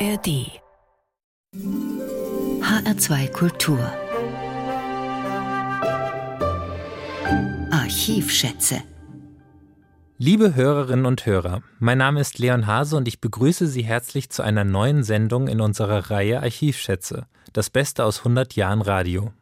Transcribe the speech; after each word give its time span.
ARD 0.00 0.60
HR2 2.62 3.32
Kultur 3.32 3.80
Archivschätze 7.72 8.80
Liebe 10.16 10.54
Hörerinnen 10.54 11.04
und 11.04 11.26
Hörer, 11.26 11.62
mein 11.80 11.98
Name 11.98 12.20
ist 12.20 12.38
Leon 12.38 12.68
Hase 12.68 12.96
und 12.96 13.08
ich 13.08 13.20
begrüße 13.20 13.66
Sie 13.66 13.82
herzlich 13.82 14.30
zu 14.30 14.42
einer 14.42 14.62
neuen 14.62 15.02
Sendung 15.02 15.48
in 15.48 15.60
unserer 15.60 16.12
Reihe 16.12 16.42
Archivschätze, 16.42 17.26
das 17.52 17.68
Beste 17.68 18.04
aus 18.04 18.18
100 18.18 18.54
Jahren 18.54 18.82
Radio. 18.82 19.32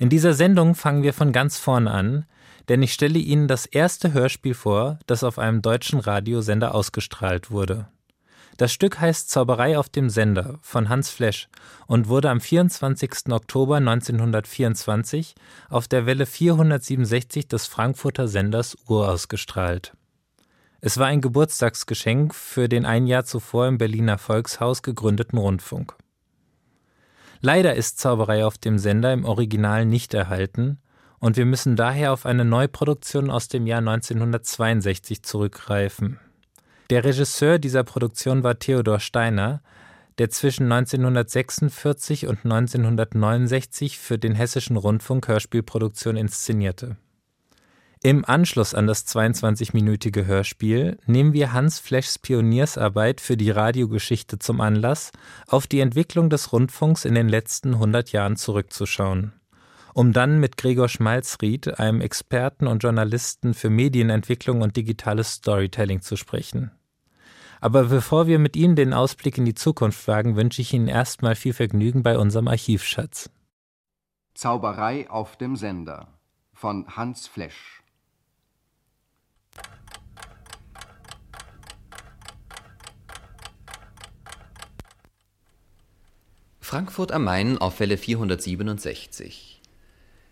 In 0.00 0.08
dieser 0.08 0.34
Sendung 0.34 0.74
fangen 0.74 1.04
wir 1.04 1.14
von 1.14 1.32
ganz 1.32 1.56
vorn 1.56 1.86
an, 1.86 2.26
denn 2.68 2.82
ich 2.82 2.92
stelle 2.92 3.20
Ihnen 3.20 3.46
das 3.46 3.64
erste 3.64 4.12
Hörspiel 4.12 4.54
vor, 4.54 4.98
das 5.06 5.22
auf 5.22 5.38
einem 5.38 5.62
deutschen 5.62 6.00
Radiosender 6.00 6.74
ausgestrahlt 6.74 7.52
wurde. 7.52 7.86
Das 8.58 8.72
Stück 8.72 8.98
heißt 8.98 9.30
Zauberei 9.30 9.78
auf 9.78 9.88
dem 9.88 10.10
Sender 10.10 10.58
von 10.62 10.88
Hans 10.88 11.10
Flesch 11.10 11.48
und 11.86 12.08
wurde 12.08 12.28
am 12.28 12.40
24. 12.40 13.30
Oktober 13.30 13.76
1924 13.76 15.36
auf 15.70 15.86
der 15.86 16.06
Welle 16.06 16.26
467 16.26 17.46
des 17.46 17.68
Frankfurter 17.68 18.26
Senders 18.26 18.76
urausgestrahlt. 18.88 19.92
Es 20.80 20.98
war 20.98 21.06
ein 21.06 21.20
Geburtstagsgeschenk 21.20 22.34
für 22.34 22.68
den 22.68 22.84
ein 22.84 23.06
Jahr 23.06 23.24
zuvor 23.24 23.68
im 23.68 23.78
Berliner 23.78 24.18
Volkshaus 24.18 24.82
gegründeten 24.82 25.38
Rundfunk. 25.38 25.94
Leider 27.40 27.76
ist 27.76 28.00
Zauberei 28.00 28.44
auf 28.44 28.58
dem 28.58 28.80
Sender 28.80 29.12
im 29.12 29.24
Original 29.24 29.86
nicht 29.86 30.14
erhalten 30.14 30.78
und 31.20 31.36
wir 31.36 31.46
müssen 31.46 31.76
daher 31.76 32.12
auf 32.12 32.26
eine 32.26 32.44
Neuproduktion 32.44 33.30
aus 33.30 33.46
dem 33.46 33.68
Jahr 33.68 33.78
1962 33.78 35.22
zurückgreifen. 35.22 36.18
Der 36.90 37.04
Regisseur 37.04 37.58
dieser 37.58 37.84
Produktion 37.84 38.42
war 38.42 38.58
Theodor 38.58 38.98
Steiner, 38.98 39.60
der 40.16 40.30
zwischen 40.30 40.72
1946 40.72 42.26
und 42.26 42.44
1969 42.44 43.98
für 43.98 44.18
den 44.18 44.34
Hessischen 44.34 44.78
Rundfunk 44.78 45.28
Hörspielproduktion 45.28 46.16
inszenierte. 46.16 46.96
Im 48.02 48.24
Anschluss 48.24 48.74
an 48.74 48.86
das 48.86 49.06
22-minütige 49.06 50.24
Hörspiel 50.24 50.96
nehmen 51.04 51.34
wir 51.34 51.52
Hans 51.52 51.78
Fleschs 51.78 52.18
Pioniersarbeit 52.18 53.20
für 53.20 53.36
die 53.36 53.50
Radiogeschichte 53.50 54.38
zum 54.38 54.60
Anlass, 54.60 55.10
auf 55.46 55.66
die 55.66 55.80
Entwicklung 55.80 56.30
des 56.30 56.52
Rundfunks 56.52 57.04
in 57.04 57.14
den 57.14 57.28
letzten 57.28 57.74
100 57.74 58.12
Jahren 58.12 58.36
zurückzuschauen 58.36 59.32
um 59.98 60.12
dann 60.12 60.38
mit 60.38 60.56
Gregor 60.56 60.88
Schmalzried, 60.88 61.80
einem 61.80 62.00
Experten 62.00 62.68
und 62.68 62.84
Journalisten 62.84 63.52
für 63.52 63.68
Medienentwicklung 63.68 64.62
und 64.62 64.76
digitales 64.76 65.32
Storytelling, 65.32 66.02
zu 66.02 66.14
sprechen. 66.14 66.70
Aber 67.60 67.84
bevor 67.84 68.26
wir 68.26 68.38
mit 68.38 68.56
Ihnen 68.56 68.76
den 68.76 68.92
Ausblick 68.92 69.38
in 69.38 69.44
die 69.44 69.54
Zukunft 69.54 70.06
wagen, 70.06 70.36
wünsche 70.36 70.62
ich 70.62 70.72
Ihnen 70.72 70.88
erstmal 70.88 71.34
viel 71.34 71.52
Vergnügen 71.52 72.02
bei 72.02 72.18
unserem 72.18 72.48
Archivschatz. 72.48 73.30
Zauberei 74.34 75.10
auf 75.10 75.36
dem 75.36 75.56
Sender 75.56 76.08
von 76.52 76.86
Hans 76.96 77.26
Flesch. 77.26 77.82
Frankfurt 86.60 87.12
am 87.12 87.24
Main 87.24 87.56
auf 87.58 87.80
Welle 87.80 87.96
467. 87.96 89.57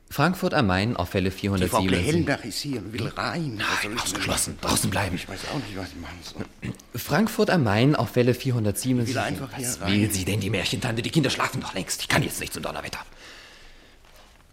Frankfurt 0.09 0.55
am 0.55 0.69
Main 0.69 0.97
auf 0.97 1.13
Welle 1.15 1.31
407. 1.31 1.89
Die 1.89 1.95
Frau 1.95 2.03
Hellbach 2.03 2.45
ist 2.45 2.61
hier 2.61 2.79
und 2.79 2.93
will 2.93 3.09
rein. 3.09 3.57
Nein, 3.57 3.99
ausgeschlossen. 3.99 4.57
Draußen 4.61 4.89
bleiben. 4.89 5.17
Ich 5.17 5.29
weiß 5.29 5.41
auch 5.53 5.59
nicht, 5.59 5.77
was 5.77 5.89
ich 5.89 5.97
machen 5.97 6.19
soll. 6.23 6.73
Frankfurt 6.99 7.51
am 7.51 7.65
Main 7.65 7.97
auf 7.97 8.15
Welle 8.17 8.33
477. 8.33 9.15
will 9.15 9.21
einfach 9.23 9.55
hier 9.57 9.67
was 9.67 9.81
rein. 9.81 9.93
will 9.93 10.11
sie 10.13 10.25
denn, 10.25 10.41
die 10.41 10.49
Märchentante? 10.51 11.03
Die 11.03 11.11
Kinder 11.11 11.29
schlafen 11.29 11.61
doch 11.61 11.75
längst. 11.75 12.01
Ich 12.01 12.09
kann 12.09 12.23
jetzt 12.23 12.41
nicht 12.41 12.53
zum 12.55 12.63
Donnerwetter. 12.63 13.01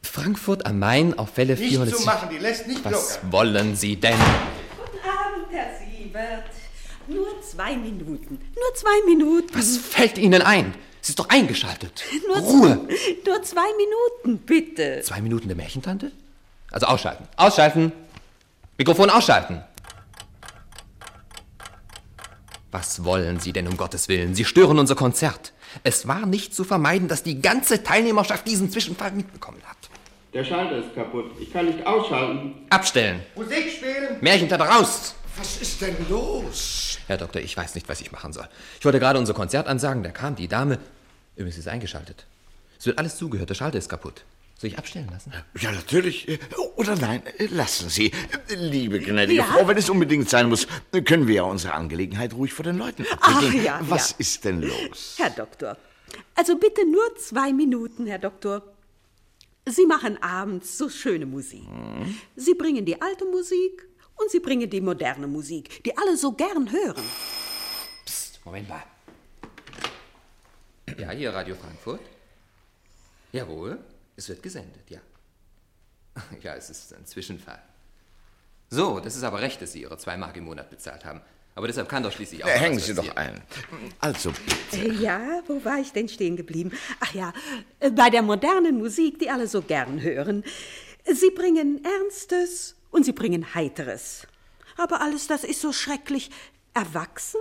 Frankfurt 0.02 0.66
am 0.66 0.80
Main 0.80 1.18
auf 1.18 1.38
Welle 1.38 1.53
Nicht 1.56 1.69
407. 1.69 2.00
zu 2.00 2.06
machen, 2.06 2.30
die 2.31 2.38
lässt 2.40 2.68
nicht 2.68 2.84
Was 2.84 2.92
locker. 3.22 3.31
wollen 3.31 3.75
Sie 3.75 3.96
denn? 3.96 4.18
Guten 4.18 4.97
Abend, 5.08 5.47
Herr 5.52 5.69
Siebert. 5.80 6.44
Nur 7.08 7.42
zwei 7.42 7.75
Minuten. 7.78 8.38
Nur 8.56 8.75
zwei 8.75 9.06
Minuten. 9.08 9.50
Was 9.58 9.78
fällt 9.78 10.18
Ihnen 10.18 10.42
ein? 10.42 10.74
Sie 11.06 11.12
ist 11.12 11.19
doch 11.19 11.28
eingeschaltet. 11.28 12.02
Nur 12.28 12.38
Ruhe. 12.38 12.88
z- 12.88 13.28
Nur 13.28 13.44
zwei 13.44 13.68
Minuten, 13.78 14.46
bitte. 14.46 15.02
Zwei 15.03 15.19
Minuten 15.19 15.50
der 15.50 15.58
Märchentante? 15.58 16.14
Also 16.72 16.86
ausschalten. 16.88 17.25
Ausschalten. 17.36 17.91
Mikrofon 18.78 19.09
ausschalten. 19.09 19.62
Was 22.72 23.03
wollen 23.03 23.40
Sie 23.42 23.52
denn 23.52 23.68
um 23.68 23.75
Gottes 23.75 24.08
Willen? 24.08 24.34
Sie 24.34 24.46
stören 24.46 24.80
unser 24.80 24.96
Konzert. 24.96 25.52
Es 25.84 26.08
war 26.08 26.25
nicht 26.25 26.56
zu 26.56 26.63
vermeiden, 26.63 27.09
dass 27.09 27.22
die 27.22 27.42
ganze 27.42 27.84
Teilnehmerschaft 27.84 28.47
diesen 28.47 28.72
Zwischenfall 28.72 29.12
mitbekommen 29.12 29.62
hat. 29.66 29.78
Der 30.34 30.46
Schalter 30.46 30.78
ist 30.78 30.96
kaputt. 30.96 31.31
Ich 31.40 31.52
kann 31.52 31.66
nicht 31.68 31.86
ausschalten. 31.86 32.56
Abstellen. 32.69 33.19
Musik 33.36 33.69
spielen. 33.69 34.18
Märchentante 34.22 34.66
raus. 34.66 35.16
Was 35.38 35.57
ist 35.61 35.81
denn 35.81 35.95
los? 36.09 36.99
Herr 37.07 37.17
Doktor, 37.17 37.41
ich 37.41 37.55
weiß 37.57 37.75
nicht, 37.75 37.89
was 37.89 38.01
ich 38.01 38.11
machen 38.11 38.33
soll. 38.33 38.47
Ich 38.79 38.85
wollte 38.85 38.99
gerade 38.99 39.17
unser 39.19 39.33
Konzert 39.33 39.67
ansagen, 39.67 40.03
da 40.03 40.11
kam 40.11 40.35
die 40.35 40.47
Dame. 40.47 40.77
Übrigens 41.35 41.57
ist 41.57 41.67
eingeschaltet. 41.67 42.25
Es 42.79 42.85
wird 42.85 42.99
alles 42.99 43.17
zugehört, 43.17 43.49
der 43.49 43.55
Schalter 43.55 43.77
ist 43.77 43.89
kaputt. 43.89 44.23
Soll 44.59 44.69
ich 44.69 44.77
abstellen 44.77 45.09
lassen? 45.11 45.33
Ja, 45.59 45.71
natürlich. 45.71 46.39
Oder 46.75 46.95
nein, 46.95 47.23
lassen 47.49 47.89
Sie. 47.89 48.11
Liebe 48.55 48.99
gnädige 48.99 49.44
Frau, 49.44 49.67
wenn 49.67 49.77
es 49.77 49.89
unbedingt 49.89 50.29
sein 50.29 50.47
muss, 50.47 50.67
können 51.05 51.27
wir 51.27 51.35
ja 51.35 51.44
unsere 51.44 51.73
Angelegenheit 51.73 52.33
ruhig 52.33 52.53
vor 52.53 52.63
den 52.63 52.77
Leuten 52.77 53.05
abwickeln. 53.19 53.63
ja, 53.63 53.79
Was 53.83 54.11
ja. 54.11 54.15
ist 54.19 54.45
denn 54.45 54.61
los? 54.61 55.15
Herr 55.17 55.31
Doktor. 55.31 55.77
Also 56.35 56.57
bitte 56.57 56.85
nur 56.89 57.15
zwei 57.17 57.51
Minuten, 57.51 58.05
Herr 58.05 58.19
Doktor. 58.19 58.61
Sie 59.65 59.85
machen 59.85 60.21
abends 60.21 60.77
so 60.77 60.89
schöne 60.89 61.25
Musik. 61.25 61.63
Sie 62.35 62.53
bringen 62.53 62.85
die 62.85 63.01
alte 63.01 63.25
Musik 63.25 63.88
und 64.16 64.29
Sie 64.31 64.40
bringen 64.40 64.69
die 64.69 64.81
moderne 64.81 65.28
Musik, 65.28 65.84
die 65.84 65.96
alle 65.97 66.18
so 66.18 66.31
gern 66.34 66.72
hören. 66.72 67.03
Psst, 68.06 68.40
Moment 68.46 68.69
mal. 68.69 68.84
Ja, 70.97 71.12
hier 71.12 71.34
Radio 71.34 71.56
Frankfurt. 71.56 72.01
Jawohl, 73.31 73.79
es 74.16 74.29
wird 74.29 74.44
gesendet, 74.44 74.90
ja. 74.90 75.00
Ja, 76.44 76.56
es 76.56 76.69
ist 76.69 76.94
ein 76.94 77.06
Zwischenfall. 77.06 77.62
So, 78.69 79.00
das 79.00 79.16
ist 79.16 79.24
aber 79.24 79.41
recht, 79.41 79.62
dass 79.62 79.72
Sie 79.74 79.81
Ihre 79.81 79.97
zwei 79.97 80.18
Mark 80.18 80.35
im 80.38 80.45
Monat 80.45 80.69
bezahlt 80.69 81.06
haben. 81.06 81.22
Aber 81.56 81.68
deshalb 81.68 81.88
kann 81.88 82.01
doch 82.01 82.12
schließlich 82.12 82.44
auch. 82.44 82.47
Äh, 82.47 82.57
Hängen 82.59 82.80
Sie 82.80 82.95
doch 82.95 83.16
ein. 83.16 83.40
Also, 84.00 84.31
bitte. 84.72 84.88
Äh, 84.88 84.94
Ja, 84.94 85.41
wo 85.47 85.63
war 85.63 85.80
ich 85.80 85.91
denn 85.91 86.09
stehen 86.09 86.35
geblieben? 86.35 86.72
Ach 87.00 87.13
ja, 87.13 87.34
äh, 87.80 87.91
bei 87.91 88.09
der 88.09 88.24
modernen 88.24 88.78
Musik, 88.80 89.19
die 89.19 89.30
alle 89.30 89.47
so 89.47 89.62
gern 89.62 90.01
hören. 90.01 90.44
Sie 91.06 91.30
bringen 91.31 91.84
Ernstes 91.84 92.75
und 92.94 93.04
sie 93.04 93.12
bringen 93.12 93.54
Heiteres. 93.54 94.28
Aber 94.78 95.02
alles 95.02 95.28
das 95.28 95.44
ist 95.44 95.59
so 95.62 95.74
schrecklich 95.74 96.31
erwachsen. 96.74 97.40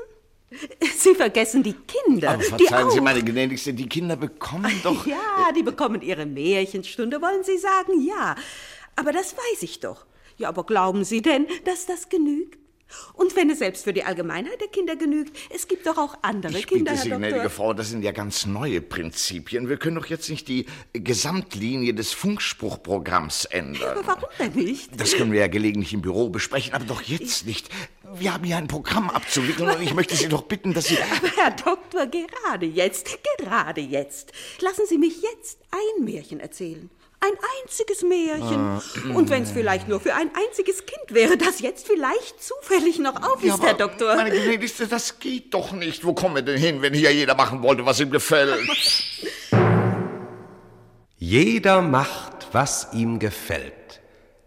Sie 0.99 1.15
vergessen 1.15 1.63
die 1.63 1.73
Kinder. 1.73 2.31
Aber 2.31 2.43
die 2.43 2.49
verzeihen 2.67 2.91
Sie, 2.91 2.99
auch. 2.99 3.05
meine 3.05 3.23
Gnädigste, 3.23 3.73
die 3.73 3.89
Kinder 3.89 4.17
bekommen 4.17 4.81
doch... 4.83 5.07
Ja, 5.13 5.51
die 5.57 5.63
bekommen 5.63 6.03
ihre 6.03 6.27
Märchenstunde, 6.27 7.23
wollen 7.23 7.43
Sie 7.43 7.57
sagen? 7.57 8.07
Ja. 8.07 8.35
Aber 8.97 9.13
das 9.13 9.35
weiß 9.35 9.63
ich 9.63 9.81
doch. 9.81 10.05
Ja, 10.37 10.49
aber 10.49 10.65
glauben 10.65 11.05
Sie 11.05 11.23
denn, 11.23 11.47
dass 11.65 11.87
das 11.87 12.09
genügt? 12.09 12.59
Und 13.15 13.35
wenn 13.37 13.51
es 13.51 13.59
selbst 13.59 13.85
für 13.85 13.93
die 13.93 14.05
Allgemeinheit 14.05 14.61
der 14.61 14.69
Kinder 14.69 14.97
genügt, 14.97 15.37
es 15.55 15.69
gibt 15.69 15.87
doch 15.87 15.99
auch 15.99 16.17
andere 16.23 16.59
Ich 16.59 16.67
Kinder, 16.67 16.93
bitte 16.93 17.03
Sie, 17.05 17.11
Herr 17.11 17.19
gnädige 17.19 17.43
Doktor. 17.43 17.51
Frau, 17.51 17.75
das 17.75 17.91
sind 17.91 18.03
ja 18.03 18.13
ganz 18.13 18.47
neue 18.47 18.81
Prinzipien. 18.81 19.69
Wir 19.69 19.77
können 19.77 19.97
doch 19.97 20.07
jetzt 20.07 20.29
nicht 20.31 20.49
die 20.49 20.67
Gesamtlinie 20.93 21.95
des 21.95 22.13
Funkspruchprogramms 22.13 23.47
ändern. 23.47 23.99
Aber 23.99 24.07
warum 24.07 24.29
denn 24.39 24.53
nicht? 24.55 25.01
Das 25.01 25.15
können 25.15 25.33
wir 25.33 25.41
ja 25.41 25.49
gelegentlich 25.49 25.93
im 25.93 26.03
Büro 26.03 26.29
besprechen, 26.29 26.75
aber 26.75 26.85
doch 26.85 27.03
jetzt 27.03 27.47
nicht. 27.47 27.69
Wir 28.15 28.35
haben 28.35 28.45
hier 28.45 28.57
ein 28.57 28.69
Programm 28.69 29.11
abzuwickeln 29.11 29.71
und 29.71 29.83
ich 29.83 29.95
möchte 29.95 30.17
Sie 30.17 30.29
doch 30.29 30.43
bitten, 30.43 30.75
dass 30.75 30.87
Sie... 30.87 30.99
Aber 30.99 31.29
Herr 31.37 31.51
Doktor, 31.51 32.07
gerade 32.07 32.67
jetzt, 32.67 33.19
gerade 33.39 33.81
jetzt. 33.81 34.33
Lassen 34.61 34.83
Sie 34.87 34.99
mich 34.99 35.23
jetzt 35.23 35.59
ein 35.71 36.05
Märchen 36.05 36.41
erzählen. 36.41 36.91
Ein 37.25 37.39
einziges 37.63 38.03
Märchen. 38.03 39.15
Und 39.15 39.31
wenn 39.31 39.45
es 39.45 39.53
vielleicht 39.53 39.87
nur 39.87 40.01
für 40.01 40.13
ein 40.15 40.29
einziges 40.35 40.87
Kind 40.87 41.15
wäre, 41.15 41.37
das 41.37 41.61
jetzt 41.61 41.87
vielleicht 41.87 42.43
zufällig 42.43 42.99
noch 42.99 43.15
auf 43.23 43.37
ist, 43.43 43.47
Ja, 43.47 43.55
aber, 43.55 43.67
Herr 43.67 43.75
Doktor. 43.75 44.17
Meine 44.17 44.31
Gnädigste, 44.33 44.89
das 44.89 45.21
geht 45.21 45.55
doch 45.55 45.71
nicht. 45.71 46.05
Wo 46.05 46.15
kommen 46.15 46.35
wir 46.35 46.43
denn 46.43 46.59
hin, 46.59 46.83
wenn 46.83 46.95
hier 46.95 47.13
jeder 47.13 47.37
machen 47.37 47.63
wollte, 47.63 47.87
was 47.87 48.01
ihm 48.01 48.11
gefällt? 48.11 48.59
Jeder 51.17 51.81
macht, 51.81 52.49
was 52.51 52.89
ihm 52.93 53.21
gefällt. 53.21 54.01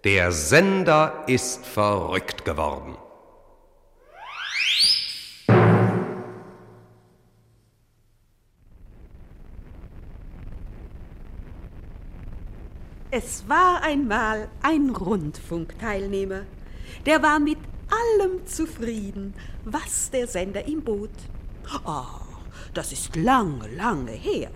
Der 0.04 0.34
Sender 0.34 1.24
ist 1.28 1.66
verrückt 1.66 2.44
geworden. 2.44 2.98
Es 13.18 13.48
war 13.48 13.82
einmal 13.82 14.50
ein 14.62 14.90
Rundfunkteilnehmer, 14.90 16.42
der 17.06 17.24
war 17.24 17.40
mit 17.40 17.60
allem 17.90 18.46
zufrieden, 18.46 19.34
was 19.64 20.12
der 20.12 20.28
Sender 20.28 20.68
ihm 20.68 20.84
bot. 20.84 21.12
Oh, 21.86 22.04
das 22.74 22.92
ist 22.92 23.16
lange, 23.16 23.74
lange 23.74 24.12
her. 24.12 24.52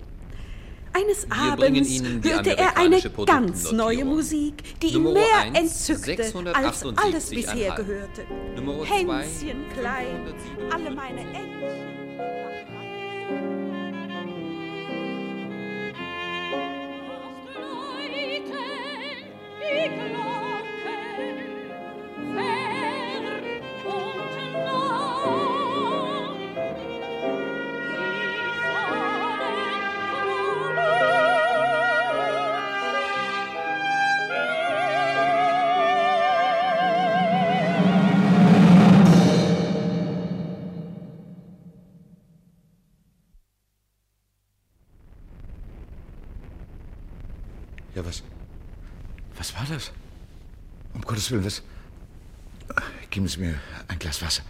Eines 0.92 1.26
Wir 1.30 1.54
Abends 1.54 2.04
hörte 2.22 2.58
er 2.58 2.76
eine 2.76 3.00
ganz 3.26 3.72
neue. 3.72 4.04
Musik, 4.04 4.78
die 4.82 4.88
ihn 4.88 5.04
mehr 5.04 5.24
eins, 5.38 5.90
entzückte 5.90 6.24
als 6.54 6.84
678,5. 6.84 6.98
alles 6.98 7.30
bisher 7.30 7.76
gehörte. 7.76 8.26
Hänschen 8.84 9.70
klein, 9.70 10.26
507. 10.26 10.72
alle 10.74 10.92
meine 10.92 11.22
Entchen. 11.22 12.00
Ja, 19.72 20.19
Gottes 51.20 51.32
Willen, 51.32 51.44
was? 51.44 51.64
Geben 53.10 53.28
Sie 53.28 53.42
mir 53.42 53.56
ein 53.90 54.00
Glas 54.00 54.22
Wasser. 54.22 54.44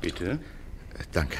Bitte? 0.00 0.40
Äh, 0.98 1.04
Danke. 1.12 1.38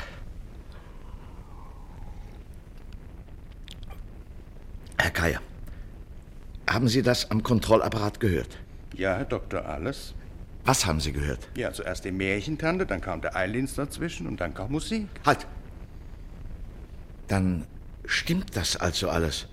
Herr 4.98 5.10
Keier, 5.10 5.40
haben 6.70 6.86
Sie 6.86 7.02
das 7.02 7.28
am 7.32 7.42
Kontrollapparat 7.42 8.20
gehört? 8.20 8.56
Ja, 8.94 9.16
Herr 9.16 9.24
Doktor, 9.24 9.64
alles. 9.66 10.14
Was 10.64 10.86
haben 10.86 11.00
Sie 11.00 11.10
gehört? 11.10 11.48
Ja, 11.56 11.72
zuerst 11.72 12.04
die 12.04 12.12
Märchentante, 12.12 12.86
dann 12.86 13.00
kam 13.00 13.20
der 13.20 13.34
Eilins 13.34 13.74
dazwischen 13.74 14.28
und 14.28 14.40
dann 14.40 14.54
kam 14.54 14.70
Musik. 14.70 15.08
Halt! 15.26 15.44
Dann 17.26 17.66
stimmt 18.04 18.56
das 18.56 18.76
also 18.76 19.08
alles. 19.08 19.48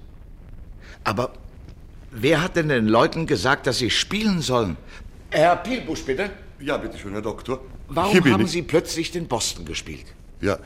Aber 1.03 1.33
wer 2.11 2.41
hat 2.41 2.55
denn 2.55 2.69
den 2.69 2.87
Leuten 2.87 3.25
gesagt, 3.25 3.67
dass 3.67 3.79
sie 3.79 3.89
spielen 3.89 4.41
sollen? 4.41 4.77
Herr 5.31 5.55
Pielbusch, 5.57 6.03
bitte. 6.03 6.29
Ja, 6.59 6.77
bitte 6.77 6.97
schön, 6.97 7.13
Herr 7.13 7.21
Doktor. 7.21 7.59
Warum 7.87 8.11
Hier 8.11 8.21
bin 8.21 8.33
haben 8.33 8.45
ich. 8.45 8.51
Sie 8.51 8.61
plötzlich 8.61 9.11
den 9.11 9.27
Boston 9.27 9.65
gespielt? 9.65 10.05
Ja, 10.41 10.57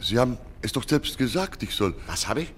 Sie 0.00 0.18
haben 0.18 0.38
es 0.62 0.72
doch 0.72 0.86
selbst 0.88 1.18
gesagt, 1.18 1.62
ich 1.62 1.74
soll. 1.74 1.94
Was 2.06 2.28
habe 2.28 2.42
ich? 2.42 2.52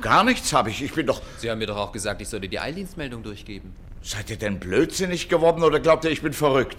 Gar 0.00 0.24
nichts 0.24 0.52
habe 0.52 0.70
ich. 0.70 0.82
Ich 0.82 0.92
bin 0.94 1.06
doch. 1.06 1.20
Sie 1.38 1.50
haben 1.50 1.58
mir 1.58 1.66
doch 1.66 1.76
auch 1.76 1.92
gesagt, 1.92 2.22
ich 2.22 2.28
sollte 2.28 2.48
die 2.48 2.58
Eildienstmeldung 2.58 3.22
durchgeben. 3.22 3.72
Seid 4.02 4.30
ihr 4.30 4.36
denn 4.36 4.58
blödsinnig 4.58 5.28
geworden 5.28 5.62
oder 5.62 5.80
glaubt 5.80 6.04
ihr, 6.04 6.10
ich 6.10 6.22
bin 6.22 6.32
verrückt? 6.32 6.78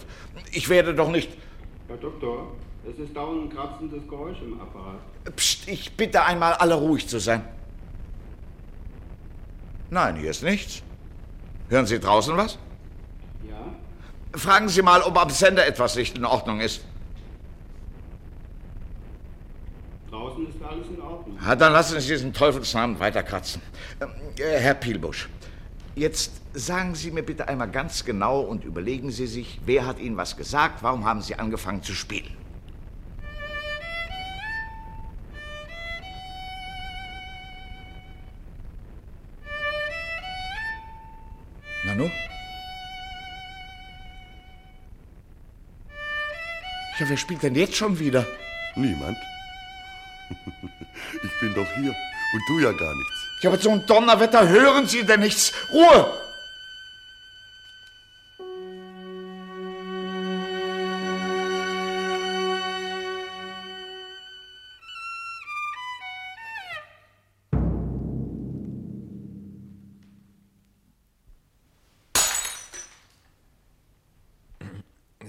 Ich 0.51 0.69
werde 0.69 0.95
doch 0.95 1.11
nicht. 1.11 1.29
Herr 1.87 1.97
Doktor, 1.97 2.55
es 2.89 2.97
ist 2.97 3.15
dauernd 3.15 3.43
ein 3.51 3.55
kratzendes 3.55 4.07
Geräusch 4.07 4.37
im 4.41 4.59
Apparat. 4.59 4.99
Psst, 5.35 5.67
ich 5.67 5.91
bitte 5.93 6.23
einmal 6.23 6.53
alle 6.53 6.75
ruhig 6.75 7.07
zu 7.07 7.19
sein. 7.19 7.43
Nein, 9.89 10.17
hier 10.17 10.31
ist 10.31 10.43
nichts. 10.43 10.81
Hören 11.69 11.85
Sie 11.85 11.99
draußen 11.99 12.35
was? 12.35 12.57
Ja? 13.47 13.57
Fragen 14.37 14.69
Sie 14.69 14.81
mal, 14.81 15.01
ob 15.01 15.17
am 15.17 15.29
Sender 15.29 15.65
etwas 15.65 15.95
nicht 15.95 16.17
in 16.17 16.25
Ordnung 16.25 16.59
ist. 16.59 16.83
Draußen 20.09 20.47
ist 20.47 20.55
alles 20.63 20.87
in 20.87 21.01
Ordnung. 21.01 21.37
Ja, 21.43 21.55
dann 21.55 21.73
lassen 21.73 21.99
Sie 21.99 22.07
diesen 22.07 22.33
Teufelsnamen 22.33 22.99
weiterkratzen. 22.99 23.61
Ähm, 24.01 24.09
äh, 24.37 24.59
Herr 24.59 24.73
Pielbusch, 24.73 25.29
jetzt 25.95 26.31
sagen 26.53 26.95
Sie 26.95 27.11
mir 27.11 27.23
bitte 27.23 27.47
einmal 27.47 27.69
ganz 27.69 28.03
genau 28.03 28.41
und 28.41 28.63
überlegen 28.63 29.11
Sie 29.11 29.27
sich, 29.27 29.59
wer 29.65 29.85
hat 29.85 29.99
Ihnen 29.99 30.17
was 30.17 30.35
gesagt, 30.37 30.83
warum 30.83 31.05
haben 31.05 31.21
Sie 31.21 31.35
angefangen 31.35 31.83
zu 31.83 31.93
spielen? 31.93 32.36
Nanu? 41.97 42.11
Ja, 46.99 47.09
wer 47.09 47.17
spielt 47.17 47.43
denn 47.43 47.55
jetzt 47.55 47.75
schon 47.75 47.97
wieder? 47.99 48.25
Niemand. 48.75 49.17
Ich 51.23 51.39
bin 51.39 51.53
doch 51.53 51.67
hier 51.75 51.91
und 51.91 52.41
du 52.49 52.59
ja 52.59 52.71
gar 52.73 52.93
nichts. 52.93 53.13
Ja, 53.41 53.49
aber 53.49 53.59
so 53.59 53.69
ein 53.69 53.85
Donnerwetter 53.85 54.49
hören 54.49 54.87
Sie 54.87 55.03
denn 55.03 55.21
nichts? 55.21 55.53
Ruhe! 55.71 56.26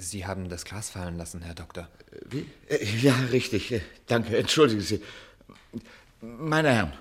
Sie 0.08 0.26
haben 0.26 0.48
das 0.48 0.64
Glas 0.64 0.88
fallen 0.88 1.18
lassen, 1.18 1.42
Herr 1.42 1.54
Doktor. 1.54 1.88
Wie? 2.30 2.46
Äh, 2.68 2.84
Ja, 3.02 3.14
richtig. 3.30 3.72
Äh, 3.72 3.82
Danke, 4.06 4.36
entschuldigen 4.38 4.80
Sie. 4.80 5.02
Meine 6.20 6.72
Herren, 6.72 6.92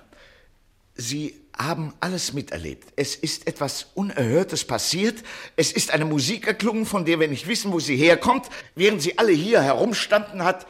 Sie 0.94 1.40
haben 1.56 1.94
alles 2.00 2.32
miterlebt. 2.34 2.92
Es 2.96 3.16
ist 3.16 3.46
etwas 3.46 3.88
Unerhörtes 3.94 4.64
passiert. 4.64 5.22
Es 5.56 5.72
ist 5.72 5.90
eine 5.90 6.04
Musik 6.04 6.46
erklungen, 6.46 6.84
von 6.86 7.04
der 7.04 7.18
wir 7.18 7.28
nicht 7.28 7.46
wissen, 7.48 7.72
wo 7.72 7.80
sie 7.80 7.96
herkommt. 7.96 8.48
Während 8.74 9.00
Sie 9.00 9.18
alle 9.18 9.32
hier 9.32 9.62
herumstanden, 9.62 10.42
hat... 10.44 10.66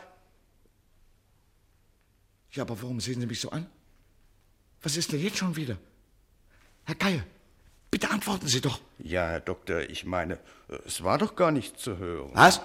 Ja, 2.53 2.63
aber 2.63 2.81
warum 2.81 3.01
sehen 3.01 3.21
Sie 3.21 3.27
mich 3.27 3.41
so 3.41 3.51
an? 3.51 3.67
Was 4.83 4.97
ist 4.97 5.13
denn 5.13 5.21
jetzt 5.23 5.39
schon 5.39 5.57
wieder? 5.57 5.77
Herr 6.85 6.95
Geier, 6.95 7.25
bitte 7.91 8.11
antworten 8.11 8.47
Sie 8.47 8.61
doch. 8.61 8.81
Ja, 8.99 9.29
Herr 9.29 9.41
Doktor, 9.41 9.81
ich 9.81 10.05
meine, 10.05 10.39
es 10.87 11.03
war 11.03 11.19
doch 11.19 11.37
gar 11.37 11.51
nichts 11.51 11.83
zu 11.83 11.99
hören. 11.99 12.31
Was? 12.35 12.61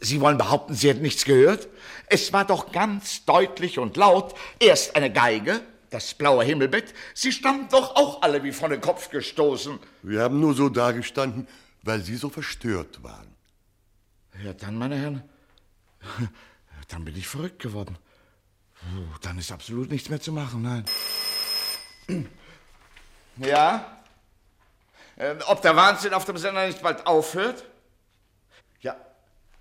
Sie 0.00 0.20
wollen 0.20 0.36
behaupten, 0.38 0.74
Sie 0.74 0.88
hätten 0.88 1.02
nichts 1.02 1.24
gehört? 1.24 1.68
Es 2.08 2.32
war 2.32 2.44
doch 2.44 2.72
ganz 2.72 3.24
deutlich 3.24 3.78
und 3.78 3.96
laut. 3.96 4.34
Erst 4.58 4.96
eine 4.96 5.10
Geige, 5.12 5.60
das 5.90 6.14
blaue 6.14 6.44
Himmelbett. 6.44 6.92
Sie 7.14 7.32
standen 7.32 7.68
doch 7.70 7.96
auch 7.96 8.20
alle 8.22 8.42
wie 8.42 8.52
von 8.52 8.70
den 8.70 8.80
Kopf 8.80 9.10
gestoßen. 9.10 9.78
Wir 10.02 10.22
haben 10.22 10.40
nur 10.40 10.54
so 10.54 10.68
dagestanden, 10.68 11.46
weil 11.82 12.02
Sie 12.02 12.16
so 12.16 12.28
verstört 12.28 13.02
waren. 13.02 13.28
Ja, 14.44 14.52
dann, 14.52 14.76
meine 14.76 14.96
Herren, 14.96 15.22
dann 16.88 17.04
bin 17.04 17.16
ich 17.16 17.28
verrückt 17.28 17.62
geworden. 17.62 17.96
Puh, 18.74 19.18
Dann 19.22 19.38
ist 19.38 19.52
absolut 19.52 19.90
nichts 19.90 20.10
mehr 20.10 20.20
zu 20.20 20.32
machen, 20.32 20.62
nein. 20.62 20.84
Ja? 23.36 23.98
Äh, 25.16 25.36
ob 25.46 25.62
der 25.62 25.76
Wahnsinn 25.76 26.14
auf 26.14 26.24
dem 26.24 26.36
Sender 26.38 26.66
nicht 26.66 26.82
bald 26.82 27.06
aufhört? 27.06 27.64
Ja, 28.80 28.96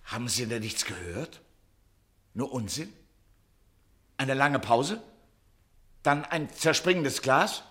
haben 0.05 0.27
Sie 0.27 0.45
denn 0.45 0.61
nichts 0.61 0.85
gehört? 0.85 1.41
Nur 2.33 2.51
Unsinn? 2.51 2.91
Eine 4.17 4.33
lange 4.33 4.59
Pause? 4.59 5.01
Dann 6.01 6.25
ein 6.25 6.49
zerspringendes 6.53 7.21
Glas? 7.21 7.63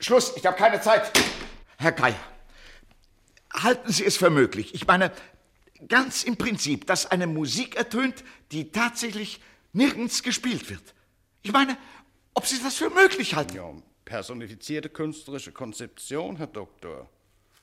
Schluss, 0.00 0.36
ich 0.36 0.44
habe 0.46 0.56
keine 0.56 0.80
Zeit. 0.80 1.10
Herr 1.78 1.92
Geier, 1.92 2.14
halten 3.52 3.92
Sie 3.92 4.04
es 4.04 4.16
für 4.16 4.30
möglich? 4.30 4.74
Ich 4.74 4.86
meine, 4.86 5.12
ganz 5.88 6.24
im 6.24 6.36
Prinzip, 6.36 6.86
dass 6.86 7.06
eine 7.06 7.26
Musik 7.26 7.76
ertönt, 7.76 8.24
die 8.52 8.72
tatsächlich 8.72 9.40
nirgends 9.72 10.22
gespielt 10.22 10.68
wird. 10.70 10.82
Ich 11.42 11.52
meine, 11.52 11.76
ob 12.32 12.46
Sie 12.46 12.62
das 12.62 12.76
für 12.76 12.90
möglich 12.90 13.34
halten? 13.34 13.56
Ja, 13.56 13.70
personifizierte 14.04 14.88
künstlerische 14.88 15.52
Konzeption, 15.52 16.36
Herr 16.36 16.46
Doktor. 16.46 17.08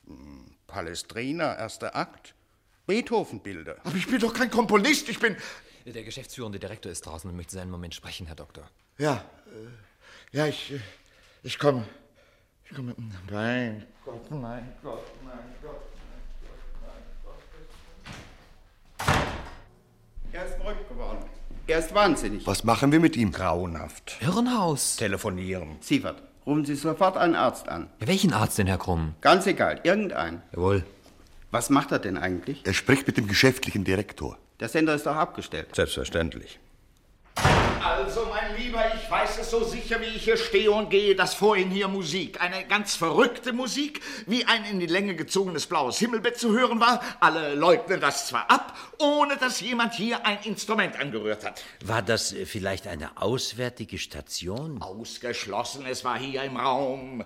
Hm, 0.06 0.56
Palestrina, 0.66 1.56
erster 1.56 1.94
Akt. 1.94 2.34
Beethoven-Bilder. 2.86 3.76
Aber 3.84 3.94
ich 3.94 4.06
bin 4.06 4.18
doch 4.18 4.34
kein 4.34 4.50
Komponist, 4.50 5.08
ich 5.08 5.18
bin... 5.18 5.36
Der 5.84 6.04
geschäftsführende 6.04 6.58
Direktor 6.58 6.92
ist 6.92 7.06
draußen 7.06 7.28
und 7.28 7.36
möchte 7.36 7.54
seinen 7.54 7.70
Moment 7.70 7.94
sprechen, 7.94 8.26
Herr 8.26 8.36
Doktor. 8.36 8.68
Ja, 8.98 9.24
äh, 9.46 10.36
ja, 10.36 10.46
ich, 10.46 10.72
äh, 10.72 10.80
ich 11.42 11.58
komme. 11.58 11.84
Ich 12.64 12.74
komme. 12.74 12.94
Mein 13.30 13.84
Gott, 14.04 14.30
mein 14.30 14.72
Gott, 14.82 15.04
mein 15.24 15.38
Gott. 15.62 15.82
Er 20.32 20.46
ist 20.46 20.54
verrückt 20.54 20.88
geworden. 20.88 21.18
Er 21.66 21.78
ist 21.78 21.94
wahnsinnig. 21.94 22.46
Was 22.46 22.64
machen 22.64 22.90
wir 22.90 23.00
mit 23.00 23.16
ihm? 23.16 23.32
Grauenhaft. 23.32 24.16
Irrenhaus. 24.20 24.96
Telefonieren. 24.96 25.76
Sievert, 25.80 26.22
rufen 26.46 26.64
Sie 26.64 26.74
sofort 26.74 27.16
einen 27.16 27.34
Arzt 27.34 27.68
an. 27.68 27.88
Ja, 28.00 28.06
welchen 28.06 28.32
Arzt 28.32 28.58
denn, 28.58 28.66
Herr 28.66 28.78
Krumm? 28.78 29.14
Ganz 29.20 29.46
egal, 29.46 29.80
irgendeinen. 29.82 30.42
Jawohl. 30.52 30.84
Was 31.50 31.68
macht 31.70 31.92
er 31.92 31.98
denn 31.98 32.16
eigentlich? 32.16 32.62
Er 32.64 32.72
spricht 32.72 33.06
mit 33.06 33.16
dem 33.16 33.28
geschäftlichen 33.28 33.84
Direktor. 33.84 34.38
Der 34.60 34.68
Sender 34.68 34.94
ist 34.94 35.06
doch 35.06 35.16
abgestellt. 35.16 35.74
Selbstverständlich. 35.74 36.58
Also, 37.84 38.26
mein 38.26 38.56
Lieber, 38.56 38.94
ich 38.94 39.10
weiß 39.10 39.38
es 39.38 39.50
so 39.50 39.64
sicher, 39.64 40.00
wie 40.00 40.04
ich 40.04 40.22
hier 40.22 40.36
stehe 40.36 40.70
und 40.70 40.88
gehe, 40.88 41.16
dass 41.16 41.34
vor 41.34 41.56
Ihnen 41.56 41.72
hier 41.72 41.88
Musik, 41.88 42.40
eine 42.40 42.64
ganz 42.64 42.94
verrückte 42.94 43.52
Musik, 43.52 44.00
wie 44.26 44.44
ein 44.44 44.64
in 44.64 44.78
die 44.78 44.86
Länge 44.86 45.16
gezogenes 45.16 45.66
blaues 45.66 45.98
Himmelbett 45.98 46.38
zu 46.38 46.52
hören 46.52 46.78
war. 46.78 47.02
Alle 47.18 47.56
leugnen 47.56 48.00
das 48.00 48.28
zwar 48.28 48.48
ab, 48.48 48.76
ohne 49.00 49.36
dass 49.36 49.60
jemand 49.60 49.94
hier 49.94 50.24
ein 50.24 50.38
Instrument 50.44 50.96
angerührt 50.96 51.44
hat. 51.44 51.64
War 51.84 52.02
das 52.02 52.32
äh, 52.32 52.46
vielleicht 52.46 52.86
eine 52.86 53.20
auswärtige 53.20 53.98
Station? 53.98 54.80
Ausgeschlossen, 54.80 55.84
es 55.84 56.04
war 56.04 56.20
hier 56.20 56.44
im 56.44 56.56
Raum. 56.58 57.24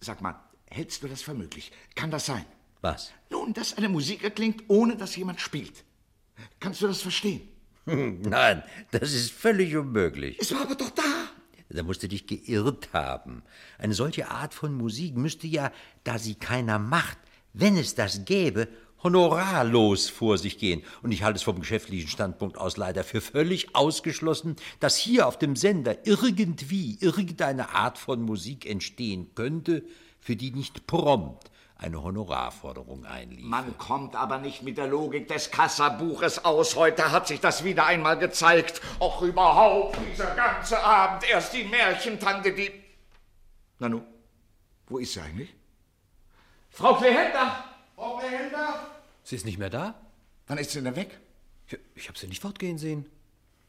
Sag 0.00 0.22
mal, 0.22 0.40
hältst 0.70 1.02
du 1.02 1.08
das 1.08 1.20
für 1.20 1.34
möglich? 1.34 1.72
Kann 1.94 2.10
das 2.10 2.24
sein? 2.24 2.46
Was? 2.80 3.12
Nun, 3.28 3.52
dass 3.52 3.76
eine 3.76 3.90
Musik 3.90 4.24
erklingt, 4.24 4.64
ohne 4.68 4.96
dass 4.96 5.14
jemand 5.14 5.42
spielt. 5.42 5.84
Kannst 6.58 6.80
du 6.80 6.86
das 6.86 7.02
verstehen? 7.02 7.46
Nein, 8.22 8.62
das 8.90 9.12
ist 9.12 9.32
völlig 9.32 9.76
unmöglich. 9.76 10.36
Es 10.40 10.54
war 10.54 10.62
aber 10.62 10.74
doch 10.74 10.90
da. 10.90 11.02
Da 11.68 11.82
musst 11.84 12.02
du 12.02 12.08
dich 12.08 12.26
geirrt 12.26 12.92
haben. 12.92 13.42
Eine 13.78 13.94
solche 13.94 14.28
Art 14.28 14.54
von 14.54 14.74
Musik 14.74 15.16
müsste 15.16 15.46
ja, 15.46 15.70
da 16.02 16.18
sie 16.18 16.34
keiner 16.34 16.78
macht, 16.78 17.18
wenn 17.52 17.76
es 17.76 17.94
das 17.94 18.24
gäbe, 18.24 18.66
honorarlos 19.02 20.08
vor 20.08 20.36
sich 20.36 20.58
gehen. 20.58 20.82
Und 21.02 21.12
ich 21.12 21.22
halte 21.22 21.36
es 21.36 21.42
vom 21.42 21.60
geschäftlichen 21.60 22.08
Standpunkt 22.08 22.58
aus 22.58 22.76
leider 22.76 23.04
für 23.04 23.20
völlig 23.20 23.74
ausgeschlossen, 23.74 24.56
dass 24.80 24.96
hier 24.96 25.26
auf 25.26 25.38
dem 25.38 25.54
Sender 25.56 26.06
irgendwie 26.06 26.98
irgendeine 27.00 27.70
Art 27.70 27.98
von 27.98 28.20
Musik 28.20 28.66
entstehen 28.66 29.30
könnte, 29.34 29.84
für 30.20 30.36
die 30.36 30.50
nicht 30.50 30.86
prompt 30.86 31.49
eine 31.80 32.02
Honorarforderung 32.02 33.06
einlief. 33.06 33.44
Man 33.44 33.76
kommt 33.78 34.14
aber 34.14 34.38
nicht 34.38 34.62
mit 34.62 34.76
der 34.76 34.86
Logik 34.86 35.28
des 35.28 35.50
Kassabuches 35.50 36.44
aus. 36.44 36.76
Heute 36.76 37.10
hat 37.10 37.26
sich 37.26 37.40
das 37.40 37.64
wieder 37.64 37.86
einmal 37.86 38.18
gezeigt. 38.18 38.82
Auch 38.98 39.22
überhaupt 39.22 39.96
dieser 40.12 40.34
ganze 40.34 40.82
Abend. 40.82 41.28
Erst 41.28 41.54
die 41.54 41.64
Märchentante, 41.64 42.52
die... 42.52 42.70
Nanu, 43.78 44.02
wo 44.88 44.98
ist 44.98 45.14
sie 45.14 45.20
eigentlich? 45.20 45.54
Frau 46.68 46.94
Klehender! 46.96 47.64
Frau 47.96 48.18
Klehender! 48.18 48.86
Sie 49.24 49.36
ist 49.36 49.46
nicht 49.46 49.58
mehr 49.58 49.70
da? 49.70 49.94
Wann 50.48 50.58
ist 50.58 50.72
sie 50.72 50.82
denn 50.82 50.96
weg? 50.96 51.18
Ja, 51.68 51.78
Ich 51.94 52.08
habe 52.08 52.18
sie 52.18 52.26
nicht 52.26 52.42
fortgehen 52.42 52.76
sehen. 52.76 53.06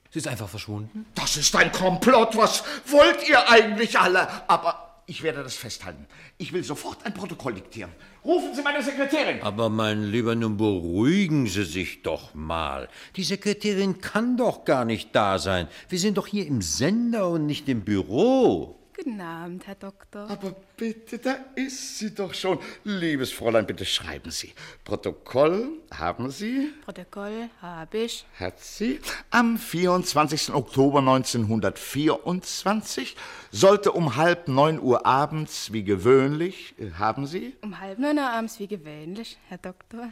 Sie 0.10 0.20
ist 0.20 0.28
einfach 0.28 0.50
verschwunden. 0.50 1.06
Das 1.16 1.38
ist 1.38 1.56
ein 1.56 1.72
Komplott. 1.72 2.36
Was 2.36 2.66
wollt 2.88 3.30
ihr 3.30 3.50
eigentlich 3.50 3.98
alle? 3.98 4.28
Aber 4.50 4.91
ich 5.12 5.24
werde 5.24 5.44
das 5.44 5.56
festhalten. 5.56 6.08
Ich 6.38 6.54
will 6.54 6.64
sofort 6.64 7.06
ein 7.06 7.14
Protokoll 7.14 7.56
diktieren. 7.56 7.92
Rufen 8.24 8.56
Sie 8.56 8.62
meine 8.62 8.82
Sekretärin. 8.82 9.42
Aber 9.42 9.70
mein 9.70 10.10
Lieber, 10.10 10.36
nun 10.36 10.56
beruhigen 10.56 11.48
Sie 11.48 11.66
sich 11.66 12.02
doch 12.02 12.34
mal. 12.34 12.88
Die 13.18 13.26
Sekretärin 13.26 14.00
kann 14.00 14.38
doch 14.38 14.64
gar 14.64 14.86
nicht 14.86 15.14
da 15.14 15.38
sein. 15.38 15.68
Wir 15.90 16.00
sind 16.00 16.18
doch 16.18 16.28
hier 16.28 16.48
im 16.48 16.62
Sender 16.62 17.28
und 17.28 17.46
nicht 17.46 17.68
im 17.68 17.82
Büro. 17.82 18.81
Guten 19.04 19.20
Abend, 19.20 19.66
Herr 19.66 19.74
Doktor. 19.74 20.30
Aber 20.30 20.56
bitte, 20.78 21.18
da 21.18 21.36
ist 21.56 21.98
sie 21.98 22.14
doch 22.14 22.36
schon. 22.36 22.60
Liebes 22.84 23.32
Fräulein, 23.32 23.66
bitte 23.66 23.84
schreiben 23.84 24.30
Sie. 24.30 24.54
Protokoll 24.84 25.70
haben 25.92 26.30
Sie? 26.30 26.72
Protokoll 26.86 27.50
habe 27.64 27.98
ich. 27.98 28.28
Hat 28.40 28.60
sie. 28.60 29.00
Am 29.32 29.58
24. 29.58 30.54
Oktober 30.54 31.00
1924 31.00 33.16
sollte 33.50 33.92
um 33.92 34.18
halb 34.18 34.48
neun 34.48 34.80
Uhr 34.80 35.04
abends, 35.04 35.74
wie 35.74 35.84
gewöhnlich, 35.84 36.76
äh, 36.78 36.92
haben 36.92 37.26
Sie? 37.26 37.56
Um 37.64 37.80
halb 37.80 37.98
neun 37.98 38.20
Uhr 38.20 38.30
abends 38.30 38.60
wie 38.60 38.68
gewöhnlich, 38.68 39.40
Herr 39.48 39.58
Doktor. 39.58 40.12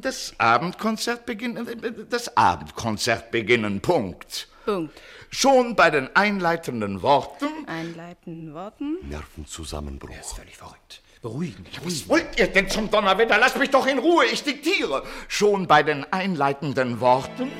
Das 0.00 0.34
Abendkonzert 0.38 1.24
beginnen. 1.24 1.68
Das 2.10 2.36
Abendkonzert 2.36 3.30
beginnen. 3.30 3.80
Punkt. 3.80 4.48
Punkt. 4.64 5.00
Schon 5.30 5.76
bei 5.76 5.90
den 5.90 6.14
einleitenden 6.14 7.02
Worten. 7.02 7.66
Einleitenden 7.66 8.54
Worten. 8.54 8.98
Nervenzusammenbruch. 9.08 10.10
Er 10.10 10.20
ist 10.20 10.32
völlig 10.32 10.56
verrückt. 10.56 11.02
Beruhigen. 11.22 11.64
Was 11.82 12.08
wollt 12.08 12.38
ihr 12.38 12.48
denn 12.48 12.68
zum 12.68 12.90
Donnerwetter? 12.90 13.38
Lasst 13.38 13.58
mich 13.58 13.70
doch 13.70 13.86
in 13.86 13.98
Ruhe, 13.98 14.26
ich 14.26 14.42
diktiere. 14.42 15.04
Schon 15.28 15.66
bei 15.66 15.82
den 15.82 16.04
einleitenden 16.12 17.00
Worten. 17.00 17.50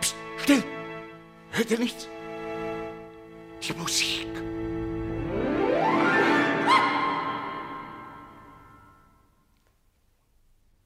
Psst, 0.00 0.14
still! 0.38 0.64
Hört 1.50 1.70
ihr 1.70 1.78
nichts? 1.80 2.08
Die 3.62 3.72
Musik. 3.72 4.28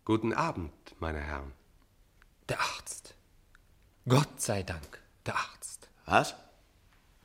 Guten 0.06 0.32
Abend, 0.32 0.72
meine 1.00 1.20
Herren. 1.20 1.52
Der 2.48 2.60
Arzt. 2.60 3.13
Gott 4.06 4.40
sei 4.40 4.62
Dank, 4.62 5.00
der 5.24 5.34
Arzt. 5.36 5.88
Was? 6.04 6.34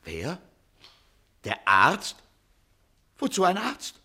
Wer? 0.04 0.40
Der 1.44 1.68
Arzt? 1.68 2.16
Wozu 3.18 3.44
ein 3.44 3.58
Arzt? 3.58 3.96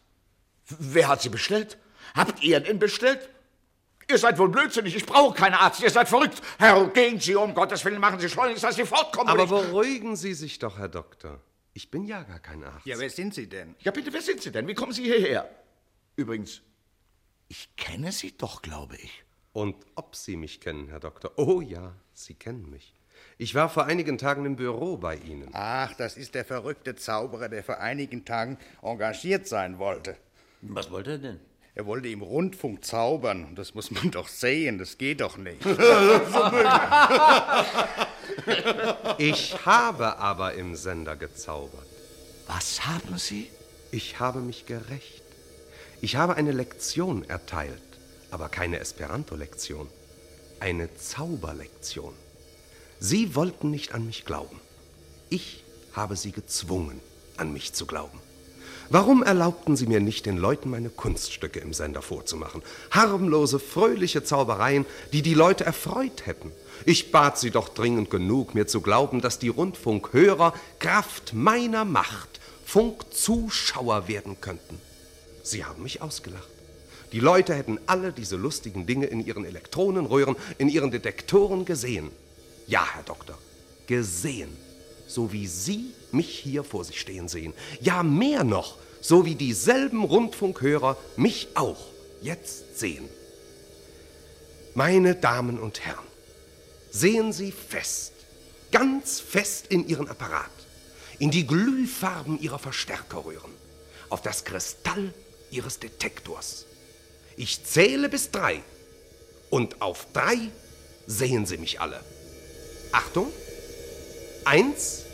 Wer 0.67 1.09
hat 1.09 1.23
Sie 1.23 1.29
bestellt? 1.29 1.79
Habt 2.15 2.43
ihr 2.43 2.69
ihn 2.69 2.79
bestellt? 2.79 3.29
Ihr 4.11 4.19
seid 4.19 4.39
wohl 4.39 4.49
blödsinnig, 4.49 4.95
ich 4.95 5.07
brauche 5.07 5.35
keinen 5.35 5.55
Arzt, 5.55 5.81
ihr 5.81 5.91
seid 5.91 6.09
verrückt. 6.09 6.43
Herr, 6.59 6.87
gehen 6.89 7.19
Sie, 7.21 7.35
um 7.35 7.55
Gottes 7.55 7.85
Willen, 7.85 8.01
machen 8.01 8.21
Sie 8.21 8.29
schleunigst, 8.29 8.63
dass 8.63 8.77
Sie 8.77 8.85
fortkommen. 8.85 9.29
Aber 9.29 9.47
beruhigen 9.47 10.17
Sie 10.17 10.35
sich 10.35 10.59
doch, 10.59 10.79
Herr 10.79 10.89
Doktor. 10.89 11.41
Ich 11.73 11.91
bin 11.91 12.05
ja 12.05 12.23
gar 12.23 12.39
kein 12.39 12.63
Arzt. 12.65 12.87
Ja, 12.87 12.99
wer 12.99 13.09
sind 13.09 13.35
Sie 13.35 13.49
denn? 13.49 13.75
Ja, 13.81 13.93
bitte, 13.93 14.13
wer 14.13 14.21
sind 14.21 14.43
Sie 14.43 14.53
denn? 14.53 14.67
Wie 14.69 14.75
kommen 14.75 14.93
Sie 14.93 15.05
hierher? 15.05 15.49
Übrigens, 16.17 16.61
ich 17.49 17.75
kenne 17.77 18.13
Sie 18.13 18.37
doch, 18.37 18.63
glaube 18.63 18.97
ich. 18.97 19.25
Und 19.53 19.77
ob 19.95 20.17
Sie 20.17 20.37
mich 20.37 20.61
kennen, 20.61 20.89
Herr 20.89 21.01
Doktor? 21.01 21.33
Oh 21.37 21.61
ja, 21.61 21.95
Sie 22.15 22.35
kennen 22.35 22.71
mich. 22.71 22.95
Ich 23.39 23.55
war 23.55 23.69
vor 23.69 23.85
einigen 23.87 24.19
Tagen 24.19 24.47
im 24.47 24.57
Büro 24.57 24.97
bei 24.97 25.17
Ihnen. 25.17 25.51
Ach, 25.53 25.93
das 25.95 26.17
ist 26.17 26.35
der 26.35 26.45
verrückte 26.45 26.95
Zauberer, 26.95 27.49
der 27.49 27.65
vor 27.65 27.79
einigen 27.79 28.25
Tagen 28.25 28.59
engagiert 28.83 29.49
sein 29.49 29.79
wollte. 29.79 30.17
Was 30.63 30.91
wollte 30.91 31.13
er 31.13 31.19
denn? 31.19 31.41
Er 31.75 31.87
wollte 31.87 32.09
im 32.09 32.23
Rundfunk 32.23 32.85
zaubern. 32.85 33.55
Das 33.57 33.75
muss 33.75 33.91
man 33.91 34.11
doch 34.13 34.29
sehen, 34.29 34.79
das 34.79 34.99
geht 34.99 35.21
doch 35.21 35.37
nicht. 35.37 35.65
Ich 39.19 39.65
habe 39.65 40.19
aber 40.19 40.55
im 40.55 40.75
Sender 40.75 41.17
gezaubert. 41.17 41.87
Was 42.47 42.85
haben 42.87 43.17
Sie? 43.17 43.51
Ich 43.91 44.19
habe 44.19 44.41
mich 44.41 44.67
gerecht. 44.67 45.23
Ich 46.01 46.17
habe 46.17 46.35
eine 46.35 46.53
Lektion 46.53 47.25
erteilt, 47.25 47.81
aber 48.31 48.49
keine 48.49 48.81
Esperanto-Lektion. 48.81 49.89
Eine 50.61 50.95
Zauberlektion. 50.97 52.15
Sie 53.01 53.35
wollten 53.35 53.71
nicht 53.71 53.93
an 53.93 54.07
mich 54.07 54.25
glauben. 54.25 54.61
Ich 55.29 55.65
habe 55.93 56.17
sie 56.17 56.33
gezwungen, 56.33 57.01
an 57.37 57.53
mich 57.53 57.73
zu 57.73 57.87
glauben. 57.87 58.19
Warum 58.91 59.23
erlaubten 59.23 59.77
Sie 59.77 59.87
mir 59.87 60.01
nicht, 60.01 60.27
den 60.27 60.37
Leuten 60.37 60.71
meine 60.71 60.91
Kunststücke 60.91 61.59
im 61.59 61.73
Sender 61.73 62.03
vorzumachen? 62.03 62.63
Harmlose, 62.91 63.59
fröhliche 63.59 64.25
Zaubereien, 64.25 64.85
die 65.13 65.23
die 65.23 65.35
Leute 65.35 65.65
erfreut 65.65 66.27
hätten. 66.27 66.53
Ich 66.85 67.11
bat 67.11 67.39
Sie 67.39 67.51
doch 67.51 67.71
dringend 67.71 68.11
genug, 68.11 68.55
mir 68.55 68.67
zu 68.67 68.83
glauben, 68.83 69.21
dass 69.21 69.39
die 69.39 69.49
Rundfunkhörer 69.49 70.53
Kraft 70.79 71.33
meiner 71.33 71.85
Macht 71.85 72.41
Funkzuschauer 72.67 74.09
werden 74.09 74.41
könnten. 74.41 74.81
Sie 75.43 75.65
haben 75.65 75.83
mich 75.83 76.03
ausgelacht. 76.03 76.54
Die 77.15 77.21
Leute 77.21 77.55
hätten 77.55 77.79
alle 77.87 78.13
diese 78.13 78.35
lustigen 78.35 78.87
Dinge 78.87 79.07
in 79.07 79.25
ihren 79.25 79.45
Elektronenröhren, 79.45 80.35
in 80.59 80.69
ihren 80.69 80.91
Detektoren 80.91 81.65
gesehen. 81.65 82.11
Ja, 82.67 82.85
Herr 82.93 83.05
Doktor, 83.05 83.39
gesehen. 83.87 84.49
So 85.07 85.33
wie 85.33 85.47
Sie 85.47 85.93
mich 86.11 86.37
hier 86.37 86.65
vor 86.65 86.85
sich 86.85 87.01
stehen 87.01 87.29
sehen. 87.29 87.55
Ja, 87.81 88.03
mehr 88.03 88.43
noch, 88.43 88.79
so 89.01 89.25
wie 89.25 89.37
dieselben 89.37 90.03
Rundfunkhörer 90.03 90.97
mich 91.15 91.47
auch 91.55 91.87
jetzt 92.21 92.81
sehen. 92.81 93.09
Meine 94.75 95.15
Damen 95.15 95.61
und 95.61 95.87
Herren, 95.87 96.09
sehen 96.91 97.33
Sie 97.33 97.53
fest, 97.53 98.13
ganz 98.73 99.21
fest 99.21 99.69
in 99.69 99.87
Ihren 99.87 100.09
Apparat, 100.09 100.51
in 101.21 101.31
die 101.31 101.47
Glühfarben 101.47 102.41
Ihrer 102.41 102.59
Verstärkerröhren, 102.59 103.53
auf 104.09 104.21
das 104.21 104.45
Kristall 104.45 105.15
Ihres 105.53 105.79
Detektors. 105.79 106.67
Ich 107.37 107.65
zähle 107.65 108.09
bis 108.09 108.31
drei 108.31 108.61
und 109.51 109.83
auf 109.83 110.07
drei 110.13 110.39
sehen 111.07 111.47
Sie 111.47 111.59
mich 111.59 111.81
alle. 111.81 112.01
Achtung, 112.93 113.33
eins, 114.45 115.05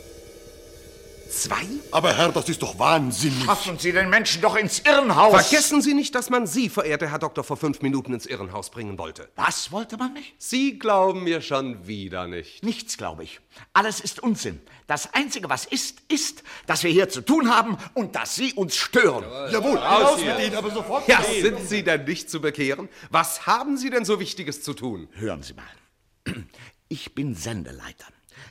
zwei? 1.31 1.63
Aber 1.91 2.15
Herr, 2.15 2.31
das 2.31 2.49
ist 2.49 2.61
doch 2.61 2.77
wahnsinnig. 2.77 3.45
Schaffen 3.45 3.79
Sie 3.79 3.91
den 3.91 4.09
Menschen 4.09 4.41
doch 4.41 4.55
ins 4.55 4.79
Irrenhaus. 4.79 5.47
Vergessen 5.47 5.81
Sie 5.81 5.93
nicht, 5.93 6.13
dass 6.15 6.29
man 6.29 6.47
Sie, 6.47 6.69
verehrter 6.69 7.09
Herr 7.09 7.19
Doktor, 7.19 7.43
vor 7.43 7.57
fünf 7.57 7.81
Minuten 7.81 8.13
ins 8.13 8.25
Irrenhaus 8.25 8.69
bringen 8.69 8.97
wollte. 8.97 9.29
Was 9.35 9.71
wollte 9.71 9.97
man 9.97 10.13
nicht? 10.13 10.33
Sie 10.37 10.77
glauben 10.77 11.23
mir 11.23 11.41
schon 11.41 11.87
wieder 11.87 12.27
nicht. 12.27 12.63
Nichts, 12.63 12.97
glaube 12.97 13.23
ich. 13.23 13.39
Alles 13.73 13.99
ist 13.99 14.21
Unsinn. 14.21 14.61
Das 14.87 15.13
Einzige, 15.13 15.49
was 15.49 15.65
ist, 15.65 15.99
ist, 16.07 16.43
dass 16.67 16.83
wir 16.83 16.91
hier 16.91 17.09
zu 17.09 17.21
tun 17.21 17.49
haben 17.49 17.77
und 17.93 18.15
dass 18.15 18.35
Sie 18.35 18.53
uns 18.53 18.75
stören. 18.75 19.23
Jawohl, 19.51 19.77
raus 19.77 20.19
mit 20.23 20.39
Ihnen, 20.39 20.55
aber 20.55 20.71
sofort. 20.71 21.07
Ja, 21.07 21.21
sind 21.23 21.59
Sie 21.67 21.83
denn 21.83 22.05
nicht 22.05 22.29
zu 22.29 22.41
bekehren? 22.41 22.89
Was 23.09 23.47
haben 23.47 23.77
Sie 23.77 23.89
denn 23.89 24.05
so 24.05 24.19
Wichtiges 24.19 24.63
zu 24.63 24.73
tun? 24.73 25.07
Hören 25.13 25.43
Sie 25.43 25.53
mal. 25.53 26.43
Ich 26.87 27.15
bin 27.15 27.35
Sendeleiter. 27.35 28.05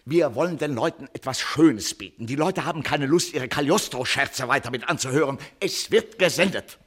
Wir 0.04 0.34
wollen 0.34 0.58
den 0.58 0.74
Leuten 0.74 1.08
etwas 1.12 1.40
Schönes 1.40 1.94
bieten. 1.94 2.26
Die 2.26 2.36
Leute 2.36 2.64
haben 2.64 2.82
keine 2.82 3.06
Lust, 3.06 3.34
ihre 3.34 3.48
Cagliostro-Scherze 3.48 4.48
weiter 4.48 4.70
mit 4.70 4.88
anzuhören. 4.88 5.38
Es 5.60 5.90
wird 5.90 6.18
gesendet. 6.18 6.78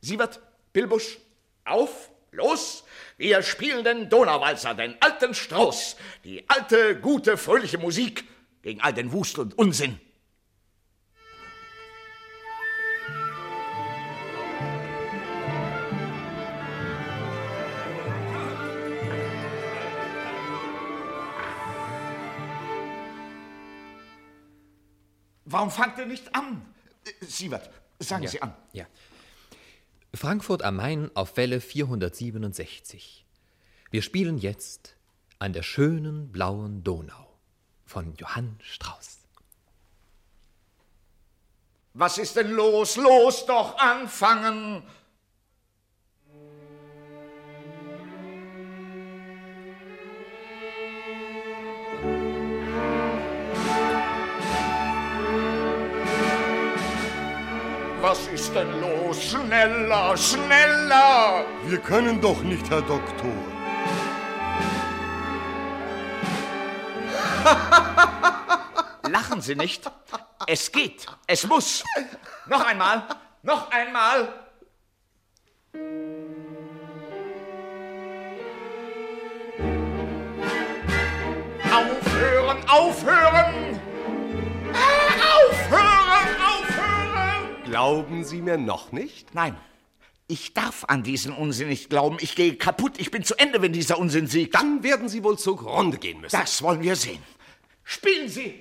Siebert, 0.00 0.40
Bilbusch, 0.72 1.18
auf, 1.64 2.10
los! 2.30 2.84
Wir 3.16 3.42
spielen 3.42 3.84
den 3.84 4.08
Donauwalzer, 4.08 4.74
den 4.74 4.94
alten 5.00 5.34
Strauß, 5.34 5.96
die 6.24 6.48
alte, 6.48 6.98
gute, 7.00 7.36
fröhliche 7.36 7.78
Musik 7.78 8.24
gegen 8.62 8.80
all 8.80 8.94
den 8.94 9.12
Wust 9.12 9.38
und 9.38 9.58
Unsinn. 9.58 10.00
Warum 25.50 25.70
fangt 25.70 25.96
ihr 25.98 26.04
nicht 26.06 26.34
an? 26.34 26.62
Äh, 27.04 27.24
Sievert, 27.24 27.70
sagen 27.98 28.24
Ja. 28.24 28.30
Sie 28.30 28.42
an. 28.42 28.54
Ja. 28.72 28.86
Frankfurt 30.14 30.62
am 30.62 30.76
Main 30.76 31.10
auf 31.14 31.36
Welle 31.38 31.60
467. 31.60 33.24
Wir 33.90 34.02
spielen 34.02 34.36
jetzt 34.38 34.96
an 35.38 35.54
der 35.54 35.62
schönen 35.62 36.30
blauen 36.32 36.84
Donau 36.84 37.38
von 37.86 38.14
Johann 38.16 38.58
Strauss. 38.62 39.20
Was 41.94 42.18
ist 42.18 42.36
denn 42.36 42.50
los? 42.50 42.96
Los 42.96 43.46
doch 43.46 43.78
anfangen! 43.78 44.82
Was 58.00 58.28
ist 58.28 58.54
denn 58.54 58.80
los? 58.80 59.20
Schneller, 59.20 60.16
schneller! 60.16 61.44
Wir 61.64 61.78
können 61.78 62.20
doch 62.20 62.40
nicht, 62.42 62.70
Herr 62.70 62.82
Doktor. 62.82 63.32
Lachen 69.10 69.40
Sie 69.40 69.56
nicht. 69.56 69.90
Es 70.46 70.70
geht. 70.70 71.06
Es 71.26 71.44
muss. 71.44 71.82
Noch 72.46 72.64
einmal. 72.64 73.02
Noch 73.42 73.68
einmal. 73.72 74.28
Aufhören, 81.72 82.68
aufhören! 82.68 83.27
Glauben 87.78 88.24
Sie 88.24 88.42
mir 88.42 88.58
noch 88.58 88.90
nicht? 88.90 89.36
Nein. 89.36 89.56
Ich 90.26 90.52
darf 90.52 90.84
an 90.88 91.04
diesen 91.04 91.32
Unsinn 91.32 91.68
nicht 91.68 91.88
glauben. 91.88 92.16
Ich 92.18 92.34
gehe 92.34 92.56
kaputt. 92.56 92.94
Ich 92.98 93.12
bin 93.12 93.22
zu 93.22 93.36
Ende, 93.36 93.62
wenn 93.62 93.72
dieser 93.72 94.00
Unsinn 94.00 94.26
siegt. 94.26 94.56
Dann 94.56 94.82
werden 94.82 95.08
Sie 95.08 95.22
wohl 95.22 95.38
zugrunde 95.38 95.96
gehen 95.96 96.20
müssen. 96.20 96.36
Das 96.36 96.60
wollen 96.60 96.82
wir 96.82 96.96
sehen. 96.96 97.22
Spielen 97.84 98.28
Sie! 98.28 98.60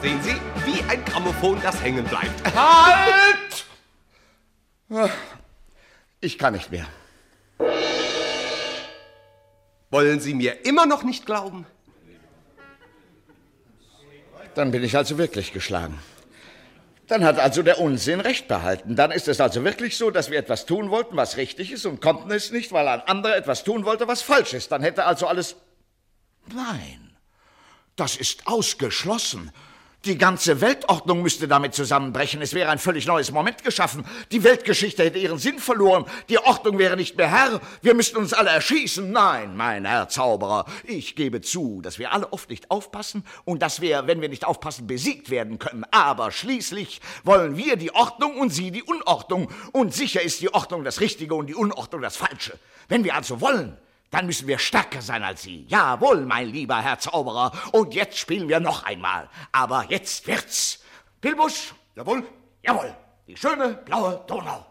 Sehen 0.00 0.22
Sie, 0.22 0.36
wie 0.64 0.80
ein 0.88 1.04
Grammophon, 1.06 1.60
das 1.60 1.82
hängen 1.82 2.04
bleibt. 2.04 2.54
Halt! 2.54 3.66
Ich 6.20 6.38
kann 6.38 6.52
nicht 6.52 6.70
mehr. 6.70 6.86
Wollen 9.90 10.20
Sie 10.20 10.34
mir 10.34 10.64
immer 10.64 10.86
noch 10.86 11.02
nicht 11.02 11.26
glauben? 11.26 11.66
Dann 14.54 14.70
bin 14.70 14.82
ich 14.82 14.96
also 14.96 15.18
wirklich 15.18 15.52
geschlagen. 15.52 15.98
Dann 17.06 17.24
hat 17.24 17.38
also 17.38 17.62
der 17.62 17.78
Unsinn 17.78 18.20
recht 18.20 18.48
behalten. 18.48 18.96
Dann 18.96 19.12
ist 19.12 19.28
es 19.28 19.40
also 19.40 19.62
wirklich 19.62 19.96
so, 19.96 20.10
dass 20.10 20.30
wir 20.30 20.38
etwas 20.38 20.66
tun 20.66 20.90
wollten, 20.90 21.16
was 21.16 21.36
richtig 21.36 21.70
ist 21.70 21.86
und 21.86 22.00
konnten 22.00 22.30
es 22.32 22.50
nicht, 22.50 22.72
weil 22.72 22.88
ein 22.88 23.00
anderer 23.02 23.36
etwas 23.36 23.62
tun 23.62 23.84
wollte, 23.84 24.08
was 24.08 24.22
falsch 24.22 24.54
ist. 24.54 24.72
Dann 24.72 24.82
hätte 24.82 25.04
also 25.04 25.28
alles. 25.28 25.56
Nein, 26.52 27.16
das 27.94 28.16
ist 28.16 28.46
ausgeschlossen. 28.46 29.52
Die 30.06 30.18
ganze 30.18 30.60
Weltordnung 30.60 31.20
müsste 31.20 31.48
damit 31.48 31.74
zusammenbrechen. 31.74 32.40
Es 32.40 32.54
wäre 32.54 32.70
ein 32.70 32.78
völlig 32.78 33.08
neues 33.08 33.32
Moment 33.32 33.64
geschaffen. 33.64 34.04
Die 34.30 34.44
Weltgeschichte 34.44 35.02
hätte 35.02 35.18
ihren 35.18 35.38
Sinn 35.38 35.58
verloren. 35.58 36.04
Die 36.28 36.38
Ordnung 36.38 36.78
wäre 36.78 36.96
nicht 36.96 37.16
mehr 37.16 37.28
Herr. 37.28 37.60
Wir 37.82 37.92
müssten 37.92 38.18
uns 38.18 38.32
alle 38.32 38.50
erschießen. 38.50 39.10
Nein, 39.10 39.56
mein 39.56 39.84
Herr 39.84 40.08
Zauberer, 40.08 40.66
ich 40.84 41.16
gebe 41.16 41.40
zu, 41.40 41.80
dass 41.82 41.98
wir 41.98 42.12
alle 42.12 42.32
oft 42.32 42.50
nicht 42.50 42.70
aufpassen 42.70 43.24
und 43.44 43.62
dass 43.62 43.80
wir, 43.80 44.06
wenn 44.06 44.20
wir 44.20 44.28
nicht 44.28 44.44
aufpassen, 44.44 44.86
besiegt 44.86 45.28
werden 45.28 45.58
können. 45.58 45.84
Aber 45.90 46.30
schließlich 46.30 47.00
wollen 47.24 47.56
wir 47.56 47.74
die 47.74 47.92
Ordnung 47.92 48.36
und 48.38 48.50
Sie 48.50 48.70
die 48.70 48.84
Unordnung. 48.84 49.50
Und 49.72 49.92
sicher 49.92 50.22
ist 50.22 50.40
die 50.40 50.54
Ordnung 50.54 50.84
das 50.84 51.00
Richtige 51.00 51.34
und 51.34 51.48
die 51.48 51.56
Unordnung 51.56 52.00
das 52.00 52.16
Falsche. 52.16 52.56
Wenn 52.86 53.02
wir 53.02 53.16
also 53.16 53.40
wollen, 53.40 53.76
dann 54.10 54.26
müssen 54.26 54.46
wir 54.46 54.58
stärker 54.58 55.00
sein 55.02 55.22
als 55.22 55.42
Sie. 55.42 55.66
Jawohl, 55.68 56.26
mein 56.26 56.48
lieber 56.48 56.80
Herr 56.80 56.98
Zauberer. 56.98 57.52
Und 57.72 57.94
jetzt 57.94 58.18
spielen 58.18 58.48
wir 58.48 58.60
noch 58.60 58.84
einmal. 58.84 59.28
Aber 59.52 59.86
jetzt 59.88 60.26
wird's. 60.26 60.82
Pilbusch? 61.20 61.74
Jawohl. 61.94 62.26
Jawohl. 62.62 62.94
Die 63.26 63.36
schöne 63.36 63.74
blaue 63.84 64.24
Donau. 64.26 64.65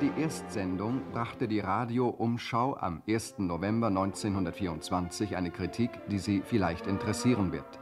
Die 0.00 0.12
Erstsendung 0.18 1.02
brachte 1.12 1.46
die 1.46 1.60
Radio-Umschau 1.60 2.76
am 2.78 3.02
1. 3.06 3.38
November 3.38 3.88
1924 3.88 5.36
eine 5.36 5.50
Kritik, 5.50 5.90
die 6.08 6.18
Sie 6.18 6.42
vielleicht 6.44 6.86
interessieren 6.86 7.52
wird. 7.52 7.78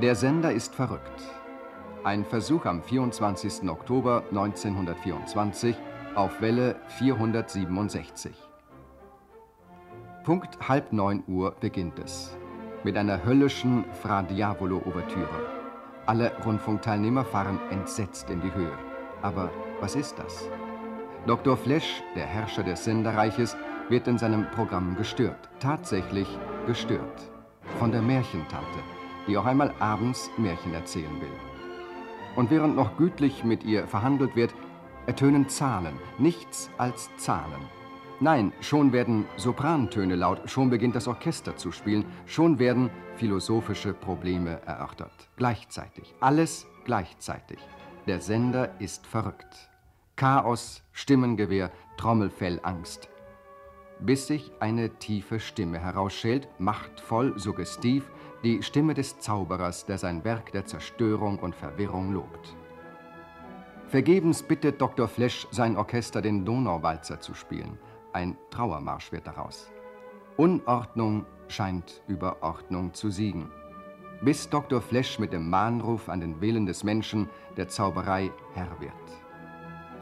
Der 0.00 0.14
Sender 0.14 0.52
ist 0.52 0.74
verrückt. 0.74 1.22
Ein 2.02 2.24
Versuch 2.24 2.64
am 2.64 2.82
24. 2.82 3.68
Oktober 3.68 4.24
1924 4.30 5.76
auf 6.14 6.40
Welle 6.40 6.76
467. 6.98 8.34
Punkt 10.24 10.68
halb 10.68 10.92
neun 10.92 11.22
Uhr 11.26 11.52
beginnt 11.60 11.98
es. 11.98 12.36
mit 12.82 12.96
einer 12.96 13.22
höllischen 13.24 13.84
Fra 13.92 14.22
Diavolo-Ouvertüre. 14.22 15.28
Alle 16.06 16.32
Rundfunkteilnehmer 16.44 17.26
fahren 17.26 17.60
entsetzt 17.70 18.30
in 18.30 18.40
die 18.40 18.54
Höhe. 18.54 18.72
Aber 19.20 19.50
was 19.80 19.94
ist 19.96 20.18
das? 20.18 20.48
Dr. 21.26 21.56
Flesch, 21.56 22.02
der 22.14 22.24
Herrscher 22.24 22.62
des 22.62 22.84
Senderreiches, 22.84 23.56
wird 23.90 24.08
in 24.08 24.16
seinem 24.16 24.50
Programm 24.52 24.96
gestört. 24.96 25.50
Tatsächlich 25.58 26.26
gestört. 26.66 27.30
Von 27.78 27.92
der 27.92 28.00
Märchentante, 28.00 28.78
die 29.26 29.36
auch 29.36 29.44
einmal 29.44 29.74
abends 29.80 30.30
Märchen 30.38 30.72
erzählen 30.72 31.20
will. 31.20 31.32
Und 32.36 32.50
während 32.50 32.74
noch 32.74 32.96
gütlich 32.96 33.44
mit 33.44 33.64
ihr 33.64 33.86
verhandelt 33.86 34.34
wird, 34.34 34.54
ertönen 35.06 35.48
Zahlen, 35.48 35.94
nichts 36.18 36.70
als 36.78 37.10
Zahlen. 37.16 37.68
Nein, 38.20 38.52
schon 38.60 38.92
werden 38.92 39.26
Soprantöne 39.36 40.14
laut, 40.14 40.48
schon 40.50 40.70
beginnt 40.70 40.94
das 40.94 41.08
Orchester 41.08 41.56
zu 41.56 41.72
spielen, 41.72 42.04
schon 42.26 42.58
werden 42.58 42.90
philosophische 43.16 43.92
Probleme 43.92 44.60
erörtert. 44.66 45.28
Gleichzeitig, 45.36 46.14
alles 46.20 46.66
gleichzeitig. 46.84 47.58
Der 48.06 48.20
Sender 48.20 48.78
ist 48.78 49.06
verrückt. 49.06 49.69
Chaos, 50.20 50.82
Stimmengewehr, 50.92 51.70
Trommelfellangst. 51.96 53.08
Bis 54.00 54.26
sich 54.26 54.52
eine 54.60 54.90
tiefe 54.98 55.40
Stimme 55.40 55.78
herausschält, 55.78 56.46
machtvoll, 56.58 57.38
suggestiv, 57.38 58.10
die 58.44 58.62
Stimme 58.62 58.92
des 58.92 59.18
Zauberers, 59.20 59.86
der 59.86 59.96
sein 59.96 60.22
Werk 60.22 60.52
der 60.52 60.66
Zerstörung 60.66 61.38
und 61.38 61.54
Verwirrung 61.54 62.12
lobt. 62.12 62.54
Vergebens 63.88 64.42
bittet 64.42 64.78
Dr. 64.78 65.08
Flesch 65.08 65.48
sein 65.52 65.78
Orchester, 65.78 66.20
den 66.20 66.44
Donauwalzer 66.44 67.18
zu 67.18 67.32
spielen. 67.32 67.78
Ein 68.12 68.36
Trauermarsch 68.50 69.12
wird 69.12 69.26
daraus. 69.26 69.70
Unordnung 70.36 71.24
scheint 71.48 72.02
über 72.08 72.42
Ordnung 72.42 72.92
zu 72.92 73.08
siegen. 73.08 73.50
Bis 74.20 74.50
Dr. 74.50 74.82
Flesch 74.82 75.18
mit 75.18 75.32
dem 75.32 75.48
Mahnruf 75.48 76.10
an 76.10 76.20
den 76.20 76.42
Willen 76.42 76.66
des 76.66 76.84
Menschen 76.84 77.30
der 77.56 77.68
Zauberei 77.68 78.30
Herr 78.52 78.78
wird. 78.80 79.19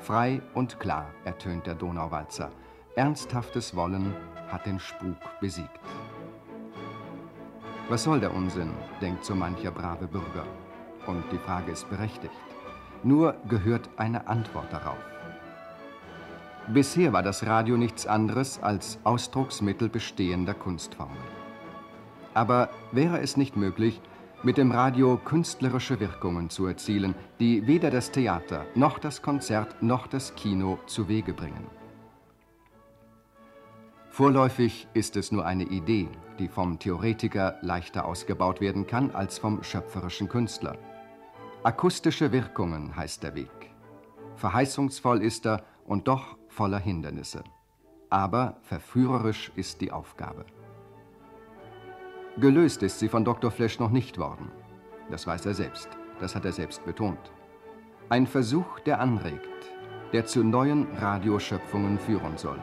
Frei 0.00 0.40
und 0.54 0.78
klar 0.80 1.06
ertönt 1.24 1.66
der 1.66 1.74
Donauwalzer. 1.74 2.50
Ernsthaftes 2.94 3.74
Wollen 3.76 4.14
hat 4.48 4.66
den 4.66 4.78
Spuk 4.78 5.16
besiegt. 5.40 5.80
Was 7.88 8.04
soll 8.04 8.20
der 8.20 8.34
Unsinn, 8.34 8.72
denkt 9.00 9.24
so 9.24 9.34
mancher 9.34 9.70
brave 9.70 10.06
Bürger. 10.06 10.44
Und 11.06 11.24
die 11.32 11.38
Frage 11.38 11.72
ist 11.72 11.88
berechtigt. 11.88 12.32
Nur 13.02 13.34
gehört 13.48 13.88
eine 13.96 14.26
Antwort 14.28 14.72
darauf. 14.72 14.98
Bisher 16.68 17.12
war 17.12 17.22
das 17.22 17.46
Radio 17.46 17.76
nichts 17.76 18.06
anderes 18.06 18.62
als 18.62 18.98
Ausdrucksmittel 19.04 19.88
bestehender 19.88 20.54
Kunstformen. 20.54 21.16
Aber 22.34 22.68
wäre 22.92 23.20
es 23.20 23.36
nicht 23.36 23.56
möglich, 23.56 24.02
mit 24.42 24.56
dem 24.56 24.70
Radio 24.70 25.16
künstlerische 25.16 25.98
Wirkungen 25.98 26.48
zu 26.48 26.66
erzielen, 26.66 27.14
die 27.40 27.66
weder 27.66 27.90
das 27.90 28.10
Theater 28.10 28.66
noch 28.74 28.98
das 28.98 29.20
Konzert 29.20 29.82
noch 29.82 30.06
das 30.06 30.34
Kino 30.36 30.78
zu 30.86 31.08
Wege 31.08 31.32
bringen? 31.32 31.66
Vorläufig 34.10 34.88
ist 34.94 35.16
es 35.16 35.32
nur 35.32 35.44
eine 35.44 35.64
Idee, 35.64 36.08
die 36.38 36.48
vom 36.48 36.78
Theoretiker 36.78 37.58
leichter 37.62 38.04
ausgebaut 38.04 38.60
werden 38.60 38.86
kann 38.86 39.10
als 39.10 39.38
vom 39.38 39.62
schöpferischen 39.62 40.28
Künstler. 40.28 40.76
Akustische 41.62 42.32
Wirkungen 42.32 42.96
heißt 42.96 43.22
der 43.22 43.34
Weg. 43.34 43.50
Verheißungsvoll 44.36 45.22
ist 45.22 45.46
er 45.46 45.64
und 45.84 46.06
doch 46.06 46.36
voller 46.48 46.78
Hindernisse. 46.78 47.42
Aber 48.10 48.58
verführerisch 48.62 49.52
ist 49.56 49.80
die 49.80 49.92
Aufgabe. 49.92 50.46
Gelöst 52.40 52.84
ist 52.84 53.00
sie 53.00 53.08
von 53.08 53.24
Dr. 53.24 53.50
Flesch 53.50 53.80
noch 53.80 53.90
nicht 53.90 54.16
worden. 54.16 54.52
Das 55.10 55.26
weiß 55.26 55.46
er 55.46 55.54
selbst. 55.54 55.88
Das 56.20 56.36
hat 56.36 56.44
er 56.44 56.52
selbst 56.52 56.84
betont. 56.84 57.18
Ein 58.10 58.28
Versuch, 58.28 58.78
der 58.80 59.00
anregt, 59.00 59.72
der 60.12 60.24
zu 60.24 60.44
neuen 60.44 60.86
Radioschöpfungen 60.98 61.98
führen 61.98 62.38
soll. 62.38 62.60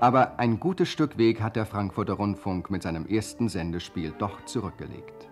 Aber 0.00 0.38
ein 0.38 0.58
gutes 0.58 0.88
Stück 0.88 1.18
Weg 1.18 1.42
hat 1.42 1.56
der 1.56 1.66
Frankfurter 1.66 2.14
Rundfunk 2.14 2.70
mit 2.70 2.82
seinem 2.82 3.06
ersten 3.06 3.50
Sendespiel 3.50 4.14
doch 4.18 4.46
zurückgelegt. 4.46 5.28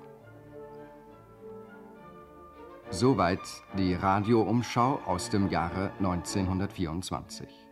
Soweit 2.90 3.40
die 3.78 3.94
Radioumschau 3.94 5.00
aus 5.06 5.30
dem 5.30 5.48
Jahre 5.48 5.90
1924. 6.00 7.63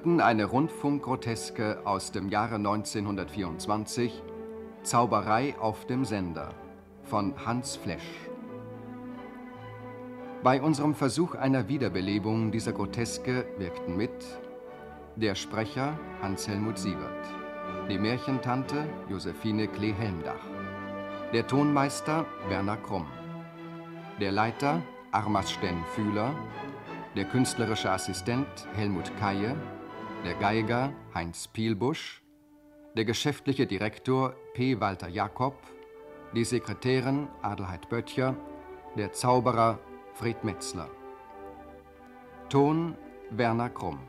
hörten 0.00 0.22
eine 0.22 0.46
Rundfunkgroteske 0.46 1.82
aus 1.84 2.10
dem 2.10 2.30
Jahre 2.30 2.54
1924, 2.54 4.22
Zauberei 4.82 5.54
auf 5.60 5.84
dem 5.84 6.06
Sender 6.06 6.54
von 7.02 7.34
Hans 7.44 7.76
Flesch. 7.76 8.30
Bei 10.42 10.62
unserem 10.62 10.94
Versuch 10.94 11.34
einer 11.34 11.68
Wiederbelebung 11.68 12.50
dieser 12.50 12.72
Groteske 12.72 13.44
wirkten 13.58 13.94
mit 13.98 14.10
der 15.16 15.34
Sprecher 15.34 16.00
Hans-Helmut 16.22 16.78
Siebert, 16.78 17.26
die 17.90 17.98
Märchentante 17.98 18.86
Josephine 19.10 19.68
Klee-Helmdach, 19.68 20.46
der 21.34 21.46
Tonmeister 21.46 22.24
Werner 22.48 22.78
Krumm, 22.78 23.06
der 24.18 24.32
Leiter 24.32 24.80
Armas 25.12 25.52
Stenn-Fühler, 25.52 26.34
der 27.16 27.26
künstlerische 27.26 27.90
Assistent 27.90 28.46
Helmut 28.76 29.12
Kaye, 29.18 29.54
der 30.24 30.34
Geiger 30.34 30.92
Heinz 31.14 31.48
Pielbusch, 31.48 32.22
der 32.94 33.06
geschäftliche 33.06 33.66
Direktor 33.66 34.34
P. 34.52 34.78
Walter 34.78 35.08
Jakob, 35.08 35.56
die 36.34 36.44
Sekretärin 36.44 37.28
Adelheid 37.40 37.88
Böttcher, 37.88 38.36
der 38.96 39.12
Zauberer 39.12 39.78
Fred 40.12 40.44
Metzler. 40.44 40.90
Ton 42.50 42.96
Werner 43.30 43.70
Krumm. 43.70 44.00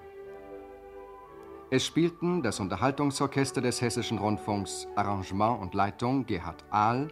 Es 1.70 1.86
spielten 1.86 2.44
das 2.44 2.60
Unterhaltungsorchester 2.60 3.62
des 3.62 3.82
Hessischen 3.82 4.18
Rundfunks, 4.18 4.88
Arrangement 4.98 5.62
und 5.62 5.74
Leitung 5.74 6.26
Gerhard 6.26 6.66
Ahl 6.72 7.08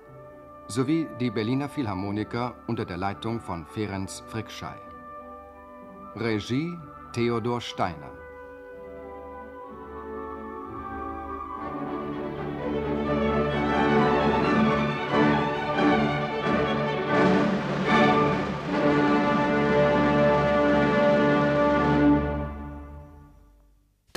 sowie 0.68 1.08
die 1.22 1.32
Berliner 1.32 1.70
Philharmoniker 1.70 2.56
unter 2.68 2.84
der 2.84 2.98
Leitung 2.98 3.40
von 3.40 3.66
Ferenc 3.66 4.10
Frickschei. 4.28 4.76
Regie 6.16 6.78
Theodor 7.14 7.62
Steiner. 7.62 8.29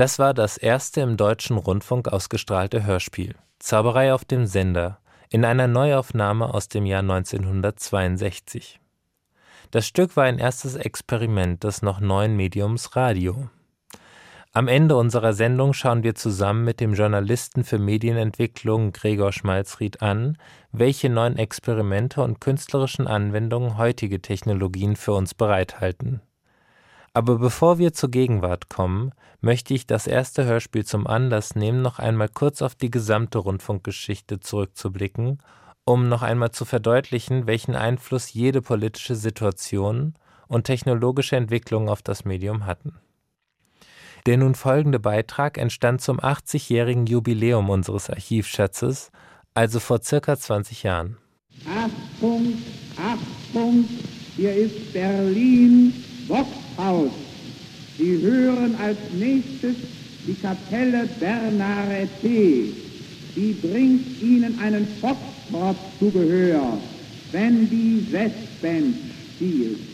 Das 0.02 0.18
war 0.18 0.34
das 0.34 0.56
erste 0.56 1.00
im 1.00 1.16
deutschen 1.16 1.56
Rundfunk 1.56 2.08
ausgestrahlte 2.08 2.84
Hörspiel 2.84 3.36
Zauberei 3.60 4.12
auf 4.12 4.24
dem 4.24 4.46
Sender 4.46 4.98
in 5.30 5.44
einer 5.44 5.68
Neuaufnahme 5.68 6.52
aus 6.52 6.66
dem 6.66 6.86
Jahr 6.86 7.02
1962. 7.02 8.80
Das 9.70 9.86
Stück 9.86 10.16
war 10.16 10.24
ein 10.24 10.40
erstes 10.40 10.74
Experiment 10.74 11.62
des 11.62 11.82
noch 11.82 12.00
neuen 12.00 12.34
Mediums 12.34 12.96
Radio. 12.96 13.48
Am 14.52 14.66
Ende 14.66 14.96
unserer 14.96 15.34
Sendung 15.34 15.72
schauen 15.72 16.02
wir 16.02 16.16
zusammen 16.16 16.64
mit 16.64 16.80
dem 16.80 16.94
Journalisten 16.94 17.62
für 17.62 17.78
Medienentwicklung 17.78 18.90
Gregor 18.90 19.30
Schmalzried 19.30 20.02
an, 20.02 20.36
welche 20.72 21.10
neuen 21.10 21.38
Experimente 21.38 22.22
und 22.22 22.40
künstlerischen 22.40 23.06
Anwendungen 23.06 23.78
heutige 23.78 24.20
Technologien 24.20 24.96
für 24.96 25.12
uns 25.12 25.32
bereithalten. 25.32 26.22
Aber 27.14 27.38
bevor 27.38 27.78
wir 27.78 27.92
zur 27.92 28.10
Gegenwart 28.10 28.68
kommen, 28.68 29.12
möchte 29.40 29.74
ich 29.74 29.86
das 29.86 30.06
erste 30.06 30.44
Hörspiel 30.44 30.84
zum 30.84 31.06
Anlass 31.06 31.54
nehmen, 31.54 31.82
noch 31.82 31.98
einmal 31.98 32.28
kurz 32.28 32.62
auf 32.62 32.74
die 32.74 32.90
gesamte 32.90 33.38
Rundfunkgeschichte 33.38 34.40
zurückzublicken 34.40 35.38
um 35.84 36.08
noch 36.08 36.22
einmal 36.22 36.52
zu 36.52 36.64
verdeutlichen, 36.64 37.46
welchen 37.46 37.74
Einfluss 37.74 38.32
jede 38.32 38.62
politische 38.62 39.16
Situation 39.16 40.14
und 40.46 40.64
technologische 40.64 41.36
Entwicklung 41.36 41.88
auf 41.88 42.02
das 42.02 42.24
Medium 42.24 42.66
hatten. 42.66 42.98
Der 44.26 44.36
nun 44.36 44.54
folgende 44.54 45.00
Beitrag 45.00 45.58
entstand 45.58 46.00
zum 46.00 46.20
80-jährigen 46.20 47.06
Jubiläum 47.06 47.70
unseres 47.70 48.08
Archivschatzes, 48.08 49.10
also 49.54 49.80
vor 49.80 50.00
circa 50.02 50.36
20 50.36 50.84
Jahren. 50.84 51.16
Achtung, 51.66 52.54
Achtung, 52.96 53.84
hier 54.36 54.54
ist 54.54 54.92
Berlin 54.92 55.92
Boxhaus. 56.92 57.10
Sie 57.98 58.18
hören 58.20 58.74
als 58.76 58.98
nächstes 59.18 59.76
die 60.26 60.34
Kapelle 60.34 61.08
Bernarete. 61.20 62.72
Sie 63.34 63.52
bringt 63.62 64.20
Ihnen 64.20 64.58
einen 64.60 64.86
Foxtrot 65.00 65.76
zu 65.98 66.10
Gehör, 66.10 66.78
wenn 67.32 67.68
die 67.70 68.06
Westband 68.10 68.96
spielt. 69.36 69.91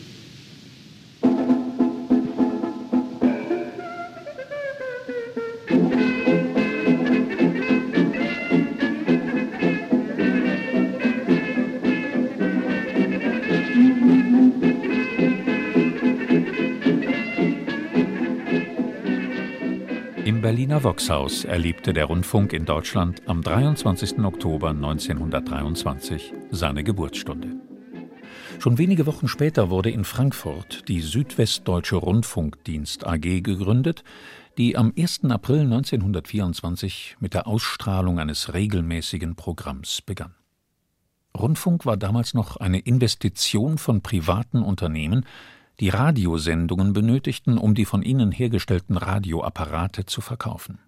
Berliner 20.59 20.83
Voxhaus 20.83 21.45
erlebte 21.45 21.93
der 21.93 22.03
Rundfunk 22.03 22.51
in 22.51 22.65
Deutschland 22.65 23.21
am 23.29 23.41
23. 23.41 24.19
Oktober 24.19 24.71
1923 24.71 26.33
seine 26.51 26.83
Geburtsstunde. 26.83 27.47
Schon 28.59 28.77
wenige 28.77 29.05
Wochen 29.05 29.29
später 29.29 29.69
wurde 29.69 29.89
in 29.89 30.03
Frankfurt 30.03 30.89
die 30.89 30.99
Südwestdeutsche 30.99 31.95
Rundfunkdienst 31.95 33.07
AG 33.07 33.21
gegründet, 33.21 34.03
die 34.57 34.75
am 34.75 34.91
1. 34.97 35.21
April 35.29 35.61
1924 35.61 37.15
mit 37.21 37.35
der 37.35 37.47
Ausstrahlung 37.47 38.19
eines 38.19 38.53
regelmäßigen 38.53 39.37
Programms 39.37 40.01
begann. 40.01 40.35
Rundfunk 41.37 41.85
war 41.85 41.95
damals 41.95 42.33
noch 42.33 42.57
eine 42.57 42.79
Investition 42.79 43.77
von 43.77 44.01
privaten 44.01 44.61
Unternehmen, 44.61 45.25
die 45.79 45.89
Radiosendungen 45.89 46.93
benötigten, 46.93 47.57
um 47.57 47.73
die 47.73 47.85
von 47.85 48.01
ihnen 48.01 48.31
hergestellten 48.31 48.97
Radioapparate 48.97 50.05
zu 50.05 50.21
verkaufen. 50.21 50.79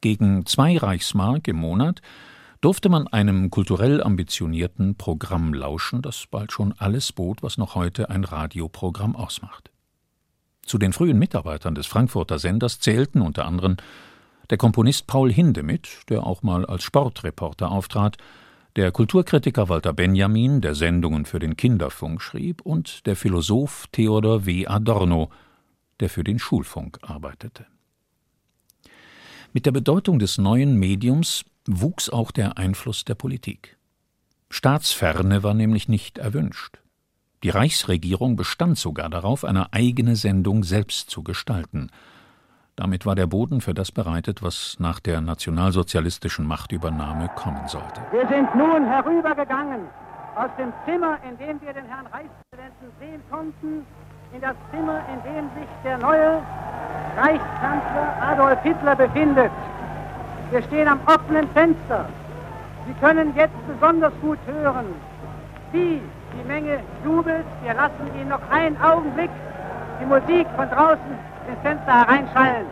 Gegen 0.00 0.46
zwei 0.46 0.76
Reichsmark 0.76 1.48
im 1.48 1.56
Monat 1.56 2.00
durfte 2.60 2.88
man 2.88 3.06
einem 3.06 3.50
kulturell 3.50 4.02
ambitionierten 4.02 4.96
Programm 4.96 5.54
lauschen, 5.54 6.02
das 6.02 6.26
bald 6.30 6.52
schon 6.52 6.74
alles 6.76 7.12
bot, 7.12 7.42
was 7.42 7.56
noch 7.56 7.74
heute 7.74 8.10
ein 8.10 8.24
Radioprogramm 8.24 9.16
ausmacht. 9.16 9.70
Zu 10.64 10.78
den 10.78 10.92
frühen 10.92 11.18
Mitarbeitern 11.18 11.74
des 11.74 11.86
Frankfurter 11.86 12.38
Senders 12.38 12.80
zählten 12.80 13.22
unter 13.22 13.46
anderem 13.46 13.76
der 14.50 14.58
Komponist 14.58 15.06
Paul 15.06 15.32
Hindemith, 15.32 16.02
der 16.08 16.26
auch 16.26 16.42
mal 16.42 16.66
als 16.66 16.82
Sportreporter 16.82 17.70
auftrat, 17.70 18.18
der 18.80 18.92
Kulturkritiker 18.92 19.68
Walter 19.68 19.92
Benjamin, 19.92 20.62
der 20.62 20.74
Sendungen 20.74 21.26
für 21.26 21.38
den 21.38 21.54
Kinderfunk 21.54 22.22
schrieb, 22.22 22.62
und 22.62 23.04
der 23.04 23.14
Philosoph 23.14 23.86
Theodor 23.92 24.46
W. 24.46 24.66
Adorno, 24.66 25.28
der 26.00 26.08
für 26.08 26.24
den 26.24 26.38
Schulfunk 26.38 26.98
arbeitete. 27.02 27.66
Mit 29.52 29.66
der 29.66 29.72
Bedeutung 29.72 30.18
des 30.18 30.38
neuen 30.38 30.78
Mediums 30.78 31.44
wuchs 31.66 32.08
auch 32.08 32.30
der 32.30 32.56
Einfluss 32.56 33.04
der 33.04 33.16
Politik. 33.16 33.76
Staatsferne 34.48 35.42
war 35.42 35.52
nämlich 35.52 35.90
nicht 35.90 36.16
erwünscht. 36.16 36.78
Die 37.42 37.50
Reichsregierung 37.50 38.34
bestand 38.34 38.78
sogar 38.78 39.10
darauf, 39.10 39.44
eine 39.44 39.74
eigene 39.74 40.16
Sendung 40.16 40.64
selbst 40.64 41.10
zu 41.10 41.22
gestalten. 41.22 41.90
Damit 42.80 43.04
war 43.04 43.14
der 43.14 43.26
Boden 43.26 43.60
für 43.60 43.74
das 43.74 43.92
bereitet, 43.92 44.42
was 44.42 44.76
nach 44.78 45.00
der 45.00 45.20
nationalsozialistischen 45.20 46.46
Machtübernahme 46.46 47.28
kommen 47.36 47.68
sollte. 47.68 48.00
Wir 48.10 48.26
sind 48.26 48.54
nun 48.54 48.86
herübergegangen 48.86 49.80
aus 50.34 50.48
dem 50.58 50.72
Zimmer, 50.86 51.18
in 51.28 51.36
dem 51.36 51.60
wir 51.60 51.74
den 51.74 51.84
Herrn 51.84 52.06
Reichspräsidenten 52.06 52.88
sehen 52.98 53.20
konnten, 53.30 53.84
in 54.32 54.40
das 54.40 54.56
Zimmer, 54.70 55.02
in 55.12 55.20
dem 55.30 55.44
sich 55.60 55.68
der 55.84 55.98
neue 55.98 56.40
Reichskanzler 57.18 58.16
Adolf 58.22 58.62
Hitler 58.62 58.96
befindet. 58.96 59.52
Wir 60.50 60.62
stehen 60.62 60.88
am 60.88 61.00
offenen 61.04 61.50
Fenster. 61.50 62.08
Sie 62.86 62.94
können 62.94 63.36
jetzt 63.36 63.66
besonders 63.68 64.14
gut 64.22 64.38
hören, 64.46 64.86
wie 65.72 66.00
die 66.32 66.48
Menge 66.48 66.80
jubelt. 67.04 67.44
Wir 67.62 67.74
lassen 67.74 68.08
Ihnen 68.18 68.30
noch 68.30 68.48
einen 68.50 68.80
Augenblick 68.80 69.30
die 70.00 70.06
Musik 70.06 70.46
von 70.56 70.70
draußen 70.70 71.29
ins 71.50 71.60
Fenster 71.62 71.92
hereinschallen. 71.92 72.66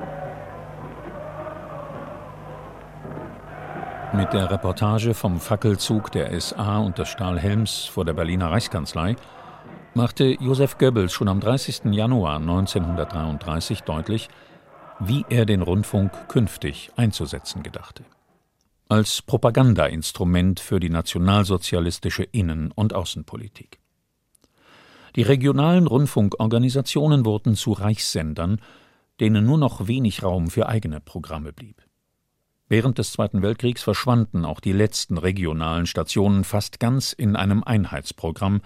Mit 4.15 4.33
der 4.33 4.51
Reportage 4.51 5.13
vom 5.13 5.39
Fackelzug 5.39 6.11
der 6.13 6.41
SA 6.41 6.79
und 6.79 6.99
des 6.99 7.09
Stahlhelms 7.09 7.85
vor 7.85 8.05
der 8.05 8.15
Berliner 8.15 8.51
Reichskanzlei 8.51 9.17
machte 9.95 10.37
Josef 10.41 10.79
Goebbels 10.79 11.13
schon 11.13 11.29
am 11.29 11.41
30. 11.41 11.93
Januar 11.93 12.37
1933 12.37 13.83
deutlich, 13.83 14.29
wie 14.99 15.25
er 15.29 15.45
den 15.45 15.63
Rundfunk 15.63 16.11
künftig 16.29 16.91
einzusetzen 16.97 17.63
gedachte. 17.63 18.05
Als 18.89 19.21
Propagandainstrument 19.21 20.61
für 20.61 20.81
die 20.81 20.89
nationalsozialistische 20.89 22.23
Innen- 22.23 22.73
und 22.73 22.95
Außenpolitik. 22.95 23.78
Die 25.19 25.25
regionalen 25.25 25.89
Rundfunkorganisationen 25.89 27.25
wurden 27.25 27.57
zu 27.57 27.73
Reichssendern, 27.73 28.61
denen 29.19 29.45
nur 29.45 29.59
noch 29.59 29.89
wenig 29.89 30.23
Raum 30.23 30.49
für 30.49 30.69
eigene 30.69 31.01
Programme 31.01 31.53
blieb. 31.53 31.83
Während 32.69 32.99
des 32.99 33.11
Zweiten 33.11 33.43
Weltkriegs 33.43 33.83
verschwanden 33.83 34.45
auch 34.45 34.61
die 34.61 34.71
letzten 34.71 35.19
regionalen 35.19 35.87
Stationen 35.87 36.45
fast 36.45 36.79
ganz 36.79 37.13
in 37.13 37.35
einem 37.35 37.65
Einheitsprogramm, 37.65 38.61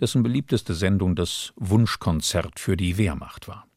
dessen 0.00 0.24
beliebteste 0.24 0.74
Sendung 0.74 1.14
das 1.14 1.52
Wunschkonzert 1.54 2.58
für 2.58 2.76
die 2.76 2.98
Wehrmacht 2.98 3.46
war. 3.46 3.68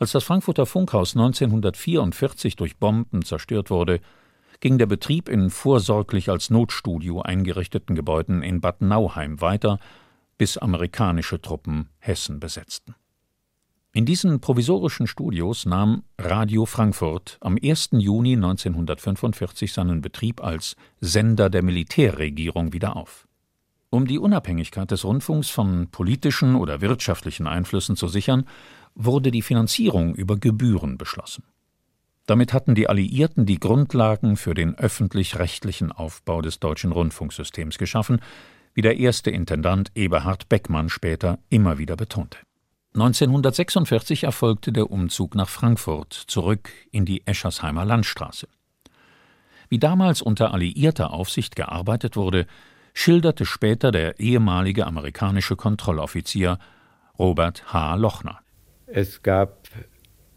Als 0.00 0.10
das 0.10 0.24
Frankfurter 0.24 0.66
Funkhaus 0.66 1.14
1944 1.14 2.56
durch 2.56 2.78
Bomben 2.78 3.24
zerstört 3.24 3.70
wurde, 3.70 4.00
ging 4.58 4.76
der 4.76 4.86
Betrieb 4.86 5.28
in 5.28 5.50
vorsorglich 5.50 6.30
als 6.30 6.50
Notstudio 6.50 7.22
eingerichteten 7.22 7.94
Gebäuden 7.94 8.42
in 8.42 8.60
Bad 8.60 8.82
Nauheim 8.82 9.40
weiter, 9.40 9.78
bis 10.40 10.56
amerikanische 10.56 11.42
Truppen 11.42 11.90
Hessen 11.98 12.40
besetzten. 12.40 12.94
In 13.92 14.06
diesen 14.06 14.40
provisorischen 14.40 15.06
Studios 15.06 15.66
nahm 15.66 16.02
Radio 16.16 16.64
Frankfurt 16.64 17.36
am 17.42 17.58
1. 17.62 17.90
Juni 17.92 18.36
1945 18.36 19.70
seinen 19.70 20.00
Betrieb 20.00 20.42
als 20.42 20.76
Sender 20.98 21.50
der 21.50 21.62
Militärregierung 21.62 22.72
wieder 22.72 22.96
auf. 22.96 23.28
Um 23.90 24.06
die 24.06 24.18
Unabhängigkeit 24.18 24.90
des 24.90 25.04
Rundfunks 25.04 25.50
von 25.50 25.88
politischen 25.90 26.54
oder 26.54 26.80
wirtschaftlichen 26.80 27.46
Einflüssen 27.46 27.94
zu 27.94 28.08
sichern, 28.08 28.46
wurde 28.94 29.30
die 29.30 29.42
Finanzierung 29.42 30.14
über 30.14 30.38
Gebühren 30.38 30.96
beschlossen. 30.96 31.44
Damit 32.24 32.54
hatten 32.54 32.74
die 32.74 32.88
Alliierten 32.88 33.44
die 33.44 33.60
Grundlagen 33.60 34.38
für 34.38 34.54
den 34.54 34.74
öffentlich-rechtlichen 34.74 35.92
Aufbau 35.92 36.40
des 36.40 36.60
deutschen 36.60 36.92
Rundfunksystems 36.92 37.76
geschaffen, 37.76 38.20
wie 38.74 38.82
der 38.82 38.98
erste 38.98 39.30
Intendant 39.30 39.90
Eberhard 39.94 40.48
Beckmann 40.48 40.88
später 40.88 41.38
immer 41.48 41.78
wieder 41.78 41.96
betonte. 41.96 42.38
1946 42.94 44.24
erfolgte 44.24 44.72
der 44.72 44.90
Umzug 44.90 45.34
nach 45.34 45.48
Frankfurt, 45.48 46.12
zurück 46.12 46.70
in 46.90 47.04
die 47.04 47.24
Eschersheimer 47.26 47.84
Landstraße. 47.84 48.48
Wie 49.68 49.78
damals 49.78 50.20
unter 50.20 50.52
alliierter 50.52 51.12
Aufsicht 51.12 51.54
gearbeitet 51.54 52.16
wurde, 52.16 52.46
schilderte 52.92 53.46
später 53.46 53.92
der 53.92 54.18
ehemalige 54.18 54.86
amerikanische 54.86 55.54
Kontrolloffizier 55.54 56.58
Robert 57.18 57.72
H. 57.72 57.94
Lochner. 57.94 58.40
Es 58.86 59.22
gab 59.22 59.68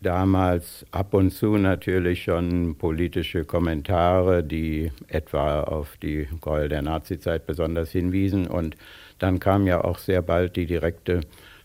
damals 0.03 0.85
ab 0.91 1.13
und 1.13 1.31
zu 1.31 1.57
natürlich 1.57 2.23
schon 2.23 2.75
politische 2.77 3.45
Kommentare, 3.45 4.43
die 4.43 4.91
etwa 5.07 5.61
auf 5.61 5.97
die 5.97 6.27
Gräuel 6.41 6.69
der 6.69 6.81
Nazizeit 6.81 7.47
besonders 7.47 7.91
hinwiesen. 7.91 8.47
Und 8.47 8.75
dann 9.19 9.39
kam 9.39 9.65
ja 9.65 9.83
auch 9.83 9.97
sehr 9.97 10.21
bald 10.21 10.55
die 10.55 10.65
direkte 10.65 11.21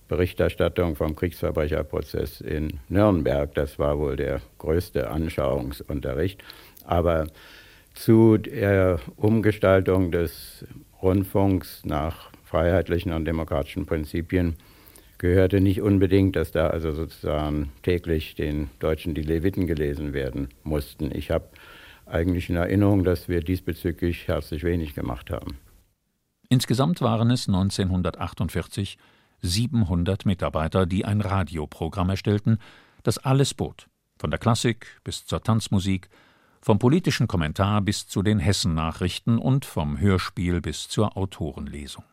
Berichterstattung 0.08 0.96
vom 0.96 1.14
Kriegsverbrecherprozess 1.14 2.40
in 2.40 2.80
Nürnberg. 2.88 3.54
Das 3.54 3.78
war 3.78 3.98
wohl 3.98 4.16
der 4.16 4.40
größte 4.58 5.10
Anschauungsunterricht. 5.10 6.42
Aber 6.84 7.26
zu 7.94 8.38
der 8.38 9.00
Umgestaltung 9.16 10.10
des 10.12 10.64
Rundfunks 11.02 11.84
nach 11.84 12.30
freiheitlichen 12.44 13.12
und 13.12 13.26
demokratischen 13.26 13.84
Prinzipien 13.84 14.56
gehörte 15.18 15.60
nicht 15.60 15.82
unbedingt, 15.82 16.36
dass 16.36 16.52
da 16.52 16.68
also 16.68 16.92
sozusagen 16.92 17.72
täglich 17.82 18.34
den 18.34 18.70
Deutschen 18.78 19.14
die 19.14 19.22
Leviten 19.22 19.66
gelesen 19.66 20.12
werden 20.12 20.48
mussten. 20.62 21.14
Ich 21.14 21.30
habe 21.30 21.48
eigentlich 22.06 22.48
in 22.48 22.56
Erinnerung, 22.56 23.04
dass 23.04 23.28
wir 23.28 23.40
diesbezüglich 23.40 24.28
herzlich 24.28 24.64
wenig 24.64 24.94
gemacht 24.94 25.30
haben. 25.30 25.58
Insgesamt 26.48 27.00
waren 27.02 27.30
es 27.30 27.46
1948 27.48 28.96
700 29.42 30.24
Mitarbeiter, 30.24 30.86
die 30.86 31.04
ein 31.04 31.20
Radioprogramm 31.20 32.10
erstellten, 32.10 32.58
das 33.02 33.18
alles 33.18 33.54
bot, 33.54 33.88
von 34.18 34.30
der 34.30 34.38
Klassik 34.38 35.00
bis 35.04 35.26
zur 35.26 35.42
Tanzmusik, 35.42 36.08
vom 36.60 36.78
politischen 36.78 37.28
Kommentar 37.28 37.80
bis 37.82 38.08
zu 38.08 38.22
den 38.22 38.38
Hessennachrichten 38.38 39.38
und 39.38 39.64
vom 39.64 40.00
Hörspiel 40.00 40.60
bis 40.60 40.88
zur 40.88 41.16
Autorenlesung. 41.16 42.04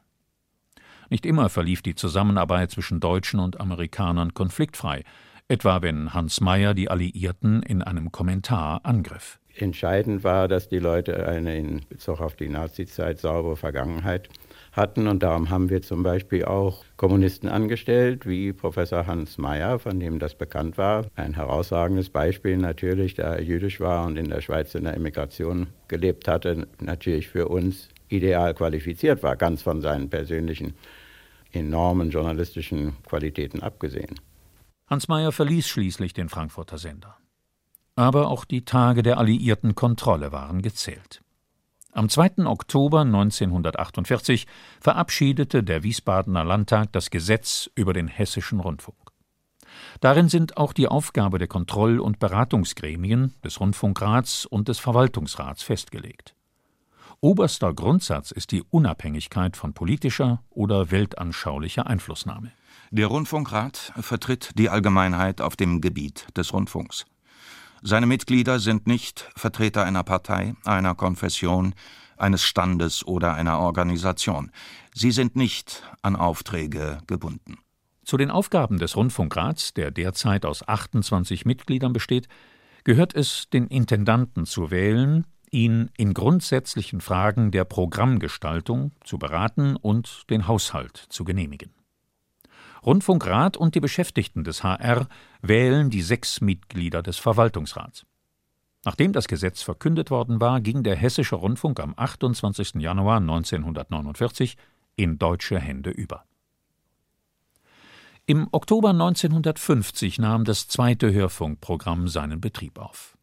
Nicht 1.10 1.26
immer 1.26 1.50
verlief 1.50 1.82
die 1.82 1.96
Zusammenarbeit 1.96 2.72
zwischen 2.72 3.00
Deutschen 3.00 3.40
und 3.40 3.60
Amerikanern 3.60 4.34
konfliktfrei, 4.34 5.04
etwa 5.48 5.82
wenn 5.82 6.14
Hans 6.14 6.42
Meyer 6.42 6.74
die 6.74 6.90
Alliierten 6.90 7.64
in 7.64 7.82
einem 7.82 8.12
Kommentar 8.12 8.82
angriff. 8.84 9.40
Entscheidend 9.58 10.24
war, 10.24 10.48
dass 10.48 10.68
die 10.68 10.80
Leute 10.80 11.28
eine 11.28 11.58
in 11.58 11.82
Bezug 11.88 12.20
auf 12.20 12.36
die 12.36 12.50
Nazizeit 12.50 13.20
saubere 13.20 13.56
Vergangenheit 13.56 14.30
hatten. 14.74 15.08
Und 15.08 15.24
darum 15.24 15.50
haben 15.50 15.70
wir 15.70 15.82
zum 15.82 16.04
Beispiel 16.04 16.44
auch 16.46 16.84
Kommunisten 16.98 17.48
angestellt, 17.48 18.28
wie 18.28 18.52
Professor 18.52 19.08
Hans 19.08 19.38
Meyer, 19.38 19.80
von 19.80 20.00
dem 20.00 20.20
das 20.20 20.36
bekannt 20.36 20.78
war. 20.78 21.06
Ein 21.16 21.36
herausragendes 21.36 22.10
Beispiel 22.10 22.58
natürlich, 22.58 23.14
da 23.14 23.36
er 23.36 23.42
jüdisch 23.42 23.80
war 23.80 24.06
und 24.06 24.18
in 24.18 24.30
der 24.30 24.42
Schweiz 24.42 24.76
in 24.76 24.84
der 24.84 24.96
Emigration 24.96 25.68
gelebt 25.88 26.28
hatte, 26.28 26.68
natürlich 26.82 27.30
für 27.30 27.48
uns 27.48 27.88
ideal 28.10 28.54
qualifiziert 28.54 29.24
war, 29.24 29.36
ganz 29.36 29.62
von 29.62 29.82
seinen 29.82 30.10
persönlichen 30.10 30.74
enormen 31.56 32.10
journalistischen 32.10 33.02
Qualitäten 33.04 33.62
abgesehen. 33.62 34.20
Hans 34.88 35.08
Meyer 35.08 35.32
verließ 35.32 35.68
schließlich 35.68 36.14
den 36.14 36.30
Frankfurter 36.30 36.78
Sender. 36.78 37.18
Aber 37.96 38.30
auch 38.30 38.46
die 38.46 38.66
Tage 38.66 39.04
der 39.04 39.18
alliierten 39.18 39.74
Kontrolle 39.74 40.32
waren 40.32 40.62
gezählt. 40.62 41.22
Am 41.92 42.10
2. 42.10 42.46
Oktober 42.46 43.02
1948 43.02 44.48
verabschiedete 44.82 45.64
der 45.64 45.82
Wiesbadener 45.84 46.44
Landtag 46.44 46.92
das 46.92 47.10
Gesetz 47.10 47.70
über 47.74 47.94
den 47.94 48.10
hessischen 48.10 48.60
Rundfunk. 48.60 48.98
Darin 50.02 50.28
sind 50.28 50.58
auch 50.58 50.74
die 50.74 50.90
Aufgabe 50.90 51.40
der 51.40 51.48
Kontroll- 51.48 52.00
und 52.02 52.20
Beratungsgremien, 52.20 53.34
des 53.44 53.60
Rundfunkrats 53.60 54.46
und 54.46 54.68
des 54.68 54.80
Verwaltungsrats 54.80 55.64
festgelegt. 55.64 56.36
Oberster 57.26 57.74
Grundsatz 57.74 58.30
ist 58.30 58.52
die 58.52 58.62
Unabhängigkeit 58.62 59.58
von 59.58 59.74
politischer 59.74 60.44
oder 60.52 60.92
weltanschaulicher 60.92 61.88
Einflussnahme. 61.88 62.52
Der 62.92 63.08
Rundfunkrat 63.08 63.94
vertritt 64.00 64.52
die 64.60 64.70
Allgemeinheit 64.70 65.42
auf 65.42 65.56
dem 65.56 65.82
Gebiet 65.82 66.28
des 66.38 66.54
Rundfunks. 66.54 67.08
Seine 67.82 68.06
Mitglieder 68.06 68.60
sind 68.60 68.86
nicht 68.86 69.28
Vertreter 69.36 69.86
einer 69.86 70.04
Partei, 70.04 70.54
einer 70.66 70.94
Konfession, 70.94 71.74
eines 72.16 72.44
Standes 72.44 73.04
oder 73.08 73.34
einer 73.34 73.58
Organisation. 73.58 74.52
Sie 74.94 75.10
sind 75.10 75.36
nicht 75.36 75.82
an 76.04 76.16
Aufträge 76.16 77.00
gebunden. 77.08 77.58
Zu 78.04 78.18
den 78.18 78.30
Aufgaben 78.30 78.78
des 78.78 78.96
Rundfunkrats, 78.96 79.74
der 79.74 79.90
derzeit 79.90 80.46
aus 80.46 80.68
28 80.68 81.44
Mitgliedern 81.44 81.92
besteht, 81.92 82.28
gehört 82.84 83.16
es, 83.16 83.50
den 83.50 83.66
Intendanten 83.66 84.46
zu 84.46 84.70
wählen, 84.70 85.26
ihn 85.56 85.90
in 85.96 86.14
grundsätzlichen 86.14 87.00
Fragen 87.00 87.50
der 87.50 87.64
Programmgestaltung 87.64 88.92
zu 89.06 89.18
beraten 89.18 89.78
und 89.78 90.30
den 90.30 90.48
Haushalt 90.48 90.98
zu 90.98 91.24
genehmigen. 91.24 91.72
Rundfunkrat 92.86 93.56
und 93.56 93.74
die 93.74 93.80
Beschäftigten 93.80 94.44
des 94.44 94.64
HR 94.64 95.08
wählen 95.42 95.90
die 95.90 96.02
sechs 96.02 96.42
Mitglieder 96.42 97.02
des 97.02 97.18
Verwaltungsrats. 97.18 98.06
Nachdem 98.84 99.14
das 99.14 99.28
Gesetz 99.28 99.62
verkündet 99.64 100.12
worden 100.12 100.42
war, 100.42 100.60
ging 100.60 100.84
der 100.84 100.96
Hessische 100.96 101.38
Rundfunk 101.38 101.80
am 101.80 101.94
28. 101.96 102.76
Januar 102.76 103.18
1949 103.18 104.58
in 104.98 105.18
deutsche 105.18 105.58
Hände 105.58 105.90
über. 105.90 106.26
Im 108.28 108.50
Oktober 108.52 108.90
1950 108.90 110.20
nahm 110.20 110.44
das 110.44 110.68
zweite 110.68 111.14
Hörfunkprogramm 111.14 112.08
seinen 112.10 112.42
Betrieb 112.42 112.78
auf. 112.78 113.15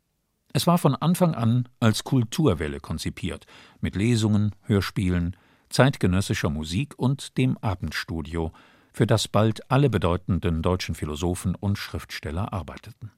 Es 0.52 0.66
war 0.66 0.78
von 0.78 0.94
Anfang 0.94 1.34
an 1.34 1.68
als 1.80 2.04
Kulturwelle 2.04 2.80
konzipiert, 2.80 3.46
mit 3.80 3.96
Lesungen, 3.96 4.54
Hörspielen, 4.62 5.36
zeitgenössischer 5.70 6.50
Musik 6.50 6.94
und 6.98 7.38
dem 7.38 7.56
Abendstudio, 7.58 8.52
für 8.92 9.06
das 9.06 9.28
bald 9.28 9.70
alle 9.70 9.88
bedeutenden 9.88 10.60
deutschen 10.60 10.94
Philosophen 10.94 11.54
und 11.54 11.78
Schriftsteller 11.78 12.52
arbeiteten. 12.52 13.10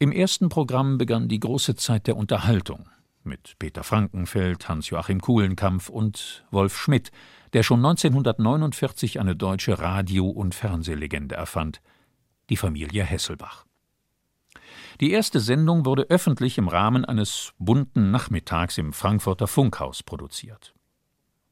Im 0.00 0.10
ersten 0.10 0.48
Programm 0.48 0.98
begann 0.98 1.28
die 1.28 1.38
große 1.38 1.76
Zeit 1.76 2.08
der 2.08 2.16
Unterhaltung 2.16 2.88
mit 3.22 3.54
Peter 3.58 3.84
Frankenfeld, 3.84 4.68
Hans-Joachim 4.68 5.20
Kuhlenkampf 5.20 5.88
und 5.88 6.44
Wolf 6.50 6.76
Schmidt, 6.76 7.10
der 7.52 7.62
schon 7.62 7.78
1949 7.78 9.20
eine 9.20 9.36
deutsche 9.36 9.78
Radio- 9.78 10.28
und 10.28 10.54
Fernsehlegende 10.54 11.36
erfand, 11.36 11.80
die 12.50 12.56
Familie 12.56 13.04
Hesselbach. 13.04 13.64
Die 15.00 15.10
erste 15.10 15.40
Sendung 15.40 15.84
wurde 15.84 16.04
öffentlich 16.08 16.58
im 16.58 16.68
Rahmen 16.68 17.04
eines 17.04 17.52
bunten 17.58 18.10
Nachmittags 18.10 18.78
im 18.78 18.92
Frankfurter 18.92 19.46
Funkhaus 19.46 20.02
produziert. 20.02 20.74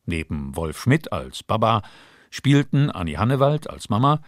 Neben 0.04 0.56
Wolf 0.56 0.80
Schmidt 0.80 1.12
als 1.12 1.42
Baba 1.42 1.82
spielten 2.30 2.90
Annie 2.90 3.18
Hannewald 3.18 3.68
als 3.68 3.88
Mama, 3.88 4.20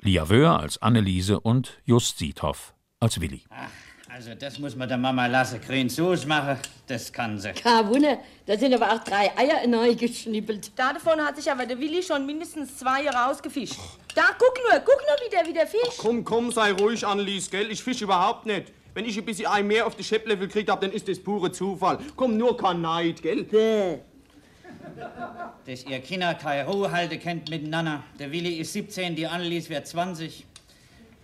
Lia 0.00 0.28
Wöhr 0.28 0.58
als 0.58 0.80
Anneliese 0.80 1.40
und 1.40 1.80
Just 1.84 2.18
Siethoff 2.18 2.74
als 3.00 3.20
Willi. 3.20 3.44
Ach, 3.50 3.68
also 4.12 4.34
das 4.34 4.58
muss 4.58 4.76
man 4.76 4.88
der 4.88 4.98
Mama 4.98 5.26
lassen. 5.26 5.60
Grün 5.60 5.88
Soße 5.88 6.26
machen, 6.26 6.58
das 6.86 7.12
kann 7.12 7.38
sie. 7.38 7.52
Kein 7.52 7.88
Wunder, 7.88 8.18
da 8.46 8.58
sind 8.58 8.74
aber 8.74 8.92
auch 8.92 9.02
drei 9.02 9.30
Eier 9.36 9.66
neu 9.66 9.94
geschnippelt. 9.94 10.70
Davon 10.78 11.20
hat 11.20 11.36
sich 11.36 11.50
aber 11.50 11.64
der 11.64 11.78
Willi 11.78 12.02
schon 12.02 12.26
mindestens 12.26 12.76
zwei 12.76 13.08
rausgefischt. 13.08 13.78
Da, 14.14 14.22
guck 14.38 14.58
nur, 14.68 14.80
guck 14.80 15.00
nur, 15.00 15.26
wie 15.26 15.30
der 15.30 15.46
wieder 15.46 15.66
fischt. 15.66 15.98
Komm, 15.98 16.24
komm, 16.24 16.52
sei 16.52 16.72
ruhig, 16.72 17.06
Annelies, 17.06 17.50
gell? 17.50 17.70
Ich 17.70 17.82
fisch 17.82 18.02
überhaupt 18.02 18.44
nicht. 18.44 18.72
Wenn 18.94 19.06
ich 19.06 19.16
ein 19.16 19.24
bisschen 19.24 19.46
Ei 19.46 19.62
mehr 19.62 19.86
auf 19.86 19.96
die 19.96 20.04
Schepplevel 20.04 20.46
gekriegt 20.46 20.70
hab, 20.70 20.82
dann 20.82 20.92
ist 20.92 21.08
das 21.08 21.18
pure 21.18 21.50
Zufall. 21.50 21.98
Komm, 22.14 22.36
nur 22.36 22.56
kein 22.56 22.82
Neid, 22.82 23.22
gell? 23.22 23.44
Bäh. 23.44 23.98
Dass 25.64 25.84
ihr 25.84 26.00
Kinder 26.00 26.34
keine 26.34 26.68
Ruhe 26.68 26.90
halten 26.90 27.18
könnt 27.18 27.48
miteinander. 27.48 28.02
Der 28.18 28.30
Willi 28.30 28.56
ist 28.56 28.74
17, 28.74 29.16
die 29.16 29.26
Annelies 29.26 29.70
wird 29.70 29.86
20. 29.86 30.44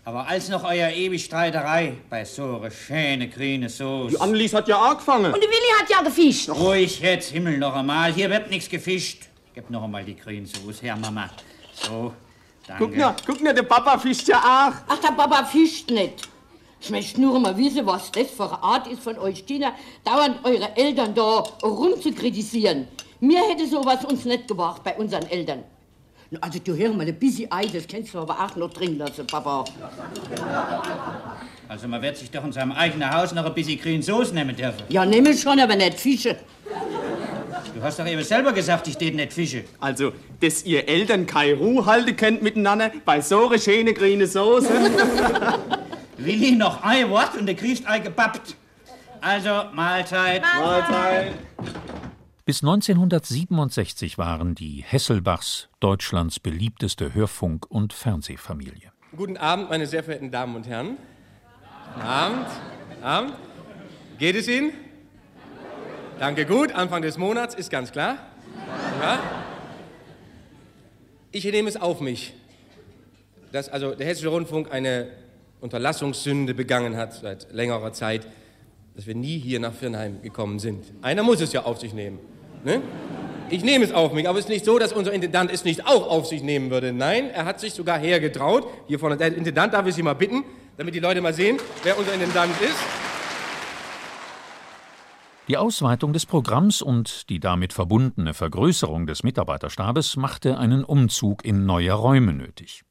Aber 0.08 0.26
als 0.26 0.48
noch 0.48 0.64
euer 0.64 0.88
ewig 0.88 1.22
Streiterei 1.22 1.92
bei 2.08 2.24
so 2.24 2.56
einer 2.56 2.70
schöne 2.70 3.28
grüne 3.28 3.68
Soße. 3.68 4.12
Die 4.12 4.18
Annelies 4.18 4.54
hat 4.54 4.66
ja 4.66 4.80
angefangen. 4.80 5.34
Und 5.34 5.42
der 5.42 5.50
Willi 5.50 5.70
hat 5.78 5.90
ja 5.90 6.00
gefischt. 6.00 6.48
Ruhig 6.48 6.98
jetzt, 7.00 7.30
Himmel, 7.30 7.58
noch 7.58 7.74
einmal. 7.74 8.10
Hier 8.14 8.30
wird 8.30 8.48
nichts 8.48 8.70
gefischt. 8.70 9.28
Gib 9.52 9.68
noch 9.68 9.82
einmal 9.82 10.04
die 10.04 10.16
grüne 10.16 10.46
Soße 10.46 10.80
her, 10.80 10.96
Mama. 10.96 11.28
So, 11.72 12.14
danke. 12.66 12.86
Guck 12.86 12.96
nur, 12.96 13.16
guck 13.26 13.42
nur, 13.42 13.52
der 13.52 13.64
Papa 13.64 13.98
fischt 13.98 14.26
ja 14.28 14.38
auch. 14.38 14.72
Ach, 14.88 14.98
der 14.98 15.12
Papa 15.12 15.44
fischt 15.44 15.90
nicht. 15.90 16.26
Ich 16.80 16.88
möchte 16.88 17.20
nur 17.20 17.38
mal 17.38 17.54
wissen, 17.58 17.84
was 17.84 18.10
das 18.10 18.30
für 18.30 18.44
eine 18.44 18.62
Art 18.62 18.86
ist 18.86 19.02
von 19.02 19.18
euch 19.18 19.44
Kinder, 19.44 19.74
dauernd 20.04 20.42
eure 20.42 20.74
Eltern 20.74 21.14
da 21.14 21.40
rumzukritisieren. 21.62 22.88
Mir 23.20 23.42
hätte 23.46 23.66
sowas 23.66 24.06
uns 24.06 24.24
nicht 24.24 24.48
gebracht 24.48 24.82
bei 24.82 24.96
unseren 24.96 25.26
Eltern. 25.26 25.64
Also 26.40 26.58
du 26.58 26.76
hör 26.76 26.92
mal, 26.92 27.06
ein 27.06 27.14
bisschen 27.18 27.50
Ei, 27.50 27.66
das 27.72 27.86
kannst 27.88 28.12
du 28.12 28.18
aber 28.18 28.34
auch 28.38 28.54
noch 28.54 28.70
drin 28.70 28.98
lassen, 28.98 29.26
Papa. 29.26 29.64
Also 31.66 31.88
man 31.88 32.02
wird 32.02 32.18
sich 32.18 32.30
doch 32.30 32.44
in 32.44 32.52
seinem 32.52 32.72
eigenen 32.72 33.10
Haus 33.10 33.32
noch 33.32 33.46
ein 33.46 33.54
bisschen 33.54 33.80
grüne 33.80 34.02
Soße 34.02 34.34
nehmen 34.34 34.54
dürfen. 34.54 34.82
Ja, 34.90 35.06
nehme 35.06 35.34
schon, 35.36 35.58
aber 35.58 35.74
nicht 35.74 35.98
Fische. 35.98 36.36
Du 37.74 37.82
hast 37.82 37.98
doch 37.98 38.06
eben 38.06 38.22
selber 38.22 38.52
gesagt, 38.52 38.88
ich 38.88 38.96
tät 38.98 39.14
nicht 39.14 39.32
Fische. 39.32 39.64
Also, 39.80 40.12
dass 40.40 40.64
ihr 40.64 40.86
Eltern 40.86 41.26
keine 41.26 41.54
Ruhe 41.54 41.86
halten 41.86 42.16
könnt 42.16 42.42
miteinander 42.42 42.90
bei 43.04 43.20
so 43.20 43.48
einer 43.48 43.58
schönen 43.58 43.94
grünen 43.94 44.26
Soße. 44.26 44.68
Willi, 46.18 46.52
noch 46.52 46.82
ein 46.82 47.08
Wort 47.08 47.36
und 47.38 47.46
du 47.46 47.54
kriegst 47.54 47.86
ein 47.86 48.02
gebappt. 48.02 48.54
Also, 49.20 49.64
Mahlzeit. 49.72 50.42
Mahlzeit. 50.42 51.32
Bis 52.48 52.62
1967 52.62 54.16
waren 54.16 54.54
die 54.54 54.82
Hesselbachs 54.82 55.68
Deutschlands 55.80 56.40
beliebteste 56.40 57.12
Hörfunk- 57.12 57.70
und 57.70 57.92
Fernsehfamilie. 57.92 58.90
Guten 59.14 59.36
Abend, 59.36 59.68
meine 59.68 59.86
sehr 59.86 60.02
verehrten 60.02 60.30
Damen 60.30 60.56
und 60.56 60.66
Herren. 60.66 60.96
Abend. 62.00 62.46
Abend. 63.02 63.34
Geht 64.18 64.34
es 64.34 64.48
Ihnen? 64.48 64.72
Danke, 66.18 66.46
gut. 66.46 66.72
Anfang 66.72 67.02
des 67.02 67.18
Monats 67.18 67.54
ist 67.54 67.68
ganz 67.68 67.92
klar. 67.92 68.16
Ja? 69.02 69.18
Ich 71.32 71.44
nehme 71.44 71.68
es 71.68 71.76
auf 71.76 72.00
mich, 72.00 72.32
dass 73.52 73.68
also 73.68 73.94
der 73.94 74.06
Hessische 74.06 74.28
Rundfunk 74.28 74.72
eine 74.72 75.10
Unterlassungssünde 75.60 76.54
begangen 76.54 76.96
hat 76.96 77.12
seit 77.12 77.52
längerer 77.52 77.92
Zeit, 77.92 78.26
dass 78.96 79.06
wir 79.06 79.14
nie 79.14 79.38
hier 79.38 79.60
nach 79.60 79.74
Firnheim 79.74 80.22
gekommen 80.22 80.58
sind. 80.58 80.86
Einer 81.02 81.22
muss 81.22 81.42
es 81.42 81.52
ja 81.52 81.64
auf 81.64 81.78
sich 81.78 81.92
nehmen. 81.92 82.18
Ne? 82.64 82.82
Ich 83.50 83.64
nehme 83.64 83.84
es 83.84 83.92
auf 83.92 84.12
mich, 84.12 84.28
aber 84.28 84.38
es 84.38 84.44
ist 84.44 84.50
nicht 84.50 84.64
so, 84.64 84.78
dass 84.78 84.92
unser 84.92 85.12
Intendant 85.12 85.50
es 85.50 85.64
nicht 85.64 85.86
auch 85.86 86.10
auf 86.10 86.26
sich 86.26 86.42
nehmen 86.42 86.70
würde. 86.70 86.92
Nein, 86.92 87.30
er 87.30 87.46
hat 87.46 87.60
sich 87.60 87.72
sogar 87.72 87.98
hergetraut. 87.98 88.66
Hier 88.86 88.98
vorne, 88.98 89.16
der 89.16 89.34
Intendant 89.34 89.72
darf 89.72 89.86
ich 89.86 89.94
Sie 89.94 90.02
mal 90.02 90.14
bitten, 90.14 90.44
damit 90.76 90.94
die 90.94 91.00
Leute 91.00 91.20
mal 91.22 91.32
sehen, 91.32 91.56
wer 91.82 91.98
unser 91.98 92.12
Intendant 92.12 92.52
ist. 92.60 92.76
Die 95.48 95.56
Ausweitung 95.56 96.12
des 96.12 96.26
Programms 96.26 96.82
und 96.82 97.30
die 97.30 97.40
damit 97.40 97.72
verbundene 97.72 98.34
Vergrößerung 98.34 99.06
des 99.06 99.22
Mitarbeiterstabes 99.22 100.16
machte 100.16 100.58
einen 100.58 100.84
Umzug 100.84 101.42
in 101.42 101.64
neue 101.64 101.94
Räume 101.94 102.34
nötig. 102.34 102.82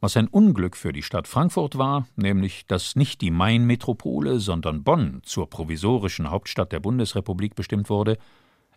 Was 0.00 0.16
ein 0.16 0.28
Unglück 0.28 0.78
für 0.78 0.94
die 0.94 1.02
Stadt 1.02 1.28
Frankfurt 1.28 1.76
war, 1.76 2.06
nämlich 2.16 2.64
dass 2.66 2.96
nicht 2.96 3.20
die 3.20 3.30
Main-Metropole, 3.30 4.40
sondern 4.40 4.82
Bonn 4.82 5.20
zur 5.24 5.50
provisorischen 5.50 6.30
Hauptstadt 6.30 6.72
der 6.72 6.80
Bundesrepublik 6.80 7.54
bestimmt 7.54 7.90
wurde, 7.90 8.16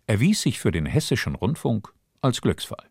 erwies 0.06 0.42
sich 0.42 0.58
für 0.58 0.70
den 0.70 0.86
hessischen 0.86 1.34
Rundfunk 1.34 1.92
als 2.20 2.40
Glücksfall. 2.40 2.84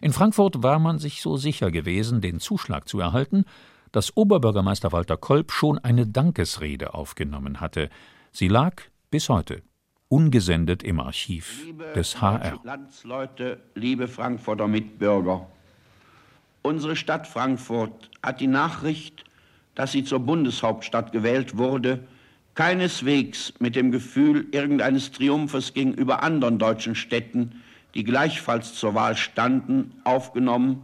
In 0.00 0.12
Frankfurt 0.12 0.62
war 0.62 0.78
man 0.78 0.98
sich 0.98 1.22
so 1.22 1.36
sicher 1.36 1.70
gewesen, 1.70 2.20
den 2.20 2.40
Zuschlag 2.40 2.88
zu 2.88 3.00
erhalten, 3.00 3.44
dass 3.92 4.16
Oberbürgermeister 4.16 4.92
Walter 4.92 5.16
Kolb 5.16 5.50
schon 5.50 5.78
eine 5.78 6.06
Dankesrede 6.06 6.94
aufgenommen 6.94 7.60
hatte. 7.60 7.88
Sie 8.32 8.48
lag 8.48 8.82
bis 9.10 9.28
heute 9.28 9.62
ungesendet 10.08 10.82
im 10.82 11.00
Archiv 11.00 11.64
liebe 11.64 11.92
des 11.94 12.20
HR. 12.20 12.60
Landsleute, 12.64 13.60
liebe 13.74 14.08
Frankfurter 14.08 14.66
Mitbürger. 14.66 15.46
Unsere 16.62 16.96
Stadt 16.96 17.26
Frankfurt 17.26 18.10
hat 18.22 18.40
die 18.40 18.46
Nachricht, 18.46 19.24
dass 19.74 19.92
sie 19.92 20.04
zur 20.04 20.20
Bundeshauptstadt 20.20 21.12
gewählt 21.12 21.56
wurde, 21.56 22.06
keineswegs 22.58 23.52
mit 23.60 23.76
dem 23.76 23.92
Gefühl 23.92 24.48
irgendeines 24.50 25.12
Triumphes 25.12 25.74
gegenüber 25.74 26.24
anderen 26.24 26.58
deutschen 26.58 26.96
Städten, 26.96 27.62
die 27.94 28.02
gleichfalls 28.02 28.74
zur 28.74 28.96
Wahl 28.96 29.16
standen, 29.16 29.92
aufgenommen. 30.02 30.82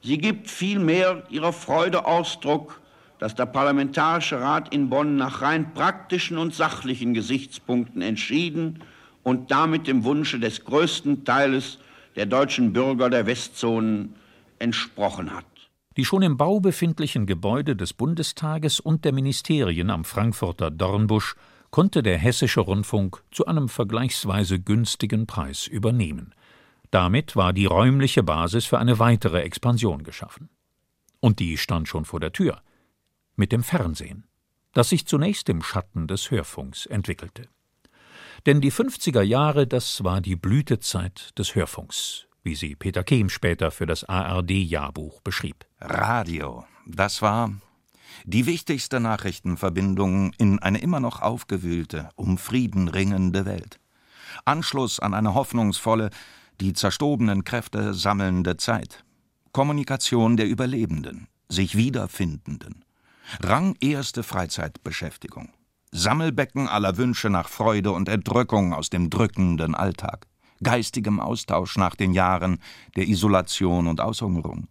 Sie 0.00 0.18
gibt 0.18 0.48
vielmehr 0.48 1.24
ihrer 1.28 1.52
Freude 1.52 2.06
Ausdruck, 2.06 2.80
dass 3.18 3.34
der 3.34 3.46
Parlamentarische 3.46 4.40
Rat 4.40 4.72
in 4.72 4.90
Bonn 4.90 5.16
nach 5.16 5.42
rein 5.42 5.74
praktischen 5.74 6.38
und 6.38 6.54
sachlichen 6.54 7.14
Gesichtspunkten 7.14 8.00
entschieden 8.00 8.78
und 9.24 9.50
damit 9.50 9.88
dem 9.88 10.04
Wunsche 10.04 10.38
des 10.38 10.64
größten 10.64 11.24
Teiles 11.24 11.78
der 12.14 12.26
deutschen 12.26 12.72
Bürger 12.72 13.10
der 13.10 13.26
Westzonen 13.26 14.14
entsprochen 14.60 15.34
hat. 15.34 15.51
Die 15.96 16.04
schon 16.04 16.22
im 16.22 16.36
Bau 16.36 16.60
befindlichen 16.60 17.26
Gebäude 17.26 17.76
des 17.76 17.92
Bundestages 17.92 18.80
und 18.80 19.04
der 19.04 19.12
Ministerien 19.12 19.90
am 19.90 20.04
Frankfurter 20.04 20.70
Dornbusch 20.70 21.34
konnte 21.70 22.02
der 22.02 22.18
Hessische 22.18 22.60
Rundfunk 22.60 23.22
zu 23.30 23.46
einem 23.46 23.68
vergleichsweise 23.68 24.60
günstigen 24.60 25.26
Preis 25.26 25.66
übernehmen. 25.66 26.34
Damit 26.90 27.36
war 27.36 27.52
die 27.52 27.66
räumliche 27.66 28.22
Basis 28.22 28.66
für 28.66 28.78
eine 28.78 28.98
weitere 28.98 29.40
Expansion 29.40 30.02
geschaffen. 30.04 30.50
Und 31.20 31.38
die 31.38 31.56
stand 31.56 31.88
schon 31.88 32.04
vor 32.04 32.20
der 32.20 32.32
Tür. 32.32 32.62
Mit 33.36 33.52
dem 33.52 33.62
Fernsehen, 33.62 34.24
das 34.74 34.90
sich 34.90 35.06
zunächst 35.06 35.48
im 35.48 35.62
Schatten 35.62 36.06
des 36.06 36.30
Hörfunks 36.30 36.86
entwickelte. 36.86 37.48
Denn 38.44 38.60
die 38.60 38.72
50er 38.72 39.22
Jahre, 39.22 39.66
das 39.66 40.04
war 40.04 40.20
die 40.20 40.36
Blütezeit 40.36 41.38
des 41.38 41.54
Hörfunks, 41.54 42.26
wie 42.42 42.54
sie 42.54 42.74
Peter 42.74 43.04
Kehm 43.04 43.28
später 43.28 43.70
für 43.70 43.86
das 43.86 44.04
ARD-Jahrbuch 44.04 45.20
beschrieb. 45.20 45.64
Radio, 45.80 46.64
das 46.86 47.22
war 47.22 47.52
die 48.24 48.46
wichtigste 48.46 49.00
Nachrichtenverbindung 49.00 50.32
in 50.38 50.58
eine 50.58 50.78
immer 50.78 51.00
noch 51.00 51.22
aufgewühlte, 51.22 52.10
um 52.14 52.38
Frieden 52.38 52.88
ringende 52.88 53.44
Welt. 53.46 53.78
Anschluss 54.44 55.00
an 55.00 55.14
eine 55.14 55.34
hoffnungsvolle, 55.34 56.10
die 56.60 56.72
zerstobenen 56.72 57.44
Kräfte 57.44 57.94
sammelnde 57.94 58.56
Zeit. 58.56 59.04
Kommunikation 59.52 60.36
der 60.36 60.46
Überlebenden, 60.46 61.28
sich 61.48 61.76
Wiederfindenden. 61.76 62.84
Rang 63.40 63.76
erste 63.80 64.22
Freizeitbeschäftigung. 64.22 65.50
Sammelbecken 65.90 66.68
aller 66.68 66.96
Wünsche 66.96 67.28
nach 67.28 67.48
Freude 67.48 67.92
und 67.92 68.08
Entrückung 68.08 68.72
aus 68.72 68.88
dem 68.88 69.10
drückenden 69.10 69.74
Alltag. 69.74 70.26
Geistigem 70.62 71.20
Austausch 71.20 71.76
nach 71.76 71.94
den 71.94 72.12
Jahren 72.12 72.58
der 72.96 73.08
Isolation 73.08 73.86
und 73.86 74.00
Aushungerung. 74.00 74.68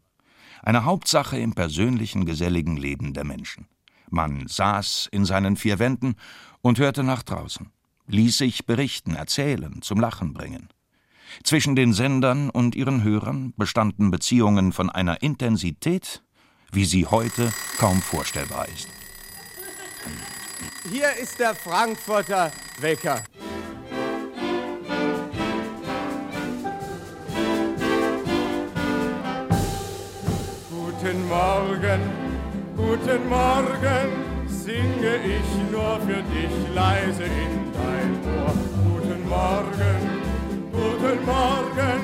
Eine 0.63 0.85
Hauptsache 0.85 1.39
im 1.39 1.53
persönlichen, 1.53 2.25
geselligen 2.25 2.77
Leben 2.77 3.13
der 3.13 3.23
Menschen. 3.23 3.67
Man 4.09 4.47
saß 4.47 5.09
in 5.11 5.25
seinen 5.25 5.55
vier 5.55 5.79
Wänden 5.79 6.15
und 6.61 6.79
hörte 6.79 7.03
nach 7.03 7.23
draußen, 7.23 7.71
ließ 8.07 8.37
sich 8.37 8.65
berichten, 8.65 9.15
erzählen, 9.15 9.81
zum 9.81 9.99
Lachen 9.99 10.33
bringen. 10.33 10.69
Zwischen 11.43 11.75
den 11.75 11.93
Sendern 11.93 12.49
und 12.49 12.75
ihren 12.75 13.03
Hörern 13.03 13.53
bestanden 13.55 14.11
Beziehungen 14.11 14.73
von 14.73 14.89
einer 14.89 15.21
Intensität, 15.21 16.23
wie 16.71 16.85
sie 16.85 17.05
heute 17.05 17.51
kaum 17.77 18.01
vorstellbar 18.01 18.67
ist. 18.67 18.89
Hier 20.91 21.15
ist 21.15 21.39
der 21.39 21.55
Frankfurter 21.55 22.51
Wecker. 22.79 23.23
Guten 31.01 31.27
Morgen, 31.29 31.99
guten 32.77 33.27
Morgen, 33.27 34.45
singe 34.45 35.15
ich 35.25 35.71
nur 35.71 35.99
für 36.01 36.21
dich 36.21 36.75
leise 36.75 37.23
in 37.23 37.73
dein 37.73 38.35
Ohr. 38.37 38.53
Guten 38.83 39.27
Morgen, 39.27 39.97
guten 40.71 41.25
Morgen, 41.25 42.03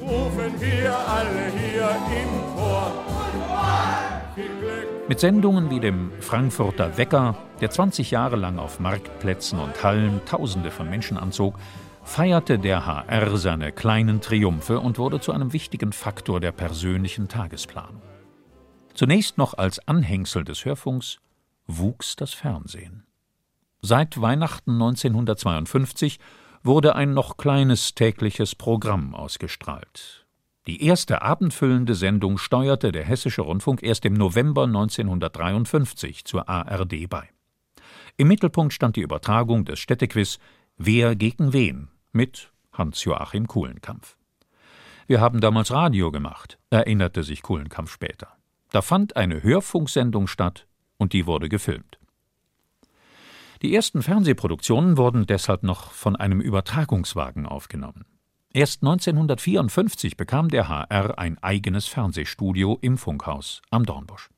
rufen 0.00 0.60
wir 0.60 0.96
alle 0.96 1.50
hier 1.50 1.90
im 1.90 2.54
Chor. 2.54 2.92
Mit 5.08 5.18
Sendungen 5.18 5.68
wie 5.70 5.80
dem 5.80 6.12
Frankfurter 6.20 6.96
Wecker, 6.96 7.34
der 7.60 7.70
20 7.70 8.12
Jahre 8.12 8.36
lang 8.36 8.60
auf 8.60 8.78
Marktplätzen 8.78 9.58
und 9.58 9.82
Hallen 9.82 10.20
Tausende 10.26 10.70
von 10.70 10.88
Menschen 10.88 11.18
anzog, 11.18 11.56
feierte 12.04 12.60
der 12.60 12.86
HR 12.86 13.36
seine 13.36 13.72
kleinen 13.72 14.20
Triumphe 14.20 14.78
und 14.78 14.96
wurde 14.96 15.18
zu 15.18 15.32
einem 15.32 15.52
wichtigen 15.52 15.90
Faktor 15.90 16.38
der 16.38 16.52
persönlichen 16.52 17.26
Tagesplanung. 17.26 18.00
Zunächst 18.98 19.38
noch 19.38 19.54
als 19.54 19.78
Anhängsel 19.86 20.42
des 20.42 20.64
Hörfunks 20.64 21.20
wuchs 21.68 22.16
das 22.16 22.34
Fernsehen. 22.34 23.06
Seit 23.80 24.20
Weihnachten 24.20 24.72
1952 24.72 26.18
wurde 26.64 26.96
ein 26.96 27.14
noch 27.14 27.36
kleines 27.36 27.94
tägliches 27.94 28.56
Programm 28.56 29.14
ausgestrahlt. 29.14 30.26
Die 30.66 30.82
erste 30.82 31.22
abendfüllende 31.22 31.94
Sendung 31.94 32.38
steuerte 32.38 32.90
der 32.90 33.04
Hessische 33.04 33.42
Rundfunk 33.42 33.84
erst 33.84 34.04
im 34.04 34.14
November 34.14 34.64
1953 34.64 36.24
zur 36.24 36.48
ARD 36.48 37.08
bei. 37.08 37.28
Im 38.16 38.26
Mittelpunkt 38.26 38.72
stand 38.72 38.96
die 38.96 39.02
Übertragung 39.02 39.64
des 39.64 39.78
Städtequiz 39.78 40.40
Wer 40.76 41.14
gegen 41.14 41.52
wen 41.52 41.86
mit 42.10 42.50
Hans-Joachim 42.72 43.46
Kuhlenkampf. 43.46 44.16
Wir 45.06 45.20
haben 45.20 45.40
damals 45.40 45.70
Radio 45.70 46.10
gemacht, 46.10 46.58
erinnerte 46.70 47.22
sich 47.22 47.42
Kuhlenkampf 47.42 47.92
später. 47.92 48.37
Da 48.70 48.82
fand 48.82 49.16
eine 49.16 49.42
Hörfunksendung 49.42 50.26
statt 50.26 50.66
und 50.98 51.12
die 51.12 51.26
wurde 51.26 51.48
gefilmt. 51.48 51.98
Die 53.62 53.74
ersten 53.74 54.02
Fernsehproduktionen 54.02 54.96
wurden 54.96 55.26
deshalb 55.26 55.62
noch 55.62 55.90
von 55.90 56.14
einem 56.14 56.40
Übertragungswagen 56.40 57.46
aufgenommen. 57.46 58.04
Erst 58.52 58.82
1954 58.82 60.16
bekam 60.16 60.48
der 60.48 60.68
HR 60.68 61.18
ein 61.18 61.38
eigenes 61.42 61.86
Fernsehstudio 61.86 62.78
im 62.80 62.96
Funkhaus 62.96 63.60
am 63.70 63.84
Dornbusch. 63.84 64.30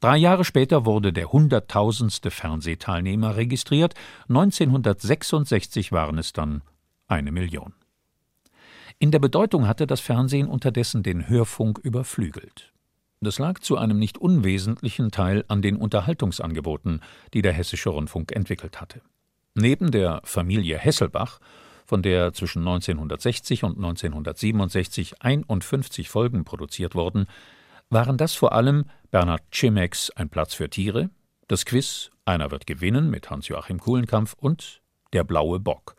Drei 0.00 0.16
Jahre 0.16 0.44
später 0.44 0.86
wurde 0.86 1.12
der 1.12 1.32
hunderttausendste 1.32 2.30
Fernsehteilnehmer 2.30 3.36
registriert, 3.36 3.94
1966 4.28 5.92
waren 5.92 6.18
es 6.18 6.32
dann 6.32 6.62
eine 7.08 7.32
Million. 7.32 7.74
In 8.98 9.10
der 9.10 9.18
Bedeutung 9.18 9.66
hatte 9.66 9.86
das 9.86 10.00
Fernsehen 10.00 10.46
unterdessen 10.46 11.02
den 11.02 11.28
Hörfunk 11.28 11.78
überflügelt. 11.78 12.72
Das 13.22 13.38
lag 13.38 13.58
zu 13.58 13.76
einem 13.76 13.98
nicht 13.98 14.16
unwesentlichen 14.16 15.10
Teil 15.10 15.44
an 15.48 15.60
den 15.60 15.76
Unterhaltungsangeboten, 15.76 17.02
die 17.34 17.42
der 17.42 17.52
Hessische 17.52 17.90
Rundfunk 17.90 18.32
entwickelt 18.32 18.80
hatte. 18.80 19.02
Neben 19.54 19.90
der 19.90 20.22
Familie 20.24 20.78
Hesselbach, 20.78 21.38
von 21.84 22.02
der 22.02 22.32
zwischen 22.32 22.60
1960 22.60 23.64
und 23.64 23.76
1967 23.76 25.20
51 25.20 26.08
Folgen 26.08 26.44
produziert 26.44 26.94
wurden, 26.94 27.26
waren 27.90 28.16
das 28.16 28.34
vor 28.34 28.52
allem 28.52 28.86
Bernhard 29.10 29.42
Cimeks 29.52 30.10
Ein 30.10 30.30
Platz 30.30 30.54
für 30.54 30.70
Tiere, 30.70 31.10
das 31.46 31.66
Quiz 31.66 32.10
Einer 32.24 32.50
wird 32.50 32.66
gewinnen 32.66 33.10
mit 33.10 33.28
Hans-Joachim 33.28 33.80
Kuhlenkampf 33.80 34.34
und 34.38 34.80
Der 35.12 35.24
blaue 35.24 35.60
Bock, 35.60 35.94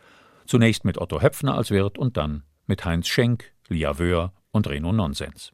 zunächst 0.47 0.85
mit 0.85 0.97
Otto 0.97 1.21
Höpfner 1.21 1.55
als 1.55 1.69
Wirt 1.69 1.99
und 1.99 2.17
dann 2.17 2.43
mit 2.65 2.83
Heinz 2.83 3.07
Schenk, 3.07 3.51
Lia 3.67 3.99
Wöhr 3.99 4.33
und 4.51 4.67
Reno 4.67 4.91
Nonsens. 4.91 5.51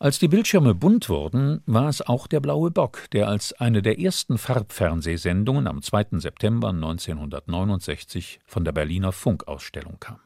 Als 0.00 0.20
die 0.20 0.28
Bildschirme 0.28 0.76
bunt 0.76 1.08
wurden, 1.08 1.60
war 1.66 1.88
es 1.88 2.02
auch 2.02 2.28
der 2.28 2.38
Blaue 2.38 2.70
Bock, 2.70 3.10
der 3.10 3.26
als 3.26 3.52
eine 3.54 3.82
der 3.82 3.98
ersten 3.98 4.38
Farbfernsehsendungen 4.38 5.66
am 5.66 5.82
2. 5.82 6.20
September 6.20 6.68
1969 6.68 8.38
von 8.46 8.64
der 8.64 8.70
Berliner 8.70 9.10
Funkausstellung 9.10 9.98
kam. 9.98 10.20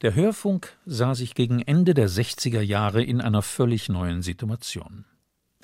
Der 0.00 0.14
Hörfunk 0.14 0.78
sah 0.86 1.14
sich 1.14 1.34
gegen 1.34 1.60
Ende 1.60 1.92
der 1.92 2.08
60er 2.08 2.62
Jahre 2.62 3.02
in 3.02 3.20
einer 3.20 3.42
völlig 3.42 3.90
neuen 3.90 4.22
Situation. 4.22 5.04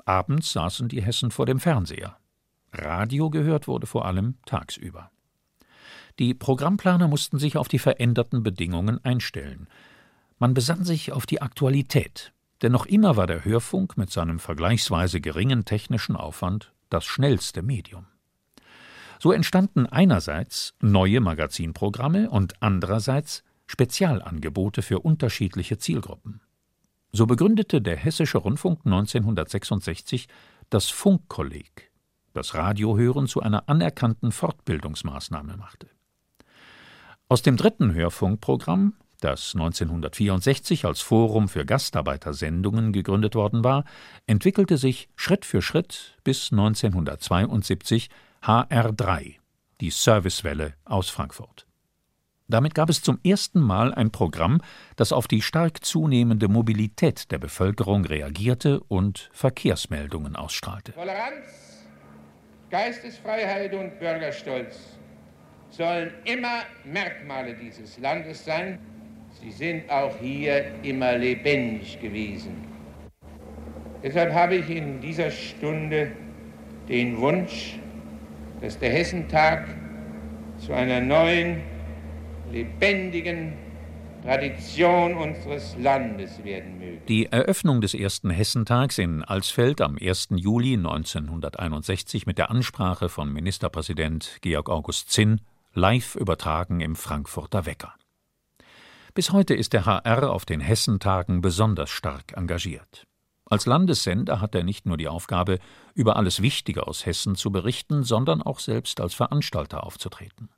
Abends 0.05 0.53
saßen 0.53 0.87
die 0.87 1.01
Hessen 1.01 1.31
vor 1.31 1.47
dem 1.47 1.59
Fernseher. 1.59 2.17
Radio 2.71 3.31
gehört 3.31 3.67
wurde 3.67 3.87
vor 3.87 4.05
allem 4.05 4.35
tagsüber. 4.45 5.09
Die 6.19 6.35
Programmplaner 6.35 7.07
mussten 7.07 7.39
sich 7.39 7.57
auf 7.57 7.67
die 7.67 7.79
veränderten 7.79 8.43
Bedingungen 8.43 9.03
einstellen. 9.03 9.67
Man 10.37 10.53
besann 10.53 10.83
sich 10.85 11.11
auf 11.11 11.25
die 11.25 11.41
Aktualität. 11.41 12.33
Denn 12.61 12.71
noch 12.71 12.85
immer 12.85 13.17
war 13.17 13.27
der 13.27 13.43
Hörfunk 13.43 13.97
mit 13.97 14.11
seinem 14.11 14.39
vergleichsweise 14.39 15.19
geringen 15.19 15.65
technischen 15.65 16.15
Aufwand 16.15 16.73
das 16.89 17.05
schnellste 17.05 17.61
Medium. 17.63 18.05
So 19.19 19.31
entstanden 19.31 19.85
einerseits 19.85 20.73
neue 20.81 21.21
Magazinprogramme 21.21 22.29
und 22.29 22.61
andererseits 22.61 23.43
Spezialangebote 23.67 24.81
für 24.81 24.99
unterschiedliche 24.99 25.77
Zielgruppen. 25.77 26.41
So 27.13 27.25
begründete 27.25 27.81
der 27.81 27.97
Hessische 27.97 28.37
Rundfunk 28.37 28.81
1966 28.85 30.27
das 30.69 30.89
Funkkolleg, 30.89 31.91
das 32.33 32.53
Radiohören 32.53 33.27
zu 33.27 33.41
einer 33.41 33.69
anerkannten 33.69 34.31
Fortbildungsmaßnahme 34.31 35.57
machte. 35.57 35.87
Aus 37.27 37.41
dem 37.41 37.57
dritten 37.57 37.93
Hörfunkprogramm, 37.93 38.95
das 39.21 39.53
1964 39.55 40.85
als 40.85 41.01
Forum 41.01 41.47
für 41.47 41.65
Gastarbeitersendungen 41.65 42.91
gegründet 42.91 43.35
worden 43.35 43.63
war, 43.63 43.85
entwickelte 44.27 44.77
sich 44.77 45.09
Schritt 45.15 45.45
für 45.45 45.61
Schritt 45.61 46.17
bis 46.23 46.51
1972 46.51 48.09
HR3, 48.43 49.35
die 49.79 49.89
Servicewelle 49.91 50.73
aus 50.85 51.09
Frankfurt. 51.09 51.65
Damit 52.47 52.75
gab 52.75 52.89
es 52.89 53.01
zum 53.01 53.17
ersten 53.23 53.61
Mal 53.61 53.93
ein 53.93 54.11
Programm, 54.11 54.61
das 54.97 55.13
auf 55.13 55.27
die 55.27 55.41
stark 55.41 55.85
zunehmende 55.85 56.49
Mobilität 56.49 57.31
der 57.31 57.39
Bevölkerung 57.39 58.03
reagierte 58.03 58.81
und 58.81 59.29
Verkehrsmeldungen 59.31 60.35
ausstrahlte. 60.35 60.91
Toleranz, 60.91 61.85
Geistesfreiheit 62.69 63.73
und 63.73 63.97
Bürgerstolz 63.99 64.97
sollen 65.69 66.11
immer 66.25 66.63
Merkmale 66.83 67.55
dieses 67.55 67.97
Landes 67.99 68.43
sein. 68.43 68.79
Sie 69.41 69.51
sind 69.51 69.89
auch 69.89 70.15
hier 70.21 70.65
immer 70.83 71.17
lebendig 71.17 71.99
gewesen. 71.99 72.57
Deshalb 74.03 74.33
habe 74.33 74.55
ich 74.55 74.69
in 74.69 75.01
dieser 75.01 75.31
Stunde 75.31 76.11
den 76.87 77.17
Wunsch, 77.17 77.79
dass 78.61 78.77
der 78.77 78.91
Hessentag 78.91 79.67
zu 80.59 80.73
einer 80.73 81.01
neuen 81.01 81.61
lebendigen 82.51 83.53
Tradition 84.23 85.15
unseres 85.15 85.75
Landes 85.79 86.43
werden 86.43 86.77
möge. 86.77 87.01
Die 87.07 87.25
Eröffnung 87.25 87.81
des 87.81 87.95
ersten 87.95 88.29
Hessentags 88.29 88.99
in 88.99 89.23
Alsfeld 89.23 89.81
am 89.81 89.97
1. 89.99 90.29
Juli 90.35 90.75
1961 90.75 92.27
mit 92.27 92.37
der 92.37 92.51
Ansprache 92.51 93.09
von 93.09 93.33
Ministerpräsident 93.33 94.37
Georg 94.41 94.69
August 94.69 95.09
Zinn 95.09 95.41
live 95.73 96.15
übertragen 96.15 96.79
im 96.81 96.95
Frankfurter 96.95 97.65
Wecker. 97.65 97.95
Bis 99.13 99.33
heute 99.33 99.53
ist 99.53 99.73
der 99.73 99.85
HR 99.85 100.31
auf 100.31 100.45
den 100.45 100.61
Hessentagen 100.61 101.41
besonders 101.41 101.89
stark 101.89 102.31
engagiert. 102.37 103.07
Als 103.45 103.65
Landessender 103.65 104.39
hat 104.39 104.55
er 104.55 104.63
nicht 104.63 104.85
nur 104.85 104.95
die 104.95 105.09
Aufgabe, 105.09 105.59
über 105.93 106.15
alles 106.15 106.41
Wichtige 106.41 106.87
aus 106.87 107.05
Hessen 107.05 107.35
zu 107.35 107.51
berichten, 107.51 108.03
sondern 108.03 108.41
auch 108.41 108.59
selbst 108.59 109.01
als 109.01 109.13
Veranstalter 109.13 109.83
aufzutreten. 109.83 110.49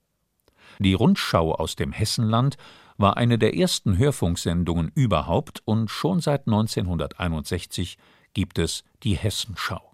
Die 0.78 0.94
Rundschau 0.94 1.56
aus 1.56 1.76
dem 1.76 1.92
Hessenland 1.92 2.58
war 2.98 3.18
eine 3.18 3.40
der 3.40 3.56
ersten 3.56 3.98
Hörfunksendungen 3.98 4.92
überhaupt 4.94 5.64
und 5.66 5.90
schon 5.90 6.20
seit 6.20 6.46
1961 6.46 7.98
gibt 8.36 8.60
es 8.60 8.84
die 9.02 9.16
Hessenschau. 9.16 9.94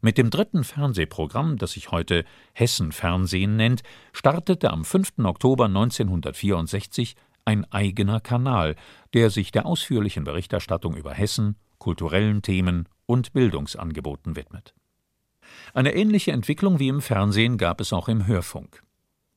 Mit 0.00 0.16
dem 0.16 0.30
dritten 0.30 0.62
Fernsehprogramm, 0.62 1.58
das 1.58 1.72
sich 1.72 1.90
heute 1.90 2.24
Hessenfernsehen 2.52 3.56
nennt, 3.56 3.82
startete 4.12 4.70
am 4.70 4.84
5. 4.84 5.18
Oktober 5.24 5.64
1964 5.64 7.16
ein 7.48 7.64
eigener 7.72 8.20
Kanal, 8.20 8.76
der 9.14 9.30
sich 9.30 9.50
der 9.52 9.64
ausführlichen 9.64 10.24
Berichterstattung 10.24 10.94
über 10.94 11.14
Hessen, 11.14 11.56
kulturellen 11.78 12.42
Themen 12.42 12.86
und 13.06 13.32
Bildungsangeboten 13.32 14.36
widmet. 14.36 14.74
Eine 15.72 15.94
ähnliche 15.94 16.32
Entwicklung 16.32 16.78
wie 16.78 16.88
im 16.88 17.00
Fernsehen 17.00 17.56
gab 17.56 17.80
es 17.80 17.94
auch 17.94 18.08
im 18.08 18.26
Hörfunk. 18.26 18.82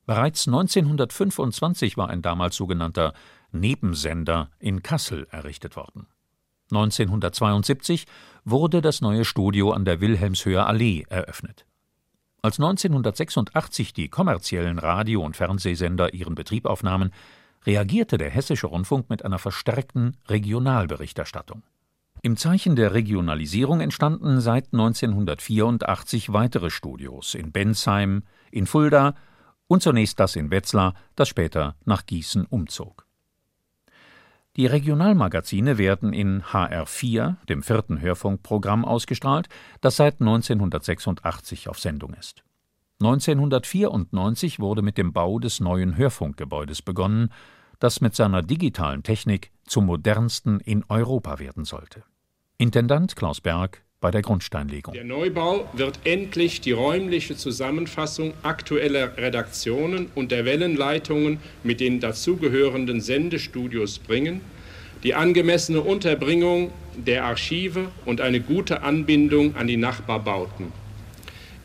Bereits 0.04 0.46
1925 0.46 1.96
war 1.96 2.10
ein 2.10 2.20
damals 2.20 2.54
sogenannter 2.56 3.14
Nebensender 3.50 4.50
in 4.58 4.82
Kassel 4.82 5.26
errichtet 5.30 5.76
worden. 5.76 6.06
1972 6.70 8.06
wurde 8.44 8.82
das 8.82 9.00
neue 9.00 9.24
Studio 9.24 9.72
an 9.72 9.86
der 9.86 10.02
Wilhelmshöher 10.02 10.66
Allee 10.66 11.04
eröffnet. 11.08 11.64
Als 12.42 12.58
1986 12.58 13.94
die 13.94 14.08
kommerziellen 14.08 14.78
Radio- 14.78 15.24
und 15.24 15.34
Fernsehsender 15.34 16.12
ihren 16.12 16.34
Betrieb 16.34 16.66
aufnahmen, 16.66 17.10
reagierte 17.66 18.18
der 18.18 18.30
Hessische 18.30 18.66
Rundfunk 18.66 19.10
mit 19.10 19.24
einer 19.24 19.38
verstärkten 19.38 20.16
Regionalberichterstattung. 20.28 21.62
Im 22.22 22.36
Zeichen 22.36 22.76
der 22.76 22.94
Regionalisierung 22.94 23.80
entstanden 23.80 24.40
seit 24.40 24.72
1984 24.72 26.32
weitere 26.32 26.70
Studios 26.70 27.34
in 27.34 27.50
Bensheim, 27.50 28.22
in 28.52 28.66
Fulda 28.66 29.14
und 29.66 29.82
zunächst 29.82 30.20
das 30.20 30.36
in 30.36 30.50
Wetzlar, 30.50 30.94
das 31.16 31.28
später 31.28 31.74
nach 31.84 32.06
Gießen 32.06 32.46
umzog. 32.46 33.06
Die 34.56 34.66
Regionalmagazine 34.66 35.78
werden 35.78 36.12
in 36.12 36.42
HR4, 36.42 37.36
dem 37.48 37.62
vierten 37.62 38.00
Hörfunkprogramm, 38.00 38.84
ausgestrahlt, 38.84 39.48
das 39.80 39.96
seit 39.96 40.20
1986 40.20 41.68
auf 41.68 41.80
Sendung 41.80 42.12
ist. 42.14 42.44
1994 43.04 44.60
wurde 44.60 44.80
mit 44.80 44.96
dem 44.96 45.12
Bau 45.12 45.40
des 45.40 45.58
neuen 45.58 45.96
Hörfunkgebäudes 45.96 46.82
begonnen, 46.82 47.30
das 47.80 48.00
mit 48.00 48.14
seiner 48.14 48.42
digitalen 48.42 49.02
Technik 49.02 49.50
zum 49.66 49.86
modernsten 49.86 50.60
in 50.60 50.84
Europa 50.88 51.40
werden 51.40 51.64
sollte. 51.64 52.04
Intendant 52.58 53.16
Klaus 53.16 53.40
Berg 53.40 53.82
bei 54.00 54.12
der 54.12 54.22
Grundsteinlegung. 54.22 54.94
Der 54.94 55.02
Neubau 55.02 55.68
wird 55.72 55.98
endlich 56.04 56.60
die 56.60 56.70
räumliche 56.70 57.36
Zusammenfassung 57.36 58.34
aktueller 58.44 59.16
Redaktionen 59.16 60.06
und 60.14 60.30
der 60.30 60.44
Wellenleitungen 60.44 61.40
mit 61.64 61.80
den 61.80 61.98
dazugehörenden 61.98 63.00
Sendestudios 63.00 63.98
bringen, 63.98 64.42
die 65.02 65.14
angemessene 65.14 65.80
Unterbringung 65.80 66.72
der 66.96 67.24
Archive 67.24 67.88
und 68.04 68.20
eine 68.20 68.40
gute 68.40 68.82
Anbindung 68.82 69.56
an 69.56 69.66
die 69.66 69.76
Nachbarbauten. 69.76 70.81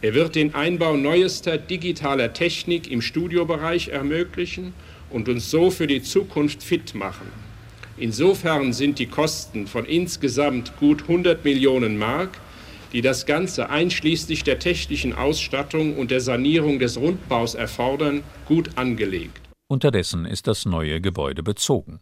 Er 0.02 0.14
wird 0.14 0.36
den 0.36 0.54
Einbau 0.54 0.96
neuester 0.96 1.58
digitaler 1.58 2.34
Technik 2.34 2.92
im 2.92 3.02
Studiobereich 3.02 3.88
ermöglichen 3.88 4.74
und 5.10 5.28
uns 5.28 5.50
so 5.50 5.72
für 5.72 5.88
die 5.88 6.04
Zukunft 6.04 6.62
fit 6.62 6.94
machen. 6.94 7.28
Insofern 7.98 8.74
sind 8.74 9.00
die 9.00 9.08
Kosten 9.08 9.66
von 9.66 9.86
insgesamt 9.86 10.78
gut 10.78 11.04
100 11.04 11.44
Millionen 11.44 11.98
Mark, 11.98 12.40
die 12.94 13.02
das 13.02 13.26
Ganze 13.26 13.72
einschließlich 13.72 14.44
der 14.44 14.60
technischen 14.60 15.14
Ausstattung 15.14 15.98
und 15.98 16.12
der 16.12 16.22
Sanierung 16.22 16.78
des 16.78 16.98
Rundbaus 16.98 17.56
erfordern, 17.56 18.24
gut 18.46 18.78
angelegt. 18.78 19.42
Unterdessen 19.68 20.26
ist 20.26 20.46
das 20.46 20.66
neue 20.66 21.02
Gebäude 21.02 21.42
bezogen. 21.42 22.00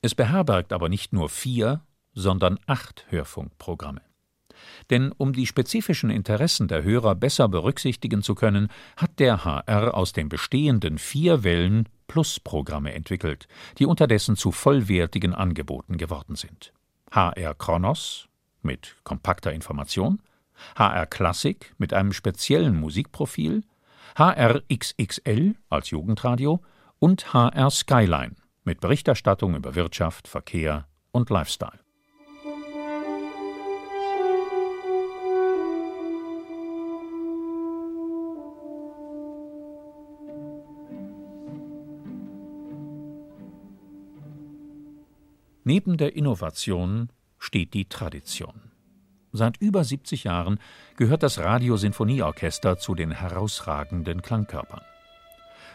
Es 0.00 0.14
beherbergt 0.14 0.72
aber 0.72 0.88
nicht 0.88 1.12
nur 1.12 1.28
vier, 1.28 1.82
sondern 2.14 2.58
acht 2.66 3.04
Hörfunkprogramme. 3.10 4.00
Denn 4.90 5.12
um 5.12 5.32
die 5.32 5.46
spezifischen 5.46 6.10
Interessen 6.10 6.68
der 6.68 6.82
Hörer 6.84 7.14
besser 7.14 7.48
berücksichtigen 7.48 8.22
zu 8.22 8.34
können, 8.34 8.68
hat 8.96 9.18
der 9.18 9.44
HR 9.44 9.94
aus 9.94 10.12
den 10.12 10.28
bestehenden 10.28 10.98
vier 10.98 11.42
Wellen 11.42 11.88
Plus-Programme 12.08 12.92
entwickelt, 12.92 13.48
die 13.78 13.86
unterdessen 13.86 14.36
zu 14.36 14.52
vollwertigen 14.52 15.34
Angeboten 15.34 15.96
geworden 15.96 16.36
sind. 16.36 16.72
HR 17.10 17.54
Kronos 17.54 18.28
mit 18.62 18.96
kompakter 19.04 19.52
Information, 19.52 20.20
HR 20.76 21.06
Klassik 21.06 21.74
mit 21.78 21.92
einem 21.92 22.12
speziellen 22.12 22.78
Musikprofil, 22.78 23.62
HR 24.16 24.62
XXL 24.72 25.54
als 25.68 25.90
Jugendradio 25.90 26.62
und 26.98 27.32
HR 27.32 27.70
Skyline 27.70 28.36
mit 28.64 28.80
Berichterstattung 28.80 29.54
über 29.54 29.74
Wirtschaft, 29.74 30.28
Verkehr 30.28 30.86
und 31.12 31.30
Lifestyle. 31.30 31.85
Neben 45.68 45.96
der 45.96 46.14
Innovation 46.14 47.08
steht 47.40 47.74
die 47.74 47.86
Tradition. 47.86 48.70
Seit 49.32 49.56
über 49.56 49.82
70 49.82 50.22
Jahren 50.22 50.60
gehört 50.96 51.24
das 51.24 51.40
Radiosinfonieorchester 51.40 52.78
zu 52.78 52.94
den 52.94 53.10
herausragenden 53.10 54.22
Klangkörpern. 54.22 54.82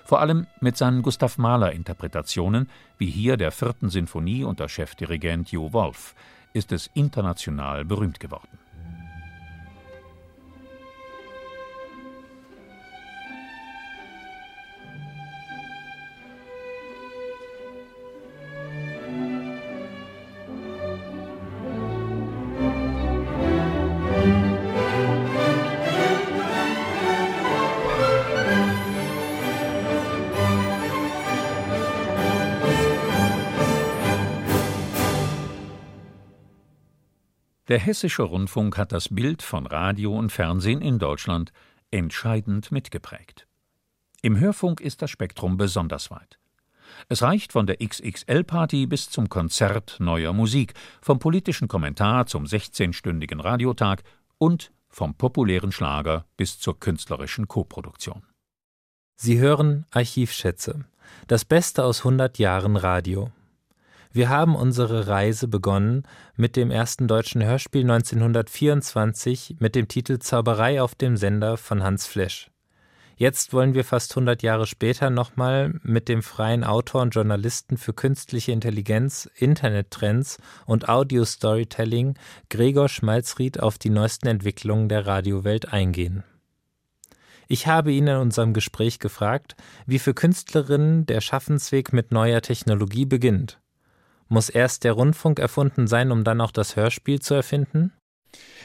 Vor 0.05 0.21
allem 0.21 0.47
mit 0.61 0.77
seinen 0.77 1.01
Gustav 1.01 1.37
Mahler 1.37 1.73
Interpretationen, 1.73 2.69
wie 2.97 3.09
hier 3.09 3.35
der 3.35 3.51
vierten 3.51 3.89
Sinfonie 3.89 4.45
unter 4.45 4.69
Chefdirigent 4.69 5.51
Jo 5.51 5.73
Wolf, 5.73 6.15
ist 6.53 6.71
es 6.71 6.89
international 6.93 7.83
berühmt 7.83 8.21
geworden. 8.21 8.60
Der 37.71 37.79
hessische 37.79 38.23
Rundfunk 38.23 38.77
hat 38.77 38.91
das 38.91 39.07
Bild 39.07 39.41
von 39.41 39.65
Radio 39.65 40.13
und 40.19 40.29
Fernsehen 40.29 40.81
in 40.81 40.99
Deutschland 40.99 41.53
entscheidend 41.89 42.69
mitgeprägt. 42.69 43.47
Im 44.21 44.37
Hörfunk 44.37 44.81
ist 44.81 45.01
das 45.01 45.09
Spektrum 45.09 45.55
besonders 45.55 46.11
weit. 46.11 46.37
Es 47.07 47.21
reicht 47.21 47.53
von 47.53 47.67
der 47.67 47.77
XXL-Party 47.77 48.87
bis 48.87 49.09
zum 49.09 49.29
Konzert 49.29 49.95
neuer 50.01 50.33
Musik, 50.33 50.73
vom 51.01 51.19
politischen 51.19 51.69
Kommentar 51.69 52.25
zum 52.25 52.43
16-stündigen 52.43 53.39
Radiotag 53.41 54.03
und 54.37 54.73
vom 54.89 55.15
populären 55.15 55.71
Schlager 55.71 56.25
bis 56.35 56.59
zur 56.59 56.77
künstlerischen 56.77 57.47
Koproduktion. 57.47 58.23
Sie 59.15 59.39
hören 59.39 59.85
Archivschätze, 59.91 60.83
das 61.27 61.45
Beste 61.45 61.85
aus 61.85 61.99
100 61.99 62.37
Jahren 62.37 62.75
Radio. 62.75 63.31
Wir 64.13 64.27
haben 64.27 64.57
unsere 64.57 65.07
Reise 65.07 65.47
begonnen 65.47 66.03
mit 66.35 66.57
dem 66.57 66.69
ersten 66.69 67.07
deutschen 67.07 67.41
Hörspiel 67.45 67.83
1924 67.83 69.55
mit 69.59 69.73
dem 69.73 69.87
Titel 69.87 70.19
Zauberei 70.19 70.81
auf 70.81 70.95
dem 70.95 71.15
Sender 71.15 71.55
von 71.55 71.81
Hans 71.81 72.07
Flesch. 72.07 72.51
Jetzt 73.15 73.53
wollen 73.53 73.73
wir 73.73 73.85
fast 73.85 74.11
100 74.11 74.43
Jahre 74.43 74.67
später 74.67 75.09
nochmal 75.09 75.79
mit 75.83 76.09
dem 76.09 76.23
freien 76.23 76.65
Autor 76.65 77.03
und 77.03 77.15
Journalisten 77.15 77.77
für 77.77 77.93
künstliche 77.93 78.51
Intelligenz, 78.51 79.29
Internettrends 79.35 80.39
und 80.65 80.89
Audio-Storytelling 80.89 82.15
Gregor 82.49 82.89
Schmalzried 82.89 83.61
auf 83.61 83.77
die 83.77 83.91
neuesten 83.91 84.27
Entwicklungen 84.27 84.89
der 84.89 85.07
Radiowelt 85.07 85.71
eingehen. 85.71 86.25
Ich 87.47 87.65
habe 87.67 87.93
ihn 87.93 88.07
in 88.07 88.17
unserem 88.17 88.53
Gespräch 88.53 88.99
gefragt, 88.99 89.55
wie 89.85 89.99
für 89.99 90.13
Künstlerinnen 90.13 91.05
der 91.05 91.21
Schaffensweg 91.21 91.93
mit 91.93 92.11
neuer 92.11 92.41
Technologie 92.41 93.05
beginnt. 93.05 93.60
Muss 94.31 94.47
erst 94.47 94.85
der 94.85 94.93
Rundfunk 94.93 95.39
erfunden 95.39 95.87
sein, 95.87 96.09
um 96.09 96.23
dann 96.23 96.39
auch 96.39 96.51
das 96.51 96.77
Hörspiel 96.77 97.19
zu 97.19 97.33
erfinden? 97.33 97.91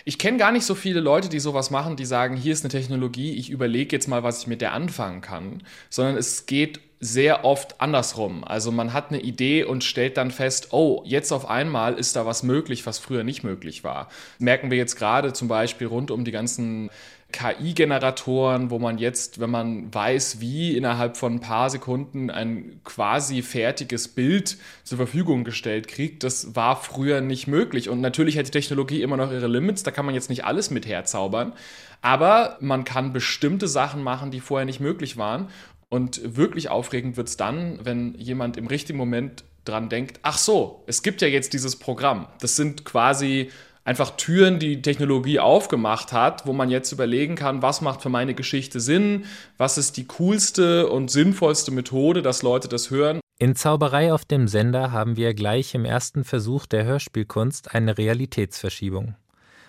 Ich 0.04 0.16
kenne 0.16 0.38
gar 0.38 0.52
nicht 0.52 0.64
so 0.64 0.76
viele 0.76 1.00
Leute, 1.00 1.28
die 1.28 1.40
sowas 1.40 1.72
machen, 1.72 1.96
die 1.96 2.04
sagen, 2.04 2.36
hier 2.36 2.52
ist 2.52 2.62
eine 2.62 2.70
Technologie, 2.70 3.34
ich 3.34 3.50
überlege 3.50 3.96
jetzt 3.96 4.06
mal, 4.06 4.22
was 4.22 4.42
ich 4.42 4.46
mit 4.46 4.60
der 4.60 4.74
anfangen 4.74 5.22
kann, 5.22 5.64
sondern 5.90 6.16
es 6.16 6.46
geht 6.46 6.78
sehr 7.00 7.44
oft 7.44 7.80
andersrum. 7.80 8.44
Also 8.44 8.70
man 8.70 8.92
hat 8.92 9.08
eine 9.08 9.20
Idee 9.20 9.64
und 9.64 9.82
stellt 9.82 10.16
dann 10.18 10.30
fest, 10.30 10.68
oh, 10.70 11.02
jetzt 11.04 11.32
auf 11.32 11.50
einmal 11.50 11.94
ist 11.94 12.14
da 12.14 12.24
was 12.24 12.44
möglich, 12.44 12.86
was 12.86 13.00
früher 13.00 13.24
nicht 13.24 13.42
möglich 13.42 13.82
war. 13.82 14.08
Merken 14.38 14.70
wir 14.70 14.78
jetzt 14.78 14.94
gerade 14.94 15.32
zum 15.32 15.48
Beispiel 15.48 15.88
rund 15.88 16.12
um 16.12 16.24
die 16.24 16.30
ganzen 16.30 16.90
KI-Generatoren, 17.32 18.70
wo 18.70 18.78
man 18.78 18.98
jetzt, 18.98 19.40
wenn 19.40 19.50
man 19.50 19.92
weiß, 19.92 20.40
wie 20.40 20.76
innerhalb 20.76 21.16
von 21.16 21.34
ein 21.34 21.40
paar 21.40 21.68
Sekunden 21.68 22.30
ein 22.30 22.80
quasi 22.84 23.42
fertiges 23.42 24.08
Bild 24.08 24.56
zur 24.84 24.96
Verfügung 24.96 25.44
gestellt 25.44 25.88
kriegt, 25.88 26.22
das 26.22 26.54
war 26.56 26.76
früher 26.76 27.20
nicht 27.20 27.46
möglich. 27.46 27.88
Und 27.88 28.00
natürlich 28.00 28.38
hat 28.38 28.46
die 28.46 28.52
Technologie 28.52 29.02
immer 29.02 29.16
noch 29.16 29.32
ihre 29.32 29.48
Limits, 29.48 29.82
da 29.82 29.90
kann 29.90 30.06
man 30.06 30.14
jetzt 30.14 30.30
nicht 30.30 30.44
alles 30.44 30.70
mit 30.70 30.86
herzaubern. 30.86 31.52
Aber 32.00 32.56
man 32.60 32.84
kann 32.84 33.12
bestimmte 33.12 33.68
Sachen 33.68 34.02
machen, 34.02 34.30
die 34.30 34.40
vorher 34.40 34.64
nicht 34.64 34.80
möglich 34.80 35.16
waren. 35.16 35.48
Und 35.88 36.36
wirklich 36.36 36.68
aufregend 36.68 37.16
wird 37.16 37.28
es 37.28 37.36
dann, 37.36 37.80
wenn 37.84 38.14
jemand 38.14 38.56
im 38.56 38.66
richtigen 38.66 38.98
Moment 38.98 39.44
dran 39.64 39.88
denkt, 39.88 40.20
ach 40.22 40.38
so, 40.38 40.84
es 40.86 41.02
gibt 41.02 41.22
ja 41.22 41.28
jetzt 41.28 41.52
dieses 41.52 41.76
Programm. 41.76 42.28
Das 42.40 42.56
sind 42.56 42.84
quasi 42.84 43.50
einfach 43.86 44.10
Türen, 44.16 44.58
die 44.58 44.82
Technologie 44.82 45.40
aufgemacht 45.40 46.12
hat, 46.12 46.46
wo 46.46 46.52
man 46.52 46.68
jetzt 46.68 46.92
überlegen 46.92 47.36
kann, 47.36 47.62
was 47.62 47.80
macht 47.80 48.02
für 48.02 48.10
meine 48.10 48.34
Geschichte 48.34 48.80
Sinn, 48.80 49.24
was 49.56 49.78
ist 49.78 49.96
die 49.96 50.06
coolste 50.06 50.90
und 50.90 51.10
sinnvollste 51.10 51.70
Methode, 51.70 52.20
dass 52.20 52.42
Leute 52.42 52.68
das 52.68 52.90
hören. 52.90 53.20
In 53.38 53.54
Zauberei 53.54 54.12
auf 54.12 54.24
dem 54.24 54.48
Sender 54.48 54.92
haben 54.92 55.16
wir 55.16 55.34
gleich 55.34 55.74
im 55.74 55.84
ersten 55.84 56.24
Versuch 56.24 56.66
der 56.66 56.84
Hörspielkunst 56.84 57.74
eine 57.74 57.96
Realitätsverschiebung. 57.96 59.14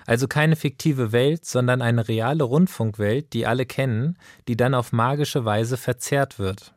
Also 0.05 0.27
keine 0.27 0.55
fiktive 0.55 1.11
Welt, 1.11 1.45
sondern 1.45 1.81
eine 1.81 2.07
reale 2.07 2.45
Rundfunkwelt, 2.45 3.33
die 3.33 3.45
alle 3.45 3.65
kennen, 3.65 4.17
die 4.47 4.55
dann 4.55 4.73
auf 4.73 4.93
magische 4.93 5.43
Weise 5.43 5.75
verzerrt 5.75 6.39
wird. 6.39 6.73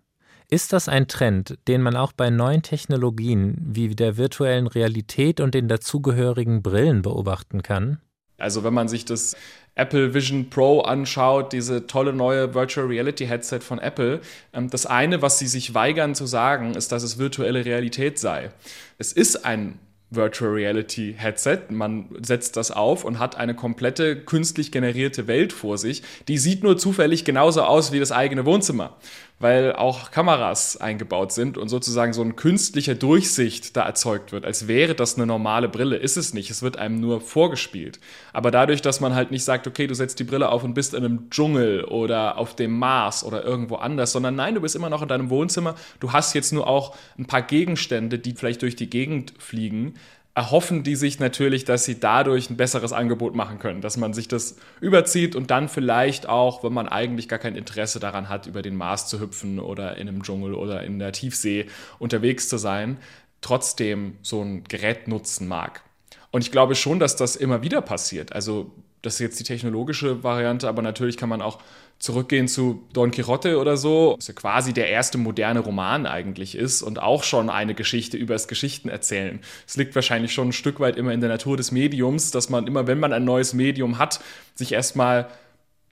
Ist 0.53 0.73
das 0.73 0.89
ein 0.89 1.07
Trend, 1.07 1.59
den 1.69 1.81
man 1.81 1.95
auch 1.95 2.11
bei 2.13 2.29
neuen 2.29 2.63
Technologien 2.63 3.57
wie 3.61 3.95
der 3.95 4.17
virtuellen 4.17 4.67
Realität 4.67 5.39
und 5.39 5.55
den 5.55 5.69
dazugehörigen 5.69 6.61
Brillen 6.61 7.03
beobachten 7.03 7.63
kann? 7.63 8.01
Also 8.37 8.65
wenn 8.65 8.75
man 8.75 8.89
sich 8.89 9.05
das 9.05 9.37
Apple 9.77 10.13
Vision 10.13 10.51
Pro 10.51 10.81
anschaut, 10.81 11.53
diese 11.53 11.87
tolle 11.87 12.13
neue 12.13 12.53
Virtual 12.53 12.89
Reality 12.89 13.27
Headset 13.27 13.61
von 13.61 13.79
Apple, 13.79 14.23
ähm, 14.53 14.69
das 14.69 14.87
eine, 14.87 15.23
was 15.23 15.39
sie 15.39 15.47
sich 15.47 15.75
weigern 15.75 16.17
zu 16.17 16.27
sagen, 16.27 16.75
ist, 16.75 16.91
dass 16.91 17.05
es 17.05 17.19
virtuelle 17.19 17.65
Realität 17.65 18.19
sei. 18.19 18.51
Es 18.99 19.13
ist 19.13 19.45
ein 19.45 19.79
Virtual 20.13 20.51
Reality 20.51 21.15
Headset. 21.17 21.61
Man 21.69 22.09
setzt 22.23 22.57
das 22.57 22.73
auf 22.73 23.05
und 23.05 23.21
hat 23.21 23.37
eine 23.37 23.55
komplette 23.55 24.17
künstlich 24.17 24.73
generierte 24.73 25.29
Welt 25.29 25.53
vor 25.53 25.79
sich. 25.79 26.03
Die 26.27 26.39
sieht 26.39 26.65
nur 26.65 26.77
zufällig 26.77 27.25
genauso 27.25 27.63
aus 27.63 27.93
wie 27.93 28.01
das 28.01 28.11
eigene 28.11 28.45
Wohnzimmer 28.45 28.97
weil 29.41 29.73
auch 29.73 30.11
Kameras 30.11 30.77
eingebaut 30.77 31.33
sind 31.33 31.57
und 31.57 31.71
sozusagen 31.71 32.13
so 32.13 32.21
ein 32.23 32.37
künstlicher 32.37 32.95
Durchsicht 32.95 33.75
da 33.75 33.83
erzeugt 33.83 34.33
wird, 34.33 34.45
als 34.45 34.69
wäre 34.69 34.95
das 34.95 35.17
eine 35.17 35.27
normale 35.27 35.71
Brille. 35.71 35.97
Ist 35.97 36.19
es 36.19 36.35
nicht, 36.35 36.51
es 36.51 36.63
wird 36.63 36.77
einem 36.79 37.01
nur 37.01 37.23
vorgespielt. 37.23 38.01
Aber 38.35 38.51
dadurch, 38.51 38.83
dass 38.83 39.01
man 39.01 39.15
halt 39.15 39.31
nicht 39.31 39.43
sagt, 39.43 39.67
okay, 39.67 39.87
du 39.87 39.95
setzt 39.95 40.21
die 40.21 40.25
Brille 40.25 40.51
auf 40.51 40.63
und 40.63 40.75
bist 40.75 40.93
in 40.93 41.05
einem 41.05 41.31
Dschungel 41.31 41.85
oder 41.85 42.37
auf 42.37 42.55
dem 42.55 42.79
Mars 42.79 43.25
oder 43.25 43.43
irgendwo 43.43 43.77
anders, 43.77 44.13
sondern 44.13 44.37
nein, 44.37 44.55
du 44.55 44.61
bist 44.61 44.77
immer 44.77 44.91
noch 44.91 45.01
in 45.01 45.09
deinem 45.09 45.31
Wohnzimmer, 45.31 45.75
du 46.01 46.13
hast 46.13 46.35
jetzt 46.35 46.53
nur 46.53 46.67
auch 46.67 46.95
ein 47.19 47.27
paar 47.27 47.43
Gegenstände, 47.43 48.19
die 48.19 48.35
vielleicht 48.35 48.61
durch 48.61 48.77
die 48.77 48.91
Gegend 48.91 49.33
fliegen, 49.39 49.95
erhoffen 50.41 50.83
die 50.85 50.97
sich 50.97 51.21
natürlich, 51.21 51.67
dass 51.67 51.85
sie 51.85 52.01
dadurch 52.01 52.49
ein 52.49 52.57
besseres 52.57 52.95
Angebot 52.95 53.35
machen 53.35 53.59
können, 53.59 53.83
dass 53.83 53.99
man 53.99 54.15
sich 54.15 54.27
das 54.27 54.57
überzieht 54.81 55.37
und 55.37 55.51
dann 55.51 55.69
vielleicht 55.69 56.31
auch, 56.31 56.65
wenn 56.65 56.73
man 56.73 56.89
eigentlich 56.89 57.29
gar 57.29 57.39
kein 57.39 57.57
Interesse 57.57 58.01
daran 58.01 58.31
hat, 58.31 58.47
über 58.47 58.63
den 58.63 58.75
Mars 58.75 59.07
zu 59.07 59.21
hüpfen 59.21 59.61
oder 59.61 59.99
in 59.99 60.09
einem 60.09 60.23
Dschungel 60.23 60.55
oder 60.55 60.83
in 60.83 60.99
der 60.99 61.13
Tiefsee 61.13 61.67
unterwegs 61.99 62.49
zu 62.49 62.57
sein, 62.57 62.97
trotzdem 63.43 64.17
so 64.23 64.41
ein 64.41 64.65
Gerät 64.65 65.09
nutzen 65.09 65.47
mag. 65.47 65.83
Und 66.31 66.41
ich 66.41 66.51
glaube 66.51 66.75
schon, 66.75 67.01
dass 67.01 67.17
das 67.17 67.37
immer 67.37 67.63
wieder 67.63 67.83
passiert. 67.83 68.33
Also 68.33 68.73
das 69.03 69.15
ist 69.15 69.21
jetzt 69.21 69.41
die 69.41 69.45
technologische 69.45 70.23
Variante, 70.23 70.69
aber 70.69 70.83
natürlich 70.83 71.17
kann 71.17 71.29
man 71.29 71.43
auch 71.43 71.59
zurückgehen 71.99 72.49
zu 72.49 72.87
Don 72.93 73.11
Quixote 73.11 73.59
oder 73.59 73.77
so, 73.77 74.15
was 74.17 74.29
ja 74.29 74.35
quasi 74.35 74.73
der 74.73 74.89
erste 74.89 75.19
moderne 75.19 75.61
Roman 75.61 76.07
eigentlich 76.07 76.55
ist 76.55 76.83
und 76.83 77.01
auch 77.01 77.23
schon 77.25 77.51
eine 77.51 77.75
Geschichte 77.75 78.17
über 78.17 78.35
das 78.35 78.49
Geschichtenerzählen. 78.49 79.41
Es 79.67 79.77
liegt 79.77 79.95
wahrscheinlich 79.95 80.33
schon 80.33 80.49
ein 80.49 80.53
Stück 80.53 80.81
weit 80.81 80.97
immer 80.97 81.13
in 81.13 81.21
der 81.21 81.29
Natur 81.29 81.57
des 81.57 81.73
Mediums, 81.73 82.31
dass 82.31 82.49
man 82.49 82.67
immer, 82.67 82.87
wenn 82.87 83.01
man 83.01 83.13
ein 83.13 83.25
neues 83.25 83.53
Medium 83.53 83.99
hat, 83.99 84.21
sich 84.55 84.73
erstmal 84.73 85.29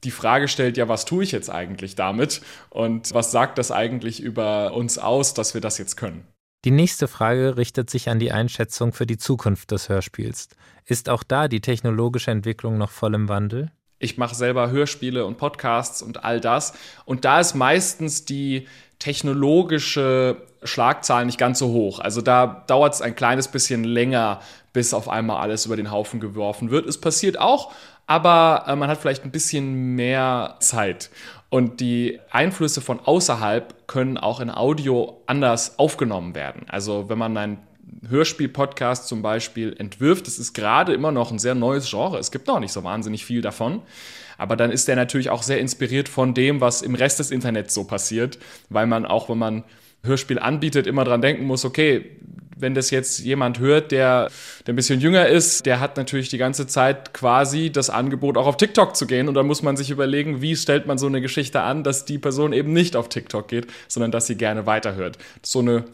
die 0.05 0.11
Frage 0.11 0.49
stellt, 0.49 0.77
ja, 0.77 0.89
was 0.89 1.05
tue 1.05 1.25
ich 1.25 1.33
jetzt 1.33 1.51
eigentlich 1.51 1.95
damit? 1.95 2.41
Und 2.71 3.13
was 3.13 3.31
sagt 3.31 3.59
das 3.59 3.71
eigentlich 3.71 4.21
über 4.21 4.73
uns 4.75 4.97
aus, 4.97 5.35
dass 5.35 5.55
wir 5.55 5.61
das 5.61 5.77
jetzt 5.77 5.97
können? 5.97 6.27
Die 6.65 6.73
nächste 6.73 7.07
Frage 7.07 7.57
richtet 7.57 7.89
sich 7.89 8.09
an 8.09 8.19
die 8.19 8.33
Einschätzung 8.33 8.93
für 8.93 9.07
die 9.07 9.17
Zukunft 9.17 9.71
des 9.71 9.89
Hörspiels. 9.89 10.49
Ist 10.85 11.09
auch 11.09 11.23
da 11.23 11.47
die 11.47 11.61
technologische 11.61 12.33
Entwicklung 12.33 12.79
noch 12.79 12.91
voll 12.91 13.15
im 13.15 13.29
Wandel? 13.29 13.71
Ich 14.01 14.19
mache 14.19 14.35
selber 14.35 14.71
Hörspiele 14.71 15.25
und 15.25 15.39
Podcasts 15.39 16.03
und 16.03 16.25
all 16.25 16.41
das. 16.41 16.73
Und 17.05 17.25
da 17.25 17.39
ist 17.39 17.55
meistens 17.55 18.25
die 18.25 18.67
technologische 18.99 20.43
Schlagzahl 20.65 21.27
nicht 21.27 21.39
ganz 21.39 21.61
so 21.61 21.69
hoch. 21.69 22.01
Also 22.01 22.23
da 22.23 22.65
dauert 22.67 22.95
es 22.95 23.03
ein 23.03 23.15
kleines 23.15 23.49
bisschen 23.49 23.85
länger, 23.85 24.41
bis 24.73 24.95
auf 24.95 25.09
einmal 25.09 25.41
alles 25.41 25.67
über 25.67 25.77
den 25.77 25.93
Haufen 25.93 26.19
geworfen 26.19 26.71
wird. 26.71 26.87
Es 26.87 27.01
passiert 27.01 27.39
auch, 27.39 27.73
aber 28.09 28.65
äh, 28.67 28.75
man 28.75 28.91
hat 28.91 28.99
vielleicht 28.99 29.25
ein 29.25 29.31
bisschen 29.31 29.95
mehr 29.95 30.57
Zeit. 30.59 31.11
Und 31.51 31.81
die 31.81 32.19
Einflüsse 32.31 32.81
von 32.81 32.99
außerhalb 32.99 33.87
können 33.87 34.19
auch 34.19 34.41
in 34.41 34.51
Audio 34.51 35.23
anders 35.27 35.79
aufgenommen 35.79 36.35
werden. 36.35 36.67
Also 36.69 37.09
wenn 37.09 37.19
man 37.19 37.37
ein 37.37 37.59
Hörspiel-Podcast 38.09 39.09
zum 39.09 39.23
Beispiel 39.23 39.75
entwirft. 39.79 40.27
Das 40.27 40.39
ist 40.39 40.53
gerade 40.53 40.93
immer 40.93 41.11
noch 41.13 41.31
ein 41.31 41.39
sehr 41.39 41.55
neues 41.55 41.89
Genre. 41.91 42.19
Es 42.19 42.31
gibt 42.31 42.47
noch 42.47 42.61
nicht 42.61 42.73
so 42.73 42.85
wahnsinnig 42.85 43.25
viel 43.25 43.41
davon. 43.41 43.83
Aber 44.37 44.57
dann 44.57 44.71
ist 44.71 44.89
der 44.89 44.97
natürlich 44.97 45.31
auch 45.31 45.43
sehr 45.43 45.59
inspiriert 45.59 46.09
von 46.09 46.35
dem, 46.35 46.61
was 46.61 46.83
im 46.83 46.95
Rest 46.95 47.19
des 47.19 47.31
Internets 47.31 47.75
so 47.75 47.85
passiert, 47.85 48.39
weil 48.69 48.87
man 48.87 49.05
auch, 49.05 49.29
wenn 49.29 49.39
man 49.39 49.65
Hörspiel 50.05 50.39
anbietet, 50.39 50.87
immer 50.87 51.05
dran 51.05 51.23
denken 51.23 51.45
muss, 51.45 51.65
okay, 51.65 52.17
wenn 52.61 52.75
das 52.75 52.91
jetzt 52.91 53.21
jemand 53.21 53.59
hört, 53.59 53.93
der, 53.93 54.31
der 54.67 54.73
ein 54.73 54.77
bisschen 54.77 55.01
jünger 55.01 55.27
ist, 55.29 55.67
der 55.67 55.81
hat 55.81 55.97
natürlich 55.97 56.29
die 56.29 56.39
ganze 56.39 56.67
Zeit 56.67 57.15
quasi 57.15 57.71
das 57.71 57.91
Angebot, 57.91 58.37
auch 58.37 58.47
auf 58.47 58.57
TikTok 58.57 58.97
zu 58.97 59.07
gehen. 59.07 59.29
Und 59.29 59.35
da 59.35 59.43
muss 59.43 59.63
man 59.63 59.77
sich 59.77 59.91
überlegen, 59.91 60.43
wie 60.43 60.57
stellt 60.57 60.87
man 60.87 60.99
so 60.99 61.07
eine 61.07 61.21
Geschichte 61.21 61.61
an, 61.61 61.85
dass 61.85 62.05
die 62.05 62.19
Person 62.19 62.53
eben 62.53 62.73
nicht 62.73 62.97
auf 62.97 63.09
TikTok 63.09 63.49
geht, 63.49 63.67
sondern 63.89 64.11
dass 64.11 64.27
sie 64.27 64.37
gerne 64.37 64.67
weiterhört. 64.67 65.19
So 65.43 65.61
eine 65.61 65.85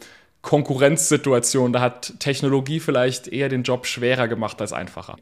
Konkurrenzsituation. 0.41 1.73
Da 1.73 1.81
hat 1.81 2.13
Technologie 2.19 2.79
vielleicht 2.79 3.27
eher 3.27 3.49
den 3.49 3.63
Job 3.63 3.85
schwerer 3.85 4.27
gemacht 4.27 4.61
als 4.61 4.73
einfacher. 4.73 5.17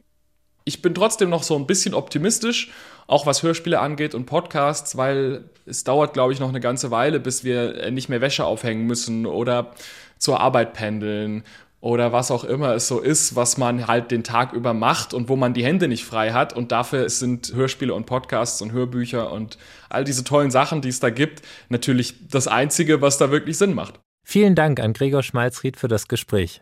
Ich 0.65 0.81
bin 0.81 0.93
trotzdem 0.95 1.29
noch 1.29 1.43
so 1.43 1.55
ein 1.55 1.67
bisschen 1.67 1.93
optimistisch, 1.93 2.71
auch 3.07 3.25
was 3.25 3.43
Hörspiele 3.43 3.79
angeht 3.79 4.15
und 4.15 4.25
Podcasts, 4.25 4.95
weil 4.95 5.43
es 5.65 5.83
dauert, 5.83 6.13
glaube 6.13 6.33
ich, 6.33 6.39
noch 6.39 6.49
eine 6.49 6.61
ganze 6.61 6.89
Weile, 6.89 7.19
bis 7.19 7.43
wir 7.43 7.91
nicht 7.91 8.09
mehr 8.09 8.21
Wäsche 8.21 8.45
aufhängen 8.45 8.85
müssen 8.85 9.25
oder 9.25 9.73
zur 10.17 10.39
Arbeit 10.39 10.73
pendeln 10.73 11.43
oder 11.83 12.13
was 12.13 12.31
auch 12.31 12.45
immer 12.45 12.75
es 12.75 12.87
so 12.87 13.01
ist, 13.01 13.35
was 13.35 13.57
man 13.57 13.87
halt 13.87 14.09
den 14.09 14.23
Tag 14.23 14.53
über 14.53 14.73
macht 14.73 15.13
und 15.13 15.27
wo 15.27 15.35
man 15.35 15.53
die 15.53 15.65
Hände 15.65 15.89
nicht 15.89 16.05
frei 16.05 16.31
hat. 16.31 16.53
Und 16.53 16.71
dafür 16.71 17.09
sind 17.09 17.53
Hörspiele 17.53 17.93
und 17.93 18.05
Podcasts 18.05 18.61
und 18.61 18.71
Hörbücher 18.71 19.33
und 19.33 19.57
all 19.89 20.05
diese 20.05 20.23
tollen 20.23 20.49
Sachen, 20.49 20.81
die 20.81 20.87
es 20.87 21.01
da 21.01 21.09
gibt, 21.09 21.41
natürlich 21.67 22.29
das 22.29 22.47
Einzige, 22.47 23.01
was 23.01 23.17
da 23.17 23.31
wirklich 23.31 23.57
Sinn 23.57 23.73
macht. 23.73 23.99
Vielen 24.25 24.55
Dank 24.55 24.79
an 24.79 24.93
Gregor 24.93 25.23
Schmalzried 25.23 25.75
für 25.75 25.89
das 25.89 26.07
Gespräch. 26.07 26.61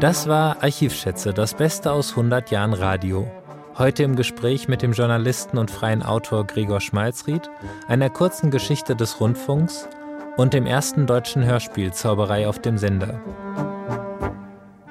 Das 0.00 0.26
war 0.26 0.62
Archivschätze, 0.62 1.32
das 1.32 1.54
Beste 1.54 1.92
aus 1.92 2.10
100 2.10 2.50
Jahren 2.50 2.72
Radio. 2.72 3.30
Heute 3.78 4.02
im 4.02 4.16
Gespräch 4.16 4.66
mit 4.66 4.82
dem 4.82 4.92
Journalisten 4.92 5.58
und 5.58 5.70
freien 5.70 6.02
Autor 6.02 6.44
Gregor 6.44 6.80
Schmalzried, 6.80 7.50
einer 7.86 8.10
kurzen 8.10 8.50
Geschichte 8.50 8.96
des 8.96 9.20
Rundfunks 9.20 9.88
und 10.36 10.54
dem 10.54 10.66
ersten 10.66 11.06
deutschen 11.06 11.44
Hörspiel 11.44 11.92
Zauberei 11.92 12.48
auf 12.48 12.58
dem 12.58 12.76
Sender. 12.76 13.20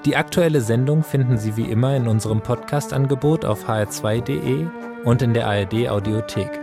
Die 0.06 0.16
aktuelle 0.16 0.62
Sendung 0.62 1.04
finden 1.04 1.38
Sie 1.38 1.58
wie 1.58 1.70
immer 1.70 1.96
in 1.96 2.08
unserem 2.08 2.42
Podcast-Angebot 2.42 3.44
auf 3.44 3.68
hr2.de 3.68 4.66
und 5.04 5.22
in 5.22 5.34
der 5.34 5.48
ARD 5.48 5.90
Audiothek. 5.90 6.63